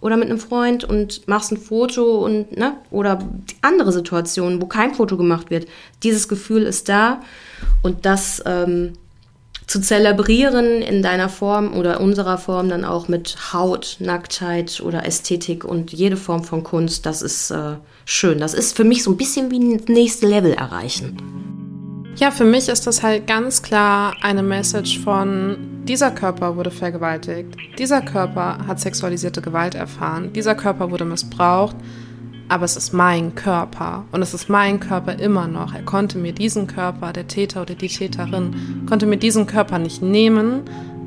oder 0.00 0.16
mit 0.16 0.30
einem 0.30 0.38
Freund 0.38 0.84
und 0.84 1.28
machst 1.28 1.52
ein 1.52 1.58
Foto 1.58 2.24
und, 2.24 2.56
ne, 2.56 2.76
oder 2.90 3.18
andere 3.60 3.92
Situationen, 3.92 4.62
wo 4.62 4.66
kein 4.66 4.94
Foto 4.94 5.18
gemacht 5.18 5.50
wird. 5.50 5.66
Dieses 6.02 6.28
Gefühl 6.28 6.62
ist 6.62 6.88
da 6.88 7.20
und 7.82 8.06
das 8.06 8.42
ähm, 8.46 8.94
zu 9.66 9.80
zelebrieren 9.80 10.80
in 10.80 11.02
deiner 11.02 11.28
Form 11.28 11.76
oder 11.76 12.00
unserer 12.00 12.38
Form 12.38 12.68
dann 12.68 12.84
auch 12.84 13.08
mit 13.08 13.52
Haut, 13.52 13.96
Nacktheit 13.98 14.80
oder 14.80 15.04
Ästhetik 15.04 15.64
und 15.64 15.92
jede 15.92 16.16
Form 16.16 16.44
von 16.44 16.62
Kunst, 16.62 17.04
das 17.04 17.20
ist 17.20 17.50
äh, 17.50 17.74
schön. 18.04 18.38
Das 18.38 18.54
ist 18.54 18.76
für 18.76 18.84
mich 18.84 19.02
so 19.02 19.10
ein 19.10 19.16
bisschen 19.16 19.50
wie 19.50 19.58
ein 19.58 19.82
nächstes 19.88 20.28
Level 20.28 20.52
erreichen. 20.52 21.16
Ja, 22.16 22.30
für 22.30 22.44
mich 22.44 22.68
ist 22.68 22.86
das 22.86 23.02
halt 23.02 23.26
ganz 23.26 23.62
klar 23.62 24.16
eine 24.22 24.42
Message 24.42 25.00
von, 25.00 25.58
dieser 25.84 26.10
Körper 26.10 26.56
wurde 26.56 26.70
vergewaltigt, 26.70 27.56
dieser 27.78 28.00
Körper 28.00 28.66
hat 28.66 28.80
sexualisierte 28.80 29.42
Gewalt 29.42 29.74
erfahren, 29.74 30.32
dieser 30.32 30.54
Körper 30.54 30.90
wurde 30.90 31.04
missbraucht. 31.04 31.76
Aber 32.48 32.64
es 32.64 32.76
ist 32.76 32.92
mein 32.92 33.34
Körper 33.34 34.04
und 34.12 34.22
es 34.22 34.34
ist 34.34 34.48
mein 34.48 34.80
Körper 34.80 35.18
immer 35.18 35.48
noch. 35.48 35.74
Er 35.74 35.82
konnte 35.82 36.18
mir 36.18 36.32
diesen 36.32 36.66
Körper, 36.66 37.12
der 37.12 37.26
Täter 37.26 37.62
oder 37.62 37.74
die 37.74 37.88
Täterin, 37.88 38.84
konnte 38.88 39.06
mir 39.06 39.16
diesen 39.16 39.46
Körper 39.46 39.78
nicht 39.78 40.02
nehmen 40.02 40.62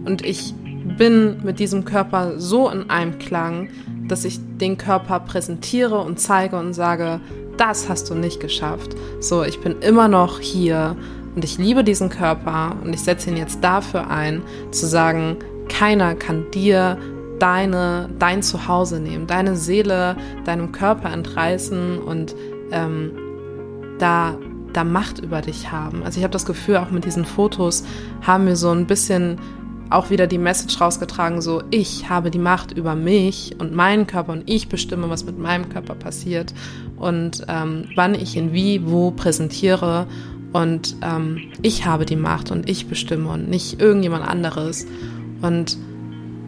und 0.06 0.26
ich 0.26 0.54
bin 0.98 1.44
mit 1.44 1.60
diesem 1.60 1.86
Körper 1.86 2.40
so 2.40 2.70
in 2.70 2.90
einem 2.90 3.20
Klang, 3.20 3.70
dass 4.08 4.26
ich 4.26 4.40
den 4.58 4.78
Körper 4.78 5.20
präsentiere 5.20 6.00
und 6.00 6.20
zeige 6.20 6.58
und 6.58 6.74
sage, 6.74 7.22
das 7.58 7.90
hast 7.90 8.10
du 8.10 8.16
nicht 8.16 8.40
geschafft. 8.40 8.96
So, 9.20 9.44
ich 9.44 9.60
bin 9.60 9.80
immer 9.82 10.08
noch 10.08 10.40
hier 10.40 10.96
und 11.36 11.44
ich 11.44 11.58
liebe 11.58 11.84
diesen 11.84 12.10
Körper 12.10 12.76
und 12.84 12.94
ich 12.94 13.02
setze 13.02 13.30
ihn 13.30 13.38
jetzt 13.38 13.64
dafür 13.64 14.10
ein, 14.10 14.42
zu 14.72 14.88
sagen, 14.88 15.38
keiner 15.70 16.16
kann 16.16 16.50
dir 16.52 16.98
deine, 17.40 18.10
dein 18.20 18.44
Zuhause 18.44 19.00
nehmen, 19.00 19.28
deine 19.28 19.56
Seele, 19.56 20.16
deinem 20.46 20.72
Körper 20.72 21.12
entreißen 21.12 22.00
und 22.00 22.36
ähm, 22.72 23.12
da, 24.00 24.38
da 24.74 24.84
Macht 24.84 25.20
über 25.20 25.42
dich 25.42 25.72
haben. 25.72 26.04
Also 26.04 26.18
ich 26.18 26.24
habe 26.24 26.32
das 26.32 26.46
Gefühl, 26.46 26.78
auch 26.78 26.92
mit 26.92 27.06
diesen 27.06 27.26
Fotos 27.26 27.84
haben 28.22 28.46
wir 28.46 28.56
so 28.56 28.70
ein 28.70 28.88
bisschen 28.88 29.40
auch 29.90 30.12
wieder 30.12 30.28
die 30.28 30.38
Message 30.38 30.80
rausgetragen, 30.80 31.42
so 31.42 31.64
ich 31.72 32.10
habe 32.10 32.30
die 32.30 32.38
Macht 32.38 32.72
über 32.72 32.94
mich 32.94 33.56
und 33.58 33.74
meinen 33.74 34.06
Körper 34.06 34.34
und 34.34 34.44
ich 34.46 34.70
bestimme, 34.70 35.10
was 35.10 35.26
mit 35.26 35.40
meinem 35.40 35.68
Körper 35.70 35.96
passiert 35.96 36.54
und 36.96 37.44
ähm, 37.48 37.86
wann 37.96 38.14
ich 38.14 38.36
ihn 38.36 38.54
wie, 38.54 38.86
wo 38.86 39.10
präsentiere 39.10 40.06
und 40.52 40.96
ähm, 41.02 41.40
ich 41.62 41.86
habe 41.86 42.06
die 42.06 42.16
Macht 42.16 42.52
und 42.52 42.70
ich 42.70 42.88
bestimme 42.88 43.30
und 43.30 43.50
nicht 43.50 43.80
irgendjemand 43.80 44.28
anderes. 44.28 44.88
Und 45.42 45.78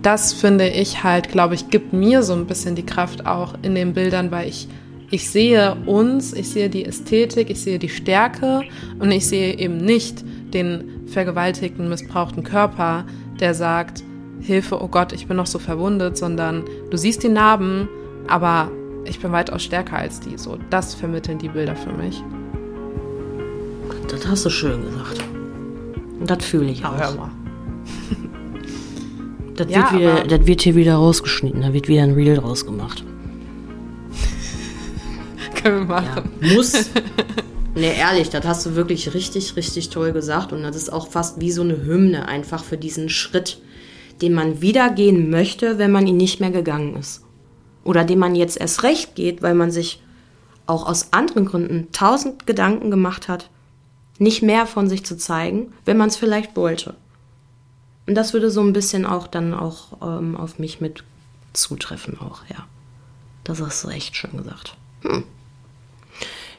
das 0.01 0.33
finde 0.33 0.67
ich 0.67 1.03
halt, 1.03 1.29
glaube 1.29 1.55
ich, 1.55 1.69
gibt 1.69 1.93
mir 1.93 2.23
so 2.23 2.33
ein 2.33 2.47
bisschen 2.47 2.75
die 2.75 2.85
Kraft 2.85 3.25
auch 3.25 3.55
in 3.61 3.75
den 3.75 3.93
Bildern, 3.93 4.31
weil 4.31 4.47
ich, 4.47 4.67
ich 5.09 5.29
sehe 5.29 5.75
uns, 5.85 6.33
ich 6.33 6.49
sehe 6.49 6.69
die 6.69 6.85
Ästhetik, 6.85 7.49
ich 7.49 7.61
sehe 7.61 7.79
die 7.79 7.89
Stärke 7.89 8.63
und 8.99 9.11
ich 9.11 9.27
sehe 9.27 9.57
eben 9.57 9.77
nicht 9.77 10.23
den 10.53 11.07
vergewaltigten, 11.07 11.89
missbrauchten 11.89 12.43
Körper, 12.43 13.05
der 13.39 13.53
sagt, 13.53 14.03
Hilfe, 14.41 14.81
oh 14.81 14.87
Gott, 14.87 15.13
ich 15.13 15.27
bin 15.27 15.37
noch 15.37 15.45
so 15.45 15.59
verwundet, 15.59 16.17
sondern 16.17 16.63
du 16.89 16.97
siehst 16.97 17.21
die 17.23 17.29
Narben, 17.29 17.87
aber 18.27 18.71
ich 19.05 19.19
bin 19.19 19.31
weitaus 19.31 19.63
stärker 19.63 19.97
als 19.97 20.19
die. 20.19 20.37
So, 20.37 20.57
das 20.69 20.95
vermitteln 20.95 21.37
die 21.37 21.49
Bilder 21.49 21.75
für 21.75 21.91
mich. 21.91 22.23
Das 24.09 24.27
hast 24.27 24.45
du 24.45 24.49
schön 24.49 24.83
gesagt. 24.83 25.23
Und 26.19 26.29
das 26.29 26.43
fühle 26.43 26.71
ich 26.71 26.83
auch. 26.85 26.97
Hör 26.97 27.11
mal. 27.15 27.31
Das, 29.65 29.71
ja, 29.71 29.91
wird 29.91 30.01
wieder, 30.01 30.37
das 30.37 30.47
wird 30.47 30.61
hier 30.61 30.75
wieder 30.75 30.95
rausgeschnitten, 30.95 31.61
da 31.61 31.73
wird 31.73 31.87
wieder 31.87 32.03
ein 32.03 32.13
Reel 32.13 32.39
rausgemacht. 32.39 33.03
Können 35.55 35.87
wir 35.87 36.01
machen. 36.01 36.31
Ja, 36.41 36.53
muss. 36.53 36.73
Ne, 37.73 37.95
ehrlich, 37.95 38.29
das 38.29 38.45
hast 38.45 38.65
du 38.65 38.75
wirklich 38.75 39.13
richtig, 39.13 39.55
richtig 39.55 39.89
toll 39.89 40.11
gesagt. 40.11 40.51
Und 40.51 40.63
das 40.63 40.75
ist 40.75 40.91
auch 40.91 41.07
fast 41.07 41.39
wie 41.39 41.51
so 41.51 41.61
eine 41.61 41.85
Hymne 41.85 42.27
einfach 42.27 42.63
für 42.63 42.77
diesen 42.77 43.07
Schritt, 43.07 43.61
den 44.21 44.33
man 44.33 44.61
wieder 44.61 44.89
gehen 44.89 45.29
möchte, 45.29 45.77
wenn 45.77 45.91
man 45.91 46.05
ihn 46.05 46.17
nicht 46.17 46.41
mehr 46.41 46.51
gegangen 46.51 46.97
ist. 46.97 47.23
Oder 47.85 48.03
den 48.03 48.19
man 48.19 48.35
jetzt 48.35 48.59
erst 48.59 48.83
recht 48.83 49.15
geht, 49.15 49.41
weil 49.41 49.55
man 49.55 49.71
sich 49.71 50.03
auch 50.67 50.85
aus 50.85 51.13
anderen 51.13 51.45
Gründen 51.45 51.87
tausend 51.93 52.45
Gedanken 52.45 52.91
gemacht 52.91 53.27
hat, 53.27 53.49
nicht 54.19 54.43
mehr 54.43 54.65
von 54.65 54.87
sich 54.87 55.05
zu 55.05 55.17
zeigen, 55.17 55.73
wenn 55.85 55.97
man 55.97 56.09
es 56.09 56.17
vielleicht 56.17 56.55
wollte. 56.55 56.95
Und 58.07 58.15
das 58.15 58.33
würde 58.33 58.51
so 58.51 58.61
ein 58.61 58.73
bisschen 58.73 59.05
auch 59.05 59.27
dann 59.27 59.53
auch 59.53 59.97
ähm, 60.01 60.35
auf 60.35 60.59
mich 60.59 60.81
mit 60.81 61.03
zutreffen 61.53 62.19
auch, 62.19 62.43
ja. 62.49 62.65
Das 63.43 63.61
hast 63.61 63.83
du 63.83 63.89
echt 63.89 64.15
schön 64.15 64.37
gesagt. 64.37 64.75
Hm. 65.01 65.23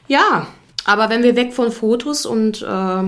Ja, 0.07 0.47
aber 0.85 1.09
wenn 1.09 1.23
wir 1.23 1.35
weg 1.35 1.53
von 1.53 1.71
Fotos 1.71 2.25
und 2.25 2.61
äh, 2.61 3.03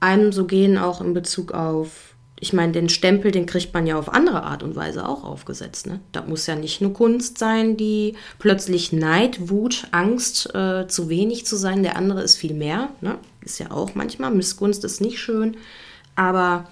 einem 0.00 0.32
so 0.32 0.44
gehen, 0.44 0.76
auch 0.76 1.00
in 1.00 1.14
Bezug 1.14 1.52
auf, 1.52 2.13
ich 2.40 2.52
meine, 2.52 2.72
den 2.72 2.88
Stempel, 2.88 3.30
den 3.30 3.46
kriegt 3.46 3.72
man 3.72 3.86
ja 3.86 3.98
auf 3.98 4.12
andere 4.12 4.42
Art 4.42 4.62
und 4.62 4.74
Weise 4.74 5.08
auch 5.08 5.24
aufgesetzt. 5.24 5.86
Ne? 5.86 6.00
Da 6.12 6.22
muss 6.22 6.46
ja 6.46 6.56
nicht 6.56 6.80
nur 6.80 6.92
Kunst 6.92 7.38
sein, 7.38 7.76
die 7.76 8.16
plötzlich 8.38 8.92
Neid, 8.92 9.48
Wut, 9.48 9.86
Angst, 9.92 10.52
äh, 10.54 10.86
zu 10.88 11.08
wenig 11.08 11.46
zu 11.46 11.56
sein. 11.56 11.82
Der 11.82 11.96
andere 11.96 12.22
ist 12.22 12.36
viel 12.36 12.54
mehr. 12.54 12.90
Ne? 13.00 13.18
Ist 13.40 13.60
ja 13.60 13.70
auch 13.70 13.94
manchmal. 13.94 14.32
Missgunst 14.32 14.84
ist 14.84 15.00
nicht 15.00 15.20
schön. 15.20 15.56
Aber 16.16 16.68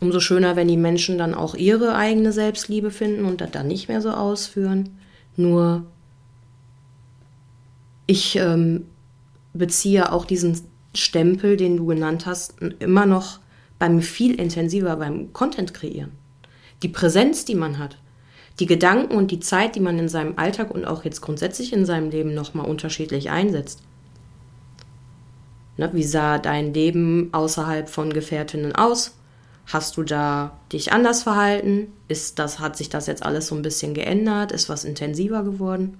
umso 0.00 0.20
schöner, 0.20 0.56
wenn 0.56 0.68
die 0.68 0.76
Menschen 0.76 1.18
dann 1.18 1.34
auch 1.34 1.54
ihre 1.54 1.94
eigene 1.94 2.32
Selbstliebe 2.32 2.90
finden 2.90 3.26
und 3.26 3.40
das 3.40 3.50
dann 3.50 3.68
nicht 3.68 3.88
mehr 3.88 4.00
so 4.00 4.10
ausführen. 4.10 4.98
Nur 5.36 5.84
ich 8.06 8.36
ähm, 8.36 8.86
beziehe 9.52 10.10
auch 10.10 10.24
diesen 10.24 10.60
Stempel, 10.94 11.56
den 11.56 11.76
du 11.76 11.86
genannt 11.86 12.26
hast, 12.26 12.54
immer 12.78 13.06
noch 13.06 13.40
beim 13.78 14.00
viel 14.00 14.38
intensiver 14.40 14.96
beim 14.96 15.32
Content 15.32 15.74
kreieren. 15.74 16.12
Die 16.82 16.88
Präsenz, 16.88 17.44
die 17.44 17.54
man 17.54 17.78
hat, 17.78 17.98
die 18.60 18.66
Gedanken 18.66 19.16
und 19.16 19.30
die 19.30 19.40
Zeit, 19.40 19.74
die 19.74 19.80
man 19.80 19.98
in 19.98 20.08
seinem 20.08 20.34
Alltag 20.36 20.70
und 20.70 20.84
auch 20.84 21.04
jetzt 21.04 21.20
grundsätzlich 21.20 21.72
in 21.72 21.86
seinem 21.86 22.10
Leben 22.10 22.34
nochmal 22.34 22.66
unterschiedlich 22.66 23.30
einsetzt. 23.30 23.82
Ne, 25.76 25.90
wie 25.92 26.04
sah 26.04 26.38
dein 26.38 26.72
Leben 26.72 27.30
außerhalb 27.32 27.88
von 27.88 28.12
Gefährtinnen 28.12 28.76
aus? 28.76 29.16
Hast 29.66 29.96
du 29.96 30.02
da 30.02 30.58
dich 30.72 30.92
anders 30.92 31.24
verhalten? 31.24 31.88
Ist 32.06 32.38
das, 32.38 32.60
hat 32.60 32.76
sich 32.76 32.90
das 32.90 33.06
jetzt 33.06 33.24
alles 33.24 33.48
so 33.48 33.56
ein 33.56 33.62
bisschen 33.62 33.94
geändert? 33.94 34.52
Ist 34.52 34.68
was 34.68 34.84
intensiver 34.84 35.42
geworden? 35.42 35.98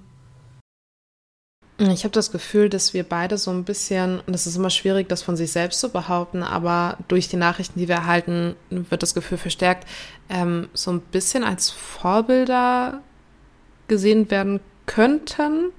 Ich 1.78 2.04
habe 2.04 2.12
das 2.12 2.30
Gefühl, 2.30 2.68
dass 2.68 2.94
wir 2.94 3.02
beide 3.02 3.36
so 3.36 3.50
ein 3.50 3.64
bisschen, 3.64 4.20
und 4.26 4.34
es 4.34 4.46
ist 4.46 4.56
immer 4.56 4.70
schwierig, 4.70 5.08
das 5.08 5.22
von 5.22 5.36
sich 5.36 5.50
selbst 5.50 5.80
zu 5.80 5.88
behaupten, 5.88 6.44
aber 6.44 6.98
durch 7.08 7.26
die 7.28 7.36
Nachrichten, 7.36 7.80
die 7.80 7.88
wir 7.88 7.96
erhalten, 7.96 8.54
wird 8.70 9.02
das 9.02 9.12
Gefühl 9.12 9.38
verstärkt, 9.38 9.88
ähm, 10.28 10.68
so 10.72 10.92
ein 10.92 11.00
bisschen 11.00 11.42
als 11.42 11.70
Vorbilder 11.70 13.00
gesehen 13.88 14.30
werden 14.30 14.60
könnten 14.86 15.72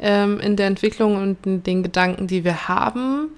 ähm, 0.00 0.40
in 0.40 0.56
der 0.56 0.66
Entwicklung 0.66 1.16
und 1.16 1.46
in 1.46 1.62
den 1.62 1.84
Gedanken, 1.84 2.26
die 2.26 2.42
wir 2.42 2.66
haben, 2.66 3.28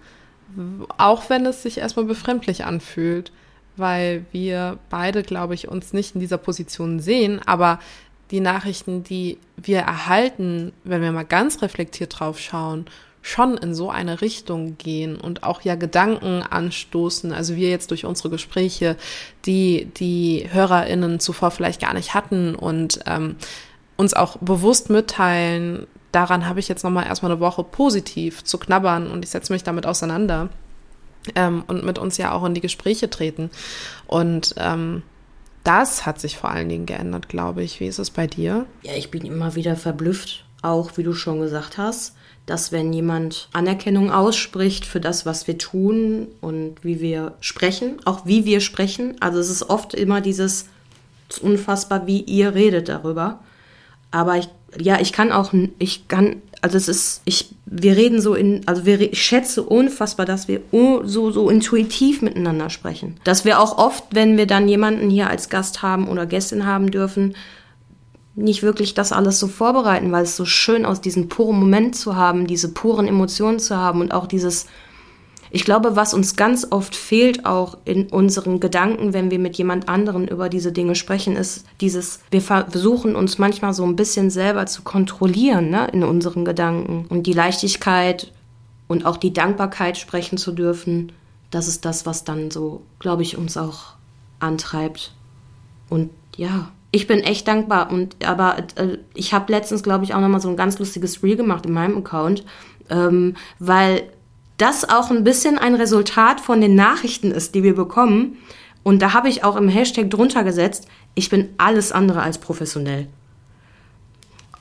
auch 0.96 1.28
wenn 1.28 1.44
es 1.44 1.62
sich 1.62 1.76
erstmal 1.76 2.06
befremdlich 2.06 2.64
anfühlt, 2.64 3.32
weil 3.76 4.24
wir 4.32 4.78
beide, 4.88 5.22
glaube 5.22 5.54
ich, 5.54 5.68
uns 5.68 5.92
nicht 5.92 6.14
in 6.14 6.20
dieser 6.20 6.38
Position 6.38 7.00
sehen, 7.00 7.40
aber 7.44 7.78
die 8.30 8.40
Nachrichten, 8.40 9.02
die 9.04 9.38
wir 9.56 9.80
erhalten, 9.80 10.72
wenn 10.84 11.02
wir 11.02 11.12
mal 11.12 11.24
ganz 11.24 11.62
reflektiert 11.62 12.18
drauf 12.18 12.38
schauen, 12.38 12.86
schon 13.22 13.56
in 13.58 13.74
so 13.74 13.90
eine 13.90 14.20
Richtung 14.20 14.78
gehen 14.78 15.16
und 15.16 15.42
auch 15.42 15.62
ja 15.62 15.74
Gedanken 15.74 16.42
anstoßen. 16.42 17.32
Also 17.32 17.56
wir 17.56 17.68
jetzt 17.68 17.90
durch 17.90 18.04
unsere 18.04 18.30
Gespräche, 18.30 18.96
die 19.44 19.88
die 19.96 20.46
HörerInnen 20.50 21.20
zuvor 21.20 21.50
vielleicht 21.50 21.80
gar 21.80 21.94
nicht 21.94 22.14
hatten 22.14 22.54
und 22.54 23.00
ähm, 23.06 23.36
uns 23.96 24.14
auch 24.14 24.36
bewusst 24.38 24.90
mitteilen, 24.90 25.86
daran 26.12 26.46
habe 26.46 26.60
ich 26.60 26.68
jetzt 26.68 26.84
nochmal 26.84 27.06
erstmal 27.06 27.32
eine 27.32 27.40
Woche 27.40 27.64
positiv 27.64 28.44
zu 28.44 28.58
knabbern 28.58 29.10
und 29.10 29.24
ich 29.24 29.30
setze 29.30 29.52
mich 29.52 29.64
damit 29.64 29.86
auseinander 29.86 30.48
ähm, 31.34 31.64
und 31.66 31.84
mit 31.84 31.98
uns 31.98 32.16
ja 32.16 32.32
auch 32.32 32.44
in 32.44 32.54
die 32.54 32.60
Gespräche 32.60 33.10
treten. 33.10 33.50
Und 34.06 34.54
ähm, 34.56 35.02
das 35.68 36.06
hat 36.06 36.18
sich 36.18 36.38
vor 36.38 36.50
allen 36.50 36.70
Dingen 36.70 36.86
geändert, 36.86 37.28
glaube 37.28 37.62
ich. 37.62 37.78
Wie 37.78 37.86
ist 37.86 37.98
es 37.98 38.10
bei 38.10 38.26
dir? 38.26 38.64
Ja, 38.82 38.94
ich 38.94 39.10
bin 39.10 39.26
immer 39.26 39.54
wieder 39.54 39.76
verblüfft, 39.76 40.46
auch 40.62 40.96
wie 40.96 41.02
du 41.02 41.12
schon 41.12 41.40
gesagt 41.40 41.76
hast, 41.76 42.14
dass 42.46 42.72
wenn 42.72 42.90
jemand 42.94 43.50
Anerkennung 43.52 44.10
ausspricht 44.10 44.86
für 44.86 44.98
das, 44.98 45.26
was 45.26 45.46
wir 45.46 45.58
tun 45.58 46.28
und 46.40 46.82
wie 46.82 47.00
wir 47.00 47.34
sprechen, 47.40 47.98
auch 48.06 48.24
wie 48.24 48.46
wir 48.46 48.60
sprechen, 48.60 49.16
also 49.20 49.38
es 49.38 49.50
ist 49.50 49.68
oft 49.68 49.92
immer 49.92 50.22
dieses, 50.22 50.68
es 51.28 51.36
ist 51.36 51.42
unfassbar, 51.42 52.06
wie 52.06 52.22
ihr 52.22 52.54
redet 52.54 52.88
darüber. 52.88 53.40
Aber 54.10 54.38
ich, 54.38 54.48
ja, 54.78 54.98
ich 55.00 55.12
kann 55.12 55.30
auch, 55.32 55.52
ich 55.78 56.08
kann 56.08 56.40
also 56.60 56.76
es 56.76 56.88
ist, 56.88 57.22
ich, 57.24 57.54
wir 57.66 57.96
reden 57.96 58.20
so 58.20 58.34
in, 58.34 58.62
also 58.66 58.84
wir, 58.84 59.00
ich 59.00 59.22
schätze 59.22 59.62
unfassbar, 59.62 60.26
dass 60.26 60.48
wir 60.48 60.60
so, 60.72 61.30
so 61.30 61.50
intuitiv 61.50 62.22
miteinander 62.22 62.70
sprechen. 62.70 63.16
Dass 63.24 63.44
wir 63.44 63.60
auch 63.60 63.78
oft, 63.78 64.04
wenn 64.10 64.36
wir 64.36 64.46
dann 64.46 64.68
jemanden 64.68 65.10
hier 65.10 65.30
als 65.30 65.48
Gast 65.48 65.82
haben 65.82 66.08
oder 66.08 66.26
Gästin 66.26 66.66
haben 66.66 66.90
dürfen, 66.90 67.34
nicht 68.34 68.62
wirklich 68.62 68.94
das 68.94 69.12
alles 69.12 69.38
so 69.38 69.48
vorbereiten, 69.48 70.12
weil 70.12 70.22
es 70.22 70.36
so 70.36 70.44
schön 70.44 70.86
aus 70.86 71.00
diesem 71.00 71.28
puren 71.28 71.58
Moment 71.58 71.96
zu 71.96 72.16
haben, 72.16 72.46
diese 72.46 72.72
puren 72.72 73.08
Emotionen 73.08 73.58
zu 73.58 73.76
haben 73.76 74.00
und 74.00 74.12
auch 74.12 74.26
dieses, 74.26 74.66
ich 75.50 75.64
glaube, 75.64 75.96
was 75.96 76.14
uns 76.14 76.36
ganz 76.36 76.66
oft 76.70 76.94
fehlt 76.94 77.46
auch 77.46 77.78
in 77.84 78.08
unseren 78.08 78.60
Gedanken, 78.60 79.12
wenn 79.12 79.30
wir 79.30 79.38
mit 79.38 79.56
jemand 79.56 79.88
anderen 79.88 80.28
über 80.28 80.48
diese 80.48 80.72
Dinge 80.72 80.94
sprechen, 80.94 81.36
ist 81.36 81.64
dieses, 81.80 82.20
wir 82.30 82.42
versuchen 82.42 83.16
uns 83.16 83.38
manchmal 83.38 83.72
so 83.72 83.84
ein 83.84 83.96
bisschen 83.96 84.30
selber 84.30 84.66
zu 84.66 84.82
kontrollieren 84.82 85.70
ne, 85.70 85.88
in 85.92 86.04
unseren 86.04 86.44
Gedanken. 86.44 87.06
Und 87.08 87.26
die 87.26 87.32
Leichtigkeit 87.32 88.32
und 88.86 89.06
auch 89.06 89.16
die 89.16 89.32
Dankbarkeit 89.32 89.96
sprechen 89.96 90.38
zu 90.38 90.52
dürfen, 90.52 91.12
das 91.50 91.68
ist 91.68 91.84
das, 91.84 92.04
was 92.04 92.24
dann 92.24 92.50
so, 92.50 92.82
glaube 92.98 93.22
ich, 93.22 93.38
uns 93.38 93.56
auch 93.56 93.94
antreibt. 94.40 95.14
Und 95.88 96.10
ja, 96.36 96.70
Ich 96.90 97.06
bin 97.06 97.20
echt 97.20 97.46
dankbar 97.46 97.90
und 97.92 98.16
aber 98.24 98.58
äh, 98.76 98.96
ich 99.12 99.34
habe 99.34 99.52
letztens, 99.52 99.82
glaube 99.82 100.04
ich, 100.04 100.14
auch 100.14 100.20
nochmal 100.20 100.40
so 100.40 100.48
ein 100.48 100.56
ganz 100.56 100.78
lustiges 100.78 101.22
Reel 101.22 101.36
gemacht 101.36 101.66
in 101.66 101.72
meinem 101.72 101.98
Account, 101.98 102.44
ähm, 102.88 103.36
weil 103.58 104.04
das 104.58 104.88
auch 104.88 105.10
ein 105.10 105.24
bisschen 105.24 105.56
ein 105.56 105.74
Resultat 105.74 106.40
von 106.40 106.60
den 106.60 106.74
Nachrichten 106.74 107.30
ist, 107.30 107.54
die 107.54 107.62
wir 107.62 107.74
bekommen. 107.74 108.36
Und 108.82 109.00
da 109.00 109.14
habe 109.14 109.28
ich 109.28 109.44
auch 109.44 109.56
im 109.56 109.68
Hashtag 109.68 110.10
drunter 110.10 110.44
gesetzt, 110.44 110.88
ich 111.14 111.30
bin 111.30 111.48
alles 111.58 111.92
andere 111.92 112.22
als 112.22 112.38
professionell. 112.38 113.08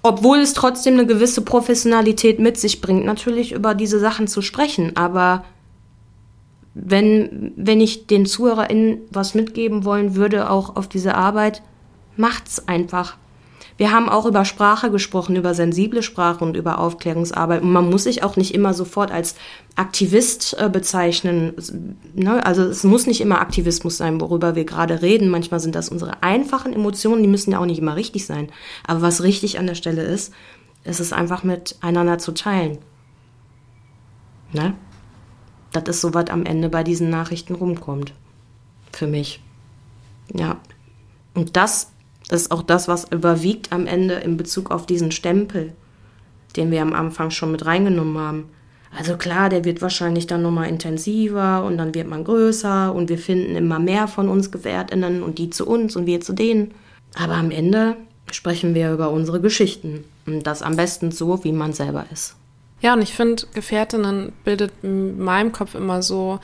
Obwohl 0.04 0.38
es 0.40 0.54
trotzdem 0.54 0.94
eine 0.94 1.06
gewisse 1.06 1.42
Professionalität 1.42 2.40
mit 2.40 2.58
sich 2.58 2.82
bringt, 2.82 3.06
natürlich 3.06 3.52
über 3.52 3.76
diese 3.76 4.00
Sachen 4.00 4.28
zu 4.28 4.42
sprechen. 4.42 4.96
Aber 4.96 5.44
wenn, 6.74 7.52
wenn 7.56 7.82
ich 7.82 8.08
den 8.08 8.26
ZuhörerInnen 8.26 9.00
was 9.10 9.34
mitgeben 9.34 9.84
wollen 9.84 10.16
würde, 10.16 10.50
auch 10.50 10.76
auf 10.76 10.88
diese 10.88 11.16
Arbeit, 11.16 11.62
macht's 12.16 12.68
einfach. 12.68 13.18
Wir 13.78 13.92
haben 13.92 14.10
auch 14.10 14.26
über 14.26 14.44
Sprache 14.44 14.90
gesprochen, 14.90 15.36
über 15.36 15.54
sensible 15.54 16.02
Sprache 16.02 16.44
und 16.44 16.58
über 16.58 16.80
Aufklärungsarbeit. 16.80 17.62
Und 17.62 17.72
man 17.72 17.90
muss 17.90 18.04
sich 18.04 18.24
auch 18.24 18.36
nicht 18.36 18.56
immer 18.56 18.74
sofort 18.74 19.12
als 19.12 19.36
Aktivist 19.76 20.56
äh, 20.60 20.68
bezeichnen. 20.68 21.54
Ne? 22.16 22.44
Also 22.44 22.64
es 22.64 22.84
muss 22.84 23.06
nicht 23.06 23.22
immer 23.22 23.40
Aktivismus 23.40 23.98
sein, 23.98 24.20
worüber 24.20 24.56
wir 24.56 24.66
gerade 24.66 25.04
reden. 25.04 25.30
Manchmal 25.30 25.60
sind 25.60 25.76
das 25.76 25.90
unsere 25.90 26.24
einfachen 26.24 26.74
Emotionen, 26.74 27.22
die 27.22 27.30
müssen 27.30 27.52
ja 27.52 27.60
auch 27.60 27.66
nicht 27.68 27.80
immer 27.80 27.96
richtig 27.96 28.26
sein. 28.26 28.50
Aber 28.88 29.04
was 29.04 29.22
richtig 29.22 29.60
an 29.60 29.68
der 29.68 29.76
Stelle 29.76 30.02
ist, 30.02 30.34
ist 30.84 31.00
es 31.00 31.14
einfach 31.14 31.44
miteinander 31.44 32.18
zu 32.18 32.34
teilen. 32.34 32.80
Ne? 34.54 34.74
Das 35.72 35.84
ist 35.84 36.02
so, 36.02 36.16
was 36.16 36.32
am 36.32 36.46
Ende 36.46 36.70
bei 36.70 36.84
diesen 36.84 37.12
Nachrichten 37.12 37.54
rumkommt. 37.54 38.14
Für 38.92 39.06
mich. 39.06 39.44
Ja. 40.34 40.58
Und 41.36 41.56
das 41.56 41.92
das 42.28 42.44
ist 42.44 42.52
auch 42.52 42.62
das, 42.62 42.88
was 42.88 43.10
überwiegt 43.12 43.72
am 43.72 43.88
Ende 43.88 44.16
in 44.16 44.38
Bezug 44.38 44.72
auf 44.72 44.86
diesen 44.86 45.12
Stempel, 45.12 45.74
den 46.56 46.72
wir 46.72 46.82
am 46.82 46.94
Anfang 46.94 47.32
schon 47.32 47.52
mit 47.52 47.66
reingenommen 47.66 48.18
haben. 48.18 48.50
Also 48.98 49.18
klar, 49.18 49.50
der 49.50 49.66
wird 49.66 49.82
wahrscheinlich 49.82 50.28
dann 50.28 50.42
nochmal 50.42 50.70
intensiver 50.70 51.64
und 51.64 51.78
dann 51.78 51.94
wird 51.94 52.08
man 52.08 52.24
größer 52.24 52.94
und 52.94 53.10
wir 53.10 53.18
finden 53.18 53.56
immer 53.56 53.80
mehr 53.80 54.08
von 54.08 54.30
uns 54.30 54.52
GefährtInnen 54.52 55.24
und 55.24 55.38
die 55.38 55.50
zu 55.50 55.68
uns 55.68 55.96
und 55.96 56.06
wir 56.06 56.22
zu 56.22 56.34
denen. 56.34 56.74
Aber 57.16 57.36
am 57.36 57.52
Ende 57.52 57.96
sprechen 58.32 58.76
wir 58.76 58.94
über 58.94 59.12
unsere 59.12 59.40
Geschichten 59.40 60.04
und 60.26 60.48
das 60.48 60.62
am 60.62 60.76
besten 60.76 61.12
so, 61.12 61.44
wie 61.44 61.52
man 61.52 61.74
selber 61.74 62.06
ist. 62.12 62.36
Ja, 62.82 62.94
und 62.94 63.02
ich 63.02 63.14
finde, 63.14 63.44
Gefährtinnen 63.54 64.34
bildet 64.44 64.72
in 64.84 65.20
meinem 65.20 65.52
Kopf 65.52 65.76
immer 65.76 66.02
so 66.02 66.40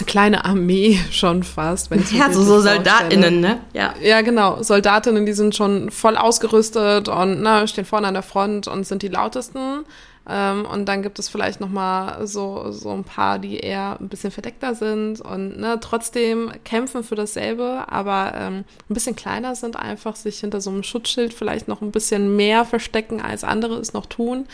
eine 0.00 0.06
kleine 0.06 0.44
Armee 0.44 0.98
schon 1.10 1.42
fast. 1.42 1.90
Wenn 1.90 2.04
ja, 2.12 2.32
so, 2.32 2.42
so 2.42 2.60
SoldatInnen, 2.60 3.40
ne? 3.40 3.60
Ja. 3.72 3.94
ja, 4.02 4.20
genau. 4.22 4.62
Soldatinnen, 4.62 5.26
die 5.26 5.32
sind 5.32 5.54
schon 5.54 5.90
voll 5.90 6.16
ausgerüstet 6.16 7.08
und 7.08 7.42
ne, 7.42 7.68
stehen 7.68 7.84
vorne 7.84 8.08
an 8.08 8.14
der 8.14 8.22
Front 8.22 8.66
und 8.68 8.84
sind 8.86 9.02
die 9.02 9.08
lautesten. 9.08 9.84
Ähm, 10.28 10.66
und 10.66 10.86
dann 10.86 11.02
gibt 11.02 11.18
es 11.18 11.28
vielleicht 11.28 11.60
noch 11.60 11.70
mal 11.70 12.26
so, 12.26 12.70
so 12.70 12.90
ein 12.90 13.04
paar, 13.04 13.38
die 13.38 13.58
eher 13.58 13.96
ein 13.98 14.08
bisschen 14.08 14.30
verdeckter 14.30 14.74
sind 14.74 15.20
und 15.20 15.58
ne, 15.58 15.78
trotzdem 15.80 16.52
kämpfen 16.62 17.02
für 17.02 17.14
dasselbe, 17.14 17.84
aber 17.88 18.32
ähm, 18.36 18.64
ein 18.88 18.94
bisschen 18.94 19.16
kleiner 19.16 19.54
sind 19.54 19.76
einfach, 19.76 20.16
sich 20.16 20.38
hinter 20.40 20.60
so 20.60 20.70
einem 20.70 20.82
Schutzschild 20.82 21.32
vielleicht 21.32 21.68
noch 21.68 21.80
ein 21.80 21.90
bisschen 21.90 22.36
mehr 22.36 22.64
verstecken, 22.64 23.20
als 23.20 23.44
andere 23.44 23.76
es 23.76 23.92
noch 23.92 24.06
tun. 24.06 24.46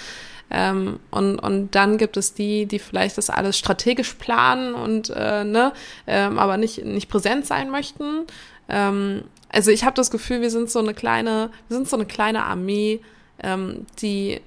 Ähm, 0.51 1.01
und, 1.11 1.39
und 1.39 1.75
dann 1.75 1.99
gibt 1.99 2.17
es 2.17 2.35
die, 2.35 2.67
die 2.67 2.79
vielleicht 2.79 3.19
das 3.19 3.31
alles 3.31 3.59
strategisch 3.59 4.15
planen 4.15 4.75
und 4.75 5.11
äh, 5.11 5.45
ne, 5.45 5.73
ähm, 6.07 6.39
aber 6.39 6.57
nicht, 6.57 6.85
nicht 6.85 7.09
präsent 7.09 7.47
sein 7.47 7.71
möchten. 7.71 8.27
Ähm, 8.69 9.25
also 9.51 9.71
ich 9.71 9.85
habe 9.85 9.95
das 9.95 10.11
Gefühl, 10.11 10.41
wir 10.41 10.51
sind 10.51 10.71
so 10.71 10.79
eine 10.79 10.95
kleine, 10.95 11.51
wir 11.69 11.77
sind 11.77 11.89
so 11.89 11.97
eine 11.97 12.07
kleine 12.07 12.45
Armee, 12.45 13.01
ähm, 13.43 13.87
die 14.01 14.41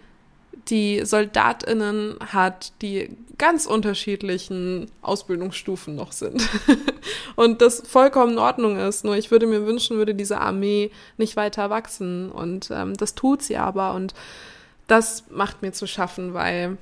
die 0.70 1.04
SoldatInnen 1.04 2.18
hat, 2.32 2.74
die 2.82 3.16
ganz 3.38 3.66
unterschiedlichen 3.66 4.92
Ausbildungsstufen 5.02 5.96
noch 5.96 6.12
sind. 6.12 6.48
und 7.36 7.62
das 7.62 7.82
vollkommen 7.88 8.34
in 8.34 8.38
Ordnung 8.38 8.78
ist. 8.78 9.04
Nur 9.04 9.16
ich 9.16 9.32
würde 9.32 9.48
mir 9.48 9.66
wünschen, 9.66 9.98
würde 9.98 10.14
diese 10.14 10.40
Armee 10.40 10.92
nicht 11.18 11.36
weiter 11.36 11.70
wachsen. 11.70 12.32
Und 12.32 12.70
ähm, 12.72 12.96
das 12.96 13.16
tut 13.16 13.42
sie 13.42 13.58
aber. 13.58 13.94
Und 13.94 14.14
das 14.90 15.26
macht 15.30 15.62
mir 15.62 15.72
zu 15.72 15.88
schaffen, 15.88 16.34
weil 16.34 16.78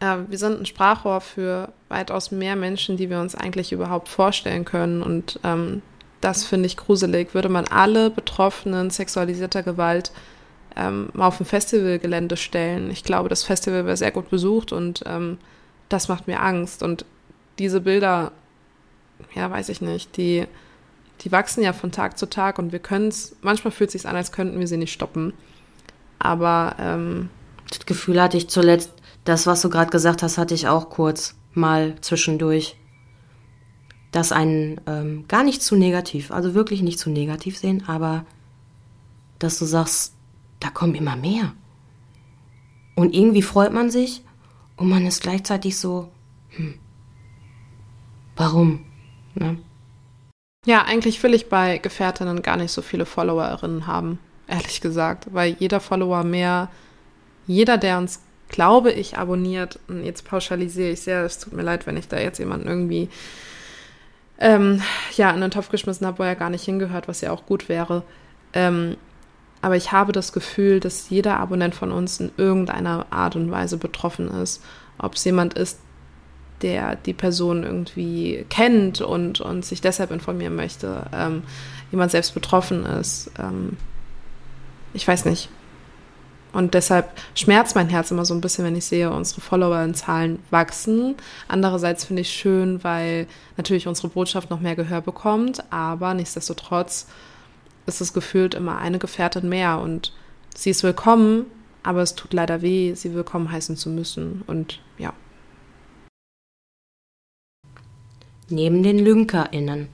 äh, 0.00 0.16
wir 0.28 0.38
sind 0.38 0.60
ein 0.60 0.66
Sprachrohr 0.66 1.20
für 1.20 1.72
weitaus 1.88 2.30
mehr 2.30 2.56
Menschen, 2.56 2.96
die 2.96 3.10
wir 3.10 3.20
uns 3.20 3.34
eigentlich 3.34 3.72
überhaupt 3.72 4.08
vorstellen 4.08 4.64
können. 4.64 5.02
Und 5.02 5.40
ähm, 5.42 5.82
das 6.20 6.44
finde 6.44 6.66
ich 6.66 6.76
gruselig. 6.76 7.34
Würde 7.34 7.48
man 7.48 7.66
alle 7.66 8.10
Betroffenen 8.10 8.90
sexualisierter 8.90 9.62
Gewalt 9.62 10.12
ähm, 10.78 11.08
mal 11.12 11.26
auf 11.26 11.40
ein 11.40 11.46
Festivalgelände 11.46 12.36
stellen, 12.36 12.90
ich 12.90 13.02
glaube, 13.02 13.28
das 13.28 13.42
Festival 13.42 13.84
wäre 13.84 13.96
sehr 13.96 14.12
gut 14.12 14.30
besucht 14.30 14.72
und 14.72 15.02
ähm, 15.06 15.38
das 15.88 16.08
macht 16.08 16.28
mir 16.28 16.40
Angst. 16.40 16.82
Und 16.82 17.04
diese 17.58 17.80
Bilder, 17.80 18.30
ja, 19.34 19.50
weiß 19.50 19.70
ich 19.70 19.80
nicht, 19.80 20.16
die, 20.16 20.46
die 21.22 21.32
wachsen 21.32 21.64
ja 21.64 21.72
von 21.72 21.90
Tag 21.90 22.16
zu 22.16 22.26
Tag 22.30 22.58
und 22.58 22.70
wir 22.70 22.78
können 22.78 23.08
es, 23.08 23.34
manchmal 23.42 23.72
fühlt 23.72 23.88
es 23.88 24.00
sich 24.00 24.08
an, 24.08 24.14
als 24.14 24.30
könnten 24.30 24.60
wir 24.60 24.68
sie 24.68 24.76
nicht 24.76 24.92
stoppen. 24.92 25.32
Aber 26.18 26.76
ähm, 26.78 27.30
das 27.68 27.86
Gefühl 27.86 28.20
hatte 28.20 28.36
ich 28.36 28.48
zuletzt, 28.48 28.92
das, 29.24 29.46
was 29.46 29.60
du 29.60 29.68
gerade 29.68 29.90
gesagt 29.90 30.22
hast, 30.22 30.38
hatte 30.38 30.54
ich 30.54 30.68
auch 30.68 30.90
kurz 30.90 31.36
mal 31.52 31.96
zwischendurch. 32.00 32.76
Das 34.10 34.32
einen 34.32 34.80
ähm, 34.86 35.26
gar 35.28 35.44
nicht 35.44 35.62
zu 35.62 35.76
negativ, 35.76 36.30
also 36.30 36.54
wirklich 36.54 36.80
nicht 36.80 36.98
zu 36.98 37.10
negativ 37.10 37.58
sehen, 37.58 37.84
aber 37.86 38.24
dass 39.38 39.58
du 39.58 39.66
sagst, 39.66 40.14
da 40.60 40.70
kommen 40.70 40.94
immer 40.94 41.14
mehr. 41.14 41.52
Und 42.94 43.14
irgendwie 43.14 43.42
freut 43.42 43.72
man 43.72 43.90
sich 43.90 44.22
und 44.76 44.88
man 44.88 45.06
ist 45.06 45.20
gleichzeitig 45.20 45.76
so, 45.76 46.10
hm, 46.48 46.78
warum? 48.34 48.86
Ne? 49.34 49.58
Ja, 50.64 50.84
eigentlich 50.84 51.22
will 51.22 51.34
ich 51.34 51.50
bei 51.50 51.76
Gefährtinnen 51.76 52.40
gar 52.40 52.56
nicht 52.56 52.72
so 52.72 52.80
viele 52.80 53.04
Followerinnen 53.04 53.86
haben 53.86 54.18
ehrlich 54.48 54.80
gesagt, 54.80 55.26
weil 55.32 55.56
jeder 55.58 55.80
Follower 55.80 56.24
mehr, 56.24 56.68
jeder, 57.46 57.78
der 57.78 57.98
uns, 57.98 58.20
glaube 58.48 58.90
ich, 58.90 59.18
abonniert, 59.18 59.78
und 59.88 60.04
jetzt 60.04 60.24
pauschalisiere 60.24 60.90
ich 60.90 61.02
sehr, 61.02 61.24
es 61.24 61.38
tut 61.38 61.52
mir 61.52 61.62
leid, 61.62 61.86
wenn 61.86 61.96
ich 61.96 62.08
da 62.08 62.18
jetzt 62.18 62.38
jemanden 62.38 62.66
irgendwie 62.66 63.08
ähm, 64.38 64.82
ja, 65.16 65.30
in 65.30 65.40
den 65.40 65.50
Topf 65.50 65.68
geschmissen 65.68 66.06
habe, 66.06 66.18
wo 66.18 66.22
er 66.22 66.36
gar 66.36 66.50
nicht 66.50 66.64
hingehört, 66.64 67.08
was 67.08 67.20
ja 67.20 67.32
auch 67.32 67.46
gut 67.46 67.68
wäre. 67.68 68.02
Ähm, 68.52 68.96
aber 69.60 69.76
ich 69.76 69.90
habe 69.90 70.12
das 70.12 70.32
Gefühl, 70.32 70.80
dass 70.80 71.10
jeder 71.10 71.38
Abonnent 71.38 71.74
von 71.74 71.90
uns 71.90 72.20
in 72.20 72.30
irgendeiner 72.36 73.06
Art 73.10 73.34
und 73.34 73.50
Weise 73.50 73.76
betroffen 73.76 74.28
ist. 74.28 74.62
Ob 74.98 75.14
es 75.14 75.24
jemand 75.24 75.54
ist, 75.54 75.80
der 76.62 76.96
die 76.96 77.12
Person 77.12 77.64
irgendwie 77.64 78.46
kennt 78.48 79.00
und, 79.00 79.40
und 79.40 79.64
sich 79.64 79.80
deshalb 79.80 80.10
informieren 80.10 80.56
möchte, 80.56 81.06
ähm, 81.12 81.42
jemand 81.90 82.12
selbst 82.12 82.34
betroffen 82.34 82.84
ist. 82.84 83.30
Ähm, 83.38 83.76
ich 84.94 85.06
weiß 85.06 85.24
nicht. 85.24 85.48
Und 86.52 86.74
deshalb 86.74 87.10
schmerzt 87.34 87.74
mein 87.74 87.88
Herz 87.88 88.10
immer 88.10 88.24
so 88.24 88.34
ein 88.34 88.40
bisschen, 88.40 88.64
wenn 88.64 88.76
ich 88.76 88.86
sehe, 88.86 89.10
unsere 89.10 89.40
Follower-Zahlen 89.40 90.38
wachsen. 90.50 91.16
Andererseits 91.46 92.04
finde 92.04 92.22
ich 92.22 92.30
schön, 92.30 92.82
weil 92.82 93.26
natürlich 93.56 93.86
unsere 93.86 94.08
Botschaft 94.08 94.50
noch 94.50 94.60
mehr 94.60 94.74
Gehör 94.74 95.00
bekommt, 95.00 95.62
aber 95.70 96.14
nichtsdestotrotz 96.14 97.06
ist 97.86 98.00
es 98.00 98.12
gefühlt 98.12 98.54
immer 98.54 98.78
eine 98.78 98.98
Gefährtin 98.98 99.48
mehr 99.48 99.78
und 99.78 100.12
sie 100.54 100.70
ist 100.70 100.82
willkommen, 100.82 101.46
aber 101.82 102.02
es 102.02 102.14
tut 102.14 102.32
leider 102.32 102.62
weh, 102.62 102.94
sie 102.94 103.14
willkommen 103.14 103.50
heißen 103.50 103.76
zu 103.76 103.90
müssen. 103.90 104.42
Und 104.46 104.80
ja. 104.98 105.12
Neben 108.48 108.82
den 108.82 108.98
LünkerInnen 108.98 109.88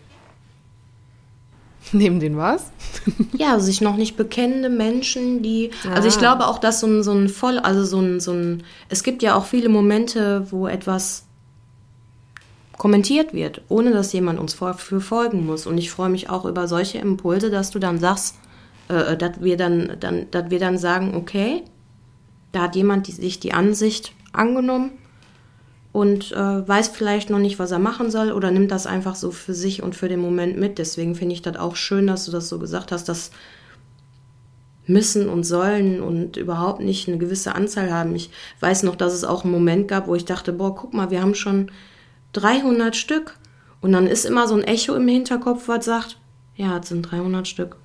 Neben 1.98 2.18
den 2.18 2.36
was? 2.36 2.72
ja, 3.38 3.60
sich 3.60 3.80
noch 3.80 3.96
nicht 3.96 4.16
bekennende 4.16 4.68
Menschen, 4.68 5.42
die. 5.42 5.70
Ah. 5.88 5.94
Also 5.94 6.08
ich 6.08 6.16
ah. 6.16 6.18
glaube 6.18 6.48
auch, 6.48 6.58
dass 6.58 6.80
so 6.80 6.88
ein, 6.88 7.02
so 7.04 7.12
ein 7.12 7.28
voll, 7.28 7.58
also 7.58 7.84
so 7.84 8.00
ein, 8.00 8.18
so 8.18 8.32
ein. 8.32 8.64
Es 8.88 9.04
gibt 9.04 9.22
ja 9.22 9.36
auch 9.36 9.44
viele 9.44 9.68
Momente, 9.68 10.46
wo 10.50 10.66
etwas 10.66 11.24
kommentiert 12.76 13.32
wird, 13.32 13.62
ohne 13.68 13.92
dass 13.92 14.12
jemand 14.12 14.40
uns 14.40 14.54
vor, 14.54 14.74
für 14.74 15.00
folgen 15.00 15.46
muss. 15.46 15.66
Und 15.66 15.78
ich 15.78 15.90
freue 15.90 16.08
mich 16.08 16.28
auch 16.28 16.44
über 16.44 16.66
solche 16.66 16.98
Impulse, 16.98 17.48
dass 17.48 17.70
du 17.70 17.78
dann 17.78 18.00
sagst, 18.00 18.34
äh, 18.88 19.16
dass 19.16 19.40
wir 19.40 19.56
dann, 19.56 19.96
dann, 20.00 20.26
dass 20.32 20.50
wir 20.50 20.58
dann 20.58 20.76
sagen, 20.76 21.14
okay, 21.14 21.62
da 22.50 22.62
hat 22.62 22.74
jemand 22.74 23.06
die, 23.06 23.12
sich 23.12 23.38
die 23.38 23.52
Ansicht 23.52 24.12
angenommen 24.32 24.90
und 25.94 26.32
äh, 26.32 26.68
weiß 26.68 26.88
vielleicht 26.88 27.30
noch 27.30 27.38
nicht, 27.38 27.60
was 27.60 27.70
er 27.70 27.78
machen 27.78 28.10
soll 28.10 28.32
oder 28.32 28.50
nimmt 28.50 28.72
das 28.72 28.84
einfach 28.84 29.14
so 29.14 29.30
für 29.30 29.54
sich 29.54 29.80
und 29.80 29.94
für 29.94 30.08
den 30.08 30.18
Moment 30.18 30.58
mit. 30.58 30.78
Deswegen 30.78 31.14
finde 31.14 31.34
ich 31.34 31.42
das 31.42 31.54
auch 31.54 31.76
schön, 31.76 32.08
dass 32.08 32.24
du 32.24 32.32
das 32.32 32.48
so 32.48 32.58
gesagt 32.58 32.90
hast, 32.90 33.08
dass 33.08 33.30
müssen 34.88 35.28
und 35.28 35.44
sollen 35.44 36.02
und 36.02 36.36
überhaupt 36.36 36.80
nicht 36.80 37.06
eine 37.06 37.18
gewisse 37.18 37.54
Anzahl 37.54 37.92
haben. 37.92 38.16
Ich 38.16 38.30
weiß 38.58 38.82
noch, 38.82 38.96
dass 38.96 39.12
es 39.12 39.22
auch 39.22 39.44
einen 39.44 39.52
Moment 39.52 39.86
gab, 39.86 40.08
wo 40.08 40.16
ich 40.16 40.24
dachte, 40.24 40.52
boah, 40.52 40.74
guck 40.74 40.94
mal, 40.94 41.12
wir 41.12 41.22
haben 41.22 41.36
schon 41.36 41.70
300 42.32 42.96
Stück. 42.96 43.38
Und 43.80 43.92
dann 43.92 44.08
ist 44.08 44.24
immer 44.24 44.48
so 44.48 44.56
ein 44.56 44.64
Echo 44.64 44.96
im 44.96 45.06
Hinterkopf, 45.06 45.68
was 45.68 45.84
sagt, 45.84 46.18
Ja, 46.56 46.76
es 46.76 46.88
sind 46.88 47.02
300 47.02 47.46
Stück. 47.46 47.76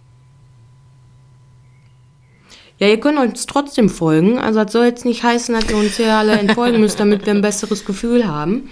Ja, 2.80 2.88
ihr 2.88 3.00
könnt 3.00 3.20
uns 3.20 3.46
trotzdem 3.46 3.90
folgen. 3.90 4.40
Also 4.40 4.64
das 4.64 4.72
soll 4.72 4.86
jetzt 4.86 5.06
nicht 5.06 5.22
heißen, 5.24 5.54
dass 5.54 5.70
ihr 5.70 5.78
uns 5.78 5.98
hier 5.98 6.14
alle 6.14 6.32
entfolgen 6.40 6.80
müsst, 6.80 7.00
damit 7.00 7.26
wir 7.26 7.34
ein 7.34 7.42
besseres 7.42 7.84
Gefühl 7.86 8.26
haben. 8.28 8.70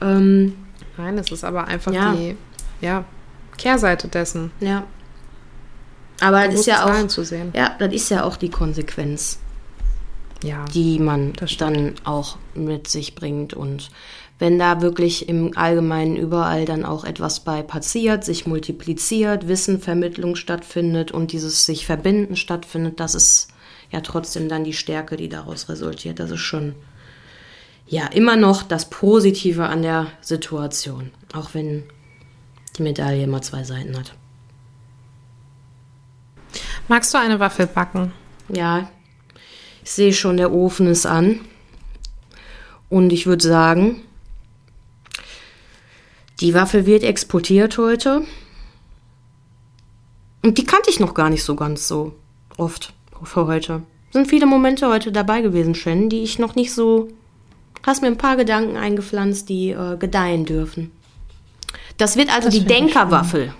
Ähm, 0.00 0.54
Nein, 0.96 1.16
es 1.18 1.30
ist 1.30 1.44
aber 1.44 1.66
einfach 1.66 1.92
Ja. 1.92 2.12
die 2.14 2.36
ja, 2.80 3.04
Kehrseite 3.56 4.08
dessen. 4.08 4.50
ja. 4.60 4.84
Aber 6.20 6.46
das 6.46 6.54
ist 6.60 6.66
ja 6.66 6.84
auch, 6.84 7.54
ja, 7.54 7.74
das 7.78 7.92
ist 7.92 8.08
ja 8.08 8.22
auch 8.22 8.36
die 8.36 8.48
Konsequenz, 8.48 9.40
Ja. 10.44 10.64
die 10.72 11.00
man 11.00 11.32
Das 11.32 11.56
dann 11.56 11.94
auch 12.04 12.38
mit 12.54 12.86
sich 12.88 13.16
bringt. 13.16 13.52
Und 13.52 13.90
wenn 14.44 14.58
da 14.58 14.82
wirklich 14.82 15.26
im 15.30 15.56
Allgemeinen 15.56 16.16
überall 16.16 16.66
dann 16.66 16.84
auch 16.84 17.04
etwas 17.04 17.40
bei 17.40 17.62
passiert, 17.62 18.24
sich 18.24 18.46
multipliziert, 18.46 19.48
Wissenvermittlung 19.48 20.36
stattfindet 20.36 21.12
und 21.12 21.32
dieses 21.32 21.64
sich 21.64 21.86
verbinden 21.86 22.36
stattfindet, 22.36 23.00
das 23.00 23.14
ist 23.14 23.48
ja 23.90 24.02
trotzdem 24.02 24.50
dann 24.50 24.62
die 24.62 24.74
Stärke, 24.74 25.16
die 25.16 25.30
daraus 25.30 25.70
resultiert. 25.70 26.20
Das 26.20 26.30
ist 26.30 26.42
schon 26.42 26.74
ja 27.86 28.06
immer 28.08 28.36
noch 28.36 28.62
das 28.62 28.90
Positive 28.90 29.64
an 29.64 29.80
der 29.80 30.08
Situation, 30.20 31.10
auch 31.32 31.54
wenn 31.54 31.84
die 32.76 32.82
Medaille 32.82 33.24
immer 33.24 33.40
zwei 33.40 33.64
Seiten 33.64 33.96
hat. 33.96 34.12
Magst 36.86 37.14
du 37.14 37.18
eine 37.18 37.40
Waffel 37.40 37.66
backen? 37.66 38.12
Ja, 38.50 38.90
ich 39.82 39.90
sehe 39.90 40.12
schon, 40.12 40.36
der 40.36 40.52
Ofen 40.52 40.86
ist 40.86 41.06
an. 41.06 41.40
Und 42.90 43.10
ich 43.10 43.24
würde 43.24 43.42
sagen, 43.42 44.02
die 46.44 46.52
Waffe 46.52 46.84
wird 46.84 47.02
exportiert 47.02 47.78
heute. 47.78 48.22
Und 50.42 50.58
die 50.58 50.64
kannte 50.64 50.90
ich 50.90 51.00
noch 51.00 51.14
gar 51.14 51.30
nicht 51.30 51.42
so 51.42 51.56
ganz 51.56 51.88
so 51.88 52.14
oft 52.58 52.92
für 53.22 53.46
heute. 53.46 53.82
Sind 54.10 54.28
viele 54.28 54.44
Momente 54.44 54.86
heute 54.88 55.10
dabei 55.10 55.40
gewesen, 55.40 55.74
Shen, 55.74 56.10
die 56.10 56.22
ich 56.22 56.38
noch 56.38 56.54
nicht 56.54 56.74
so. 56.74 57.08
Hast 57.86 58.02
mir 58.02 58.08
ein 58.08 58.18
paar 58.18 58.36
Gedanken 58.36 58.76
eingepflanzt, 58.76 59.48
die 59.48 59.70
äh, 59.70 59.96
gedeihen 59.96 60.44
dürfen. 60.44 60.90
Das 61.96 62.16
wird 62.16 62.28
also 62.28 62.48
Das 62.48 62.54
die 62.54 62.64
Denkerwaffel. 62.64 63.54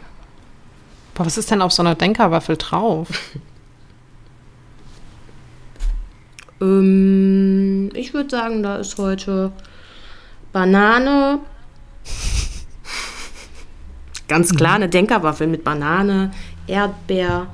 Boah, 1.14 1.24
was 1.24 1.38
ist 1.38 1.50
denn 1.50 1.62
auf 1.62 1.72
so 1.72 1.82
einer 1.82 1.94
Denkerwaffel 1.94 2.56
drauf? 2.56 3.08
Ähm, 6.60 7.90
ich 7.94 8.14
würde 8.14 8.30
sagen, 8.30 8.62
da 8.62 8.76
ist 8.76 8.96
heute 8.96 9.50
Banane. 10.52 11.40
Ganz 14.28 14.54
klar, 14.54 14.74
eine 14.74 14.88
Denkerwaffel 14.88 15.46
mit 15.46 15.64
Banane, 15.64 16.30
Erdbeer 16.66 17.46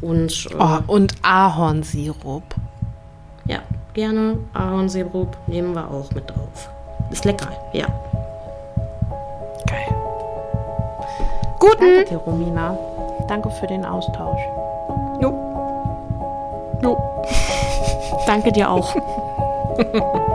und 0.00 0.46
äh, 0.50 0.54
Oh, 0.58 0.78
und 0.92 1.14
Ahornsirup. 1.22 2.42
ja, 3.46 3.58
gerne 3.94 4.38
Ahornsirup 4.54 5.36
nehmen 5.48 5.74
wir 5.74 5.90
auch 5.90 6.10
mit 6.12 6.30
drauf. 6.30 6.68
Ist 7.10 7.24
lecker, 7.24 7.48
ja. 7.72 7.86
Geil. 9.66 9.94
Guten. 11.58 11.80
Danke 11.80 12.04
dir, 12.10 12.16
Romina. 12.18 12.78
Danke 13.26 13.50
für 13.50 13.66
den 13.66 13.84
Austausch. 13.84 14.40
Jo. 15.20 15.34
Jo. 16.82 16.96
Danke 18.26 18.52
dir 18.52 18.70
auch. 18.70 18.94